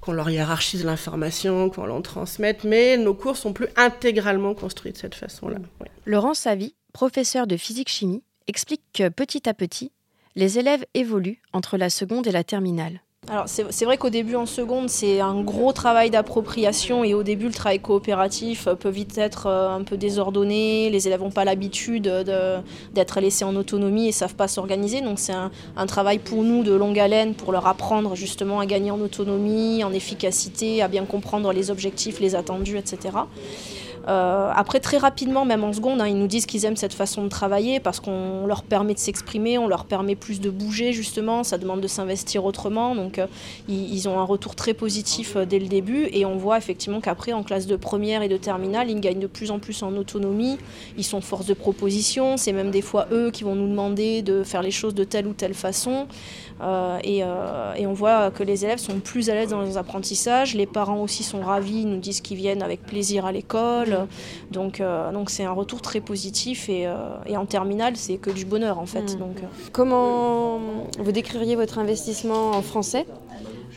qu'on 0.00 0.12
leur 0.12 0.28
hiérarchise 0.30 0.84
l'information, 0.84 1.70
qu'on 1.70 1.86
l'en 1.86 2.02
transmette, 2.02 2.64
mais 2.64 2.96
nos 2.96 3.14
cours 3.14 3.36
sont 3.36 3.52
plus 3.52 3.68
intégralement 3.76 4.54
construits 4.54 4.92
de 4.92 4.98
cette 4.98 5.14
façon-là. 5.14 5.58
Ouais. 5.80 5.88
Laurent 6.04 6.34
Savy, 6.34 6.74
professeur 6.92 7.46
de 7.46 7.56
physique-chimie, 7.56 8.22
explique 8.48 8.82
que 8.92 9.08
petit 9.08 9.48
à 9.48 9.54
petit, 9.54 9.92
les 10.36 10.58
élèves 10.58 10.84
évoluent 10.94 11.42
entre 11.52 11.76
la 11.76 11.90
seconde 11.90 12.26
et 12.26 12.32
la 12.32 12.44
terminale. 12.44 13.00
Alors 13.30 13.46
c'est 13.46 13.84
vrai 13.86 13.96
qu'au 13.96 14.10
début 14.10 14.34
en 14.34 14.44
seconde 14.44 14.90
c'est 14.90 15.20
un 15.20 15.40
gros 15.40 15.72
travail 15.72 16.10
d'appropriation 16.10 17.04
et 17.04 17.14
au 17.14 17.22
début 17.22 17.46
le 17.46 17.54
travail 17.54 17.80
coopératif 17.80 18.68
peut 18.78 18.90
vite 18.90 19.16
être 19.16 19.46
euh, 19.46 19.70
un 19.70 19.82
peu 19.82 19.96
désordonné, 19.96 20.90
les 20.90 21.06
élèves 21.08 21.22
n'ont 21.22 21.30
pas 21.30 21.46
l'habitude 21.46 22.02
d'être 22.92 23.20
laissés 23.20 23.46
en 23.46 23.56
autonomie 23.56 24.08
et 24.08 24.12
savent 24.12 24.34
pas 24.34 24.46
s'organiser 24.46 25.00
donc 25.00 25.18
c'est 25.18 25.32
un, 25.32 25.50
travail 25.86 26.18
pour 26.18 26.42
nous 26.42 26.64
de 26.64 26.72
longue 26.72 26.98
haleine 26.98 27.34
pour 27.34 27.50
leur 27.50 27.66
apprendre 27.66 28.14
justement 28.14 28.60
à 28.60 28.66
gagner 28.66 28.90
en 28.90 29.00
autonomie, 29.00 29.84
en 29.84 29.92
efficacité, 29.92 30.82
à 30.82 30.88
bien 30.88 31.06
comprendre 31.06 31.50
les 31.52 31.70
objectifs, 31.70 32.20
les 32.20 32.34
attendus, 32.34 32.76
etc. 32.76 33.16
Euh, 34.08 34.50
après, 34.54 34.80
très 34.80 34.98
rapidement, 34.98 35.44
même 35.44 35.64
en 35.64 35.72
seconde, 35.72 36.00
hein, 36.00 36.06
ils 36.06 36.18
nous 36.18 36.26
disent 36.26 36.46
qu'ils 36.46 36.64
aiment 36.64 36.76
cette 36.76 36.92
façon 36.92 37.24
de 37.24 37.28
travailler 37.28 37.80
parce 37.80 38.00
qu'on 38.00 38.46
leur 38.46 38.62
permet 38.62 38.94
de 38.94 38.98
s'exprimer, 38.98 39.58
on 39.58 39.66
leur 39.66 39.86
permet 39.86 40.14
plus 40.14 40.40
de 40.40 40.50
bouger, 40.50 40.92
justement, 40.92 41.42
ça 41.42 41.58
demande 41.58 41.80
de 41.80 41.88
s'investir 41.88 42.44
autrement. 42.44 42.94
Donc, 42.94 43.18
euh, 43.18 43.26
ils, 43.68 44.08
ont 44.08 44.18
un 44.18 44.24
retour 44.24 44.54
très 44.54 44.74
positif 44.74 45.36
euh, 45.36 45.46
dès 45.46 45.58
le 45.58 45.66
début 45.66 46.08
et 46.12 46.26
on 46.26 46.36
voit 46.36 46.58
effectivement 46.58 47.00
qu'après, 47.00 47.32
en 47.32 47.42
classe 47.42 47.66
de 47.66 47.76
première 47.76 48.22
et 48.22 48.28
de 48.28 48.36
terminale, 48.36 48.90
ils 48.90 49.00
gagnent 49.00 49.20
de 49.20 49.26
plus 49.26 49.50
en 49.50 49.58
plus 49.58 49.82
en 49.82 49.96
autonomie. 49.96 50.58
Ils 50.98 51.04
sont 51.04 51.20
force 51.20 51.46
de 51.46 51.54
proposition, 51.54 52.36
c'est 52.36 52.52
même 52.52 52.70
des 52.70 52.82
fois 52.82 53.06
eux 53.10 53.30
qui 53.30 53.44
vont 53.44 53.54
nous 53.54 53.68
demander 53.68 54.22
de 54.22 54.42
faire 54.42 54.62
les 54.62 54.70
choses 54.70 54.94
de 54.94 55.04
telle 55.04 55.26
ou 55.26 55.32
telle 55.32 55.54
façon. 55.54 56.06
Euh, 56.60 56.98
et, 57.02 57.22
euh, 57.22 57.74
et, 57.76 57.86
on 57.86 57.92
voit 57.92 58.30
que 58.30 58.42
les 58.42 58.64
élèves 58.64 58.78
sont 58.78 59.00
plus 59.00 59.28
à 59.28 59.34
l'aise 59.34 59.50
dans 59.50 59.62
les 59.62 59.76
apprentissages. 59.76 60.54
Les 60.54 60.66
parents 60.66 61.02
aussi 61.02 61.24
sont 61.24 61.40
ravis, 61.40 61.80
ils 61.80 61.88
nous 61.88 61.98
disent 61.98 62.20
qu'ils 62.20 62.36
viennent 62.36 62.62
avec 62.62 62.82
plaisir 62.82 63.26
à 63.26 63.32
l'école. 63.32 64.06
Donc 64.52 64.80
euh, 64.80 65.10
donc 65.10 65.30
c'est 65.30 65.44
un 65.44 65.52
retour 65.52 65.82
très 65.82 66.00
positif 66.00 66.68
et, 66.68 66.86
et 67.26 67.36
en 67.36 67.46
terminale 67.46 67.96
c'est 67.96 68.16
que 68.18 68.30
du 68.30 68.44
bonheur 68.44 68.78
en 68.78 68.86
fait. 68.86 69.14
Mmh. 69.14 69.18
Donc, 69.18 69.36
Comment 69.72 70.60
vous 70.98 71.12
décririez 71.12 71.56
votre 71.56 71.78
investissement 71.78 72.52
en 72.52 72.62
français 72.62 73.06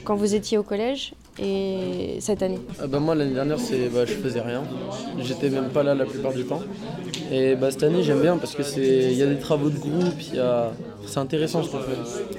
quand 0.03 0.15
vous 0.15 0.35
étiez 0.35 0.57
au 0.57 0.63
collège 0.63 1.13
et 1.39 2.17
cette 2.19 2.41
année? 2.41 2.59
Bah 2.87 2.99
Moi, 2.99 3.15
l'année 3.15 3.33
dernière, 3.33 3.59
c'est, 3.59 3.89
bah, 3.89 4.05
je 4.05 4.13
faisais 4.13 4.41
rien. 4.41 4.63
J'étais 5.19 5.49
même 5.49 5.69
pas 5.69 5.83
là 5.83 5.93
la 5.93 6.05
plupart 6.05 6.33
du 6.33 6.45
temps. 6.45 6.61
Et 7.31 7.55
bah, 7.55 7.71
cette 7.71 7.83
année, 7.83 8.03
j'aime 8.03 8.21
bien 8.21 8.37
parce 8.37 8.55
qu'il 8.55 9.13
y 9.13 9.21
a 9.21 9.27
des 9.27 9.39
travaux 9.39 9.69
de 9.69 9.77
groupe, 9.77 10.21
y 10.33 10.39
a... 10.39 10.71
c'est 11.07 11.19
intéressant 11.19 11.63
ce 11.63 11.71
qu'on 11.71 11.79
fait. 11.79 11.97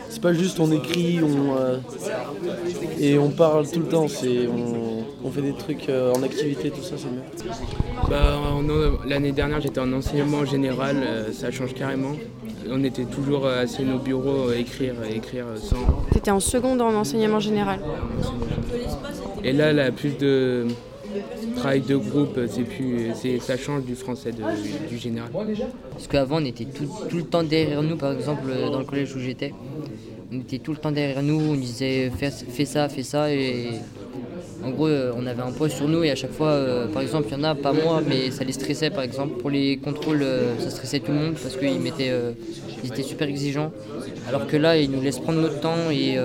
C'est 0.09 0.23
pas 0.23 0.33
juste 0.33 0.61
on 0.61 0.71
écrit 0.71 1.21
on, 1.23 1.57
euh, 1.57 1.79
et 2.99 3.19
on 3.19 3.31
parle 3.31 3.69
tout 3.69 3.81
le 3.81 3.87
temps, 3.87 4.09
c'est, 4.09 4.47
on, 4.47 5.05
on 5.25 5.31
fait 5.31 5.43
des 5.43 5.55
trucs 5.55 5.89
euh, 5.89 6.13
en 6.15 6.23
activité, 6.23 6.71
tout 6.71 6.83
ça, 6.83 6.97
c'est 6.97 7.09
bien. 7.09 7.23
Bah, 8.09 8.39
l'année 9.07 9.33
dernière, 9.33 9.61
j'étais 9.61 9.81
en 9.81 9.93
enseignement 9.93 10.45
général, 10.45 10.97
euh, 11.03 11.33
ça 11.33 11.51
change 11.51 11.75
carrément. 11.75 12.13
On 12.71 12.85
était 12.85 13.05
toujours 13.05 13.47
assis 13.47 13.83
nos 13.83 13.99
bureaux, 13.99 14.53
écrire, 14.53 14.95
écrire 15.11 15.47
sans. 15.57 16.05
Tu 16.13 16.19
étais 16.19 16.31
en 16.31 16.41
seconde 16.41 16.83
en 16.83 16.93
enseignement 16.95 17.41
général. 17.41 17.81
Et 19.43 19.53
là, 19.53 19.73
là, 19.73 19.91
plus 19.91 20.19
de 20.19 20.67
travail 21.57 21.81
de 21.81 21.97
groupe, 21.97 22.39
c'est 22.49 22.63
plus, 22.63 23.13
ça 23.41 23.57
change 23.57 23.85
du 23.85 23.95
français 23.95 24.33
du 24.89 24.99
général. 24.99 25.31
Parce 25.93 26.07
qu'avant, 26.07 26.41
on 26.41 26.45
était 26.45 26.67
tout, 26.67 26.89
le 27.17 27.25
temps 27.25 27.43
derrière 27.43 27.83
nous, 27.83 27.97
par 27.97 28.13
exemple, 28.13 28.51
dans 28.71 28.79
le 28.79 28.85
collège 28.85 29.15
où 29.15 29.21
j'étais. 29.21 29.53
On 30.33 30.41
était 30.41 30.59
tout 30.59 30.73
le 30.73 30.77
temps 30.77 30.93
derrière 30.93 31.23
nous, 31.23 31.41
on 31.41 31.55
disait 31.55 32.11
fais, 32.11 32.65
ça, 32.67 32.89
fais 32.89 33.03
ça, 33.03 33.33
et 33.33 33.71
en 34.65 34.71
gros, 34.71 34.89
on 35.17 35.27
avait 35.27 35.43
un 35.43 35.53
poids 35.53 35.69
sur 35.69 35.89
nous, 35.89 36.03
et 36.03 36.11
à 36.11 36.17
chaque 36.17 36.33
fois, 36.33 36.49
euh, 36.49 36.89
par 36.89 37.03
exemple, 37.03 37.29
il 37.31 37.39
y 37.39 37.41
en 37.41 37.45
a, 37.45 37.55
pas 37.55 37.73
moi, 37.73 38.03
mais 38.07 38.31
ça 38.31 38.45
les 38.45 38.53
stressait, 38.53 38.91
par 38.91 39.05
exemple. 39.05 39.39
Pour 39.41 39.51
les 39.51 39.77
contrôles, 39.77 40.23
euh, 40.23 40.59
ça 40.59 40.71
stressait 40.71 40.99
tout 41.01 41.13
le 41.13 41.19
monde 41.19 41.35
parce 41.35 41.57
qu'ils 41.57 41.69
euh, 42.01 42.33
ils 42.83 42.91
étaient 42.91 43.03
super 43.03 43.29
exigeants. 43.29 43.73
Alors 44.29 44.47
que 44.47 44.57
là, 44.57 44.77
ils 44.77 44.91
nous 44.91 45.01
laissent 45.01 45.21
prendre 45.21 45.41
notre 45.41 45.61
temps, 45.61 45.91
et 45.91 46.19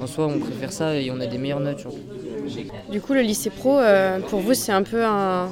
en 0.00 0.06
soi, 0.06 0.26
on 0.26 0.38
préfère 0.38 0.72
ça, 0.72 0.96
et 0.96 1.10
on 1.10 1.20
a 1.20 1.26
des 1.26 1.38
meilleures 1.38 1.60
notes. 1.60 1.86
Du 2.90 3.00
coup, 3.00 3.14
le 3.14 3.20
lycée 3.22 3.50
pro, 3.50 3.78
euh, 3.78 4.20
pour 4.20 4.40
vous, 4.40 4.54
c'est 4.54 4.72
un 4.72 4.82
peu 4.82 5.04
un, 5.04 5.48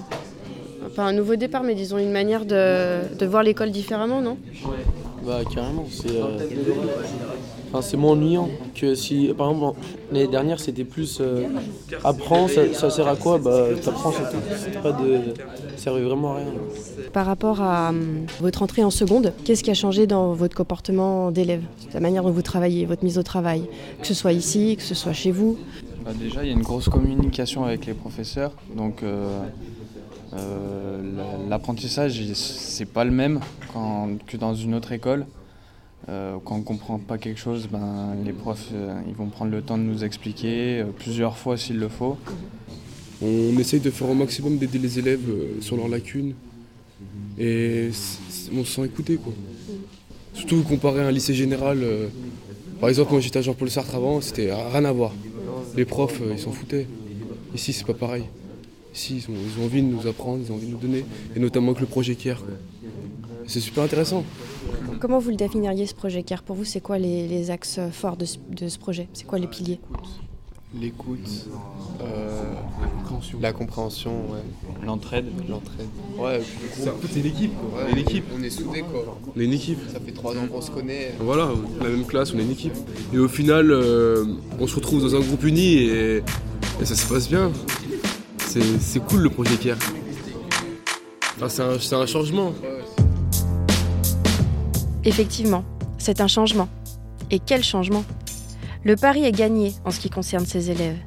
pas 0.94 1.04
un 1.04 1.12
nouveau 1.12 1.36
départ, 1.36 1.62
mais 1.62 1.74
disons 1.74 1.98
une 1.98 2.12
manière 2.12 2.44
de, 2.44 3.00
de 3.16 3.26
voir 3.26 3.42
l'école 3.42 3.70
différemment, 3.70 4.20
non? 4.20 4.36
Bah 5.26 5.40
carrément, 5.52 5.84
c'est 5.90 6.16
euh, 6.16 6.38
enfin, 7.68 7.82
c'est 7.82 7.98
moins 7.98 8.12
ennuyant 8.12 8.48
que 8.74 8.94
si, 8.94 9.30
par 9.36 9.50
exemple, 9.50 9.78
l'année 10.10 10.26
dernière, 10.26 10.58
c'était 10.58 10.84
plus 10.84 11.18
euh, 11.20 11.46
apprends, 12.04 12.48
ça, 12.48 12.72
ça, 12.72 12.88
sert 12.88 13.06
à 13.06 13.16
quoi? 13.16 13.36
Bah 13.36 13.66
t'apprends, 13.84 14.12
c'est 14.12 14.30
tout. 14.30 14.78
Pas 14.82 14.92
de, 14.92 15.34
ça 15.76 15.84
servait 15.84 16.00
vraiment 16.00 16.32
à 16.32 16.36
rien. 16.36 16.46
Par 17.12 17.26
rapport 17.26 17.60
à 17.60 17.90
um, 17.90 18.24
votre 18.40 18.62
entrée 18.62 18.82
en 18.82 18.90
seconde, 18.90 19.34
qu'est-ce 19.44 19.62
qui 19.62 19.70
a 19.70 19.74
changé 19.74 20.06
dans 20.06 20.32
votre 20.32 20.56
comportement 20.56 21.30
d'élève? 21.30 21.62
La 21.92 22.00
manière 22.00 22.22
dont 22.22 22.30
vous 22.30 22.42
travaillez, 22.42 22.86
votre 22.86 23.04
mise 23.04 23.18
au 23.18 23.22
travail, 23.22 23.64
que 24.00 24.06
ce 24.06 24.14
soit 24.14 24.32
ici, 24.32 24.76
que 24.76 24.82
ce 24.82 24.94
soit 24.94 25.12
chez 25.12 25.32
vous? 25.32 25.58
Bah 26.04 26.12
déjà, 26.18 26.42
il 26.44 26.46
y 26.46 26.50
a 26.50 26.54
une 26.54 26.62
grosse 26.62 26.88
communication 26.88 27.64
avec 27.64 27.84
les 27.84 27.92
professeurs. 27.92 28.52
Donc, 28.74 29.02
euh, 29.02 29.42
euh, 30.32 31.02
l'apprentissage, 31.48 32.22
c'est 32.34 32.86
pas 32.86 33.04
le 33.04 33.10
même 33.10 33.40
quand, 33.72 34.08
que 34.26 34.36
dans 34.36 34.54
une 34.54 34.74
autre 34.74 34.92
école. 34.92 35.26
Euh, 36.08 36.36
quand 36.42 36.54
on 36.54 36.58
ne 36.58 36.64
comprend 36.64 36.98
pas 36.98 37.18
quelque 37.18 37.38
chose, 37.38 37.68
ben, 37.70 38.16
les 38.24 38.32
profs 38.32 38.72
ils 39.06 39.14
vont 39.14 39.26
prendre 39.26 39.50
le 39.50 39.60
temps 39.60 39.76
de 39.76 39.82
nous 39.82 40.02
expliquer 40.02 40.84
plusieurs 40.98 41.36
fois 41.36 41.58
s'il 41.58 41.78
le 41.78 41.88
faut. 41.88 42.16
On 43.22 43.58
essaye 43.58 43.80
de 43.80 43.90
faire 43.90 44.08
au 44.08 44.14
maximum 44.14 44.56
d'aider 44.56 44.78
les 44.78 44.98
élèves 44.98 45.28
sur 45.60 45.76
leurs 45.76 45.88
lacunes. 45.88 46.32
Et 47.38 47.90
on 48.56 48.64
se 48.64 48.72
sent 48.72 48.84
écouté. 48.86 49.16
Quoi. 49.16 49.34
Surtout 50.32 50.62
comparé 50.62 51.02
à 51.02 51.08
un 51.08 51.10
lycée 51.10 51.34
général. 51.34 51.84
par 52.80 52.88
exemple, 52.88 53.12
moi 53.12 53.20
j'étais 53.20 53.40
à 53.40 53.42
Jean-Paul 53.42 53.70
Sartre 53.70 53.94
avant, 53.94 54.22
c'était 54.22 54.50
rien 54.50 54.86
à 54.86 54.92
voir 54.92 55.12
les 55.76 55.84
profs, 55.84 56.20
ils 56.30 56.38
s'en 56.38 56.52
foutaient. 56.52 56.86
Ici, 57.54 57.72
c'est 57.72 57.86
pas 57.86 57.94
pareil. 57.94 58.24
Ici, 58.94 59.16
ils 59.18 59.30
ont, 59.30 59.36
ils 59.36 59.60
ont, 59.60 59.64
envie 59.64 59.82
de 59.82 59.86
nous 59.86 60.06
apprendre, 60.06 60.42
ils 60.44 60.50
ont 60.52 60.56
envie 60.56 60.66
de 60.66 60.72
nous 60.72 60.78
donner, 60.78 61.04
et 61.36 61.38
notamment 61.38 61.68
avec 61.68 61.80
le 61.80 61.86
projet 61.86 62.14
CARE. 62.14 62.42
C'est 63.46 63.60
super 63.60 63.84
intéressant. 63.84 64.24
Comment 65.00 65.18
vous 65.18 65.30
le 65.30 65.36
définiriez 65.36 65.86
ce 65.86 65.94
projet 65.94 66.22
CARE 66.22 66.42
Pour 66.42 66.56
vous, 66.56 66.64
c'est 66.64 66.80
quoi 66.80 66.98
les, 66.98 67.26
les, 67.26 67.50
axes 67.50 67.80
forts 67.92 68.16
de 68.16 68.24
ce, 68.24 68.38
de 68.50 68.68
ce 68.68 68.78
projet? 68.78 69.08
C'est 69.12 69.26
quoi 69.26 69.38
les 69.38 69.46
piliers? 69.46 69.80
L'écoute, 70.72 71.48
euh, 72.00 72.44
la 73.40 73.52
compréhension, 73.52 74.12
ouais. 74.30 74.38
l'entraide. 74.86 75.26
L'entraide. 75.48 75.88
Ouais, 76.16 76.40
c'est 77.12 77.22
l'équipe. 77.22 77.50
Ouais, 77.74 77.92
on 77.92 77.96
est. 77.96 78.22
On 78.36 78.50
soudés 78.50 78.82
quoi. 78.82 79.18
On 79.36 79.40
est 79.40 79.46
une 79.46 79.52
équipe. 79.52 79.80
Ça 79.92 79.98
fait 79.98 80.12
trois 80.12 80.32
ans 80.36 80.46
qu'on 80.46 80.60
se 80.60 80.70
connaît. 80.70 81.12
Voilà, 81.18 81.50
la 81.80 81.88
même 81.88 82.06
classe, 82.06 82.32
on 82.32 82.38
est 82.38 82.42
une 82.42 82.52
équipe. 82.52 82.74
Et 83.12 83.18
au 83.18 83.26
final, 83.26 83.72
euh, 83.72 84.24
on 84.60 84.66
se 84.68 84.76
retrouve 84.76 85.02
dans 85.02 85.16
un 85.16 85.20
groupe 85.20 85.42
uni 85.42 85.78
et, 85.78 86.22
et 86.80 86.84
ça 86.84 86.94
se 86.94 87.12
passe 87.12 87.28
bien. 87.28 87.50
C'est 88.38 89.00
cool 89.08 89.22
le 89.22 89.30
projet 89.30 89.56
Pierre. 89.56 89.78
Enfin, 91.42 91.48
c'est 91.80 91.94
un, 91.94 92.00
un 92.00 92.06
changement. 92.06 92.52
Effectivement, 95.04 95.64
c'est 95.98 96.20
un 96.20 96.28
changement. 96.28 96.68
Et 97.32 97.40
quel 97.40 97.64
changement? 97.64 98.04
Le 98.82 98.96
pari 98.96 99.24
est 99.24 99.32
gagné 99.32 99.74
en 99.84 99.90
ce 99.90 100.00
qui 100.00 100.10
concerne 100.10 100.46
ces 100.46 100.70
élèves. 100.70 100.98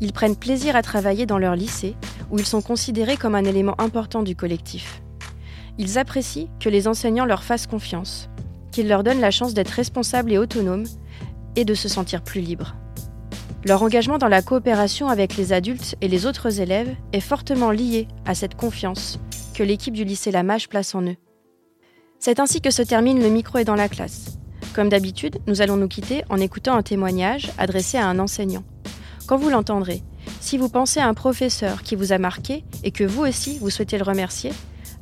Ils 0.00 0.12
prennent 0.12 0.36
plaisir 0.36 0.76
à 0.76 0.82
travailler 0.82 1.26
dans 1.26 1.38
leur 1.38 1.56
lycée, 1.56 1.96
où 2.30 2.38
ils 2.38 2.46
sont 2.46 2.62
considérés 2.62 3.16
comme 3.16 3.34
un 3.34 3.44
élément 3.44 3.80
important 3.80 4.22
du 4.22 4.36
collectif. 4.36 5.02
Ils 5.78 5.98
apprécient 5.98 6.48
que 6.60 6.68
les 6.68 6.88
enseignants 6.88 7.24
leur 7.24 7.42
fassent 7.42 7.66
confiance, 7.66 8.28
qu'ils 8.70 8.88
leur 8.88 9.02
donnent 9.02 9.20
la 9.20 9.30
chance 9.30 9.54
d'être 9.54 9.70
responsables 9.70 10.32
et 10.32 10.38
autonomes, 10.38 10.86
et 11.56 11.64
de 11.64 11.74
se 11.74 11.88
sentir 11.88 12.22
plus 12.22 12.40
libres. 12.40 12.76
Leur 13.64 13.82
engagement 13.82 14.18
dans 14.18 14.28
la 14.28 14.42
coopération 14.42 15.08
avec 15.08 15.36
les 15.36 15.52
adultes 15.52 15.96
et 16.00 16.08
les 16.08 16.26
autres 16.26 16.60
élèves 16.60 16.94
est 17.12 17.20
fortement 17.20 17.70
lié 17.70 18.06
à 18.24 18.34
cette 18.34 18.54
confiance 18.54 19.18
que 19.54 19.62
l'équipe 19.62 19.94
du 19.94 20.04
lycée 20.04 20.30
Lamache 20.30 20.68
place 20.68 20.94
en 20.94 21.02
eux. 21.02 21.16
C'est 22.20 22.38
ainsi 22.38 22.60
que 22.60 22.70
se 22.70 22.82
termine 22.82 23.20
le 23.20 23.30
micro 23.30 23.58
est 23.58 23.64
dans 23.64 23.74
la 23.74 23.88
classe. 23.88 24.38
Comme 24.76 24.90
d'habitude, 24.90 25.38
nous 25.46 25.62
allons 25.62 25.78
nous 25.78 25.88
quitter 25.88 26.22
en 26.28 26.36
écoutant 26.36 26.76
un 26.76 26.82
témoignage 26.82 27.50
adressé 27.56 27.96
à 27.96 28.06
un 28.06 28.18
enseignant. 28.18 28.62
Quand 29.26 29.38
vous 29.38 29.48
l'entendrez, 29.48 30.02
si 30.40 30.58
vous 30.58 30.68
pensez 30.68 31.00
à 31.00 31.08
un 31.08 31.14
professeur 31.14 31.82
qui 31.82 31.96
vous 31.96 32.12
a 32.12 32.18
marqué 32.18 32.62
et 32.84 32.90
que 32.90 33.04
vous 33.04 33.22
aussi 33.22 33.58
vous 33.58 33.70
souhaitez 33.70 33.96
le 33.96 34.04
remercier, 34.04 34.52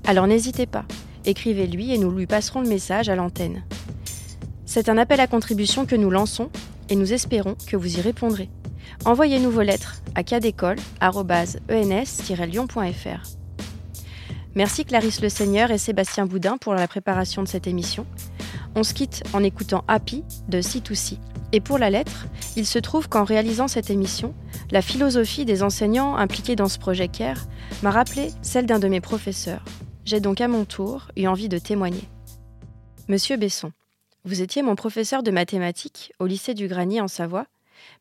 alors 0.07 0.29
n'hésitez 0.29 0.66
pas. 0.66 0.85
écrivez-lui 1.25 1.93
et 1.93 1.99
nous 1.99 2.12
lui 2.12 2.29
passerons 2.29 2.61
le 2.61 2.68
message 2.68 3.09
à 3.09 3.16
l'antenne. 3.16 3.64
C'est 4.64 4.89
un 4.89 4.97
appel 4.97 5.18
à 5.18 5.27
contribution 5.27 5.87
que 5.87 5.97
nous 5.97 6.11
lançons 6.11 6.51
et 6.89 6.95
nous 6.95 7.12
espérons 7.12 7.57
que 7.66 7.77
vous 7.77 7.99
y 7.99 8.01
répondrez. 8.01 8.51
Envoyez-nous 9.05 9.51
vos 9.51 9.62
lettres 9.62 9.97
à 10.14 10.22
cadécole.ens-lyon.fr. 10.22 13.22
Merci 14.55 14.85
Clarisse 14.85 15.20
Le 15.20 15.29
Seigneur 15.29 15.72
et 15.72 15.79
Sébastien 15.79 16.27
Boudin 16.27 16.59
pour 16.59 16.75
la 16.75 16.87
préparation 16.87 17.43
de 17.43 17.49
cette 17.49 17.66
émission. 17.66 18.07
On 18.77 18.83
se 18.83 18.95
quitte 18.95 19.22
en 19.33 19.45
écoutant 19.45 19.85
Happy 19.87 20.25
de 20.49 20.61
C2C. 20.61 21.18
Et 21.53 21.61
pour 21.61 21.79
la 21.79 21.91
lettre, 21.91 22.27
il 22.57 22.66
se 22.66 22.81
trouve 22.81 23.09
qu'en 23.09 23.22
réalisant 23.22 23.68
cette 23.68 23.89
émission, 23.89 24.35
la 24.72 24.83
philosophie 24.83 25.45
des 25.45 25.62
enseignants 25.62 26.16
impliqués 26.16 26.57
dans 26.57 26.68
ce 26.68 26.81
projet 26.81 27.07
CARE 27.07 27.47
m'a 27.83 27.93
rappelé 27.93 28.31
celle 28.43 28.66
d'un 28.66 28.81
de 28.81 28.89
mes 28.89 29.01
professeurs. 29.01 29.64
J'ai 30.05 30.18
donc 30.18 30.41
à 30.41 30.49
mon 30.49 30.64
tour 30.64 31.09
eu 31.16 31.27
envie 31.29 31.49
de 31.49 31.59
témoigner. 31.59 32.03
Monsieur 33.07 33.37
Besson, 33.37 33.70
vous 34.25 34.43
étiez 34.43 34.62
mon 34.62 34.75
professeur 34.75 35.22
de 35.22 35.31
mathématiques 35.31 36.12
au 36.18 36.27
lycée 36.27 36.55
du 36.55 36.66
Granier 36.66 37.01
en 37.01 37.09
Savoie, 37.09 37.47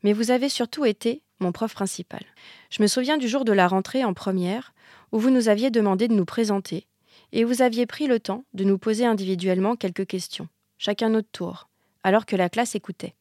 mais 0.02 0.14
vous 0.14 0.32
avez 0.32 0.50
surtout 0.50 0.86
été 0.86 1.22
mon 1.40 1.52
prof 1.52 1.74
principal. 1.74 2.24
Je 2.72 2.82
me 2.82 2.88
souviens 2.88 3.18
du 3.18 3.28
jour 3.28 3.46
de 3.46 3.52
la 3.52 3.68
rentrée 3.68 4.04
en 4.04 4.14
première, 4.14 4.74
où 5.12 5.20
vous 5.20 5.30
nous 5.30 5.50
aviez 5.50 5.70
demandé 5.70 6.08
de 6.08 6.16
nous 6.16 6.26
présenter, 6.26 6.88
et 7.32 7.44
vous 7.44 7.62
aviez 7.62 7.86
pris 7.86 8.08
le 8.08 8.20
temps 8.20 8.44
de 8.54 8.64
nous 8.64 8.78
poser 8.78 9.06
individuellement 9.06 9.76
quelques 9.76 10.08
questions, 10.08 10.48
chacun 10.84 11.08
notre 11.08 11.30
tour, 11.32 11.70
alors 12.04 12.26
que 12.26 12.36
la 12.36 12.50
classe 12.50 12.76
écoutait. 12.76 13.16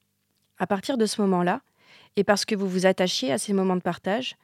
À 0.58 0.66
partir 0.66 0.98
de 0.98 1.06
ce 1.06 1.20
moment-là, 1.20 1.60
et 2.16 2.24
parce 2.24 2.44
que 2.44 2.56
vous 2.56 2.68
vous 2.68 2.86
attachiez 2.86 3.30
à 3.30 3.38
ces 3.38 3.52
moments 3.52 3.76
de 3.76 3.82
partage, 3.82 4.34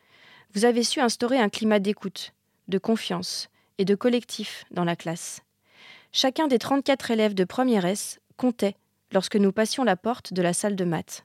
vous 0.55 0.64
avez 0.64 0.85
su 0.85 1.01
instaurer 1.01 1.41
un 1.41 1.49
climat 1.49 1.81
d'écoute, 1.81 2.33
de 2.69 2.79
confiance 2.79 3.49
et 3.79 3.85
de 3.85 3.97
collectif 3.97 4.66
dans 4.71 4.85
la 4.85 4.95
classe. 4.95 5.41
Chacun 6.12 6.47
des 6.47 6.61
34 6.61 7.11
élèves 7.11 7.35
de 7.35 7.43
première 7.43 7.87
S 7.87 8.21
comptait 8.37 8.77
lorsque 9.11 9.35
nous 9.35 9.51
passions 9.51 9.83
la 9.83 9.97
porte 9.97 10.33
de 10.33 10.41
la 10.41 10.53
salle 10.53 10.77
de 10.77 10.85
maths. 10.85 11.25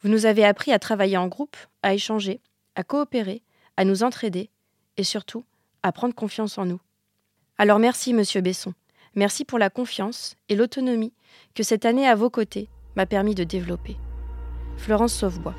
Vous 0.00 0.08
nous 0.08 0.26
avez 0.26 0.44
appris 0.44 0.72
à 0.72 0.78
travailler 0.78 1.16
en 1.16 1.26
groupe, 1.26 1.56
à 1.82 1.92
échanger, 1.92 2.40
à 2.76 2.84
coopérer, 2.84 3.42
à 3.76 3.84
nous 3.84 4.04
entraider 4.04 4.48
et 4.96 5.02
surtout 5.02 5.44
à 5.82 5.90
prendre 5.90 6.14
confiance 6.14 6.56
en 6.56 6.66
nous. 6.66 6.80
Alors 7.58 7.80
merci, 7.80 8.14
monsieur 8.14 8.42
Besson. 8.42 8.74
Merci 9.16 9.44
pour 9.44 9.58
la 9.58 9.70
confiance 9.70 10.36
et 10.48 10.56
l'autonomie 10.56 11.12
que 11.54 11.62
cette 11.62 11.84
année 11.84 12.06
à 12.06 12.14
vos 12.14 12.30
côtés 12.30 12.68
m'a 12.96 13.06
permis 13.06 13.34
de 13.34 13.44
développer. 13.44 13.96
Florence 14.76 15.14
Sauvebois. 15.14 15.54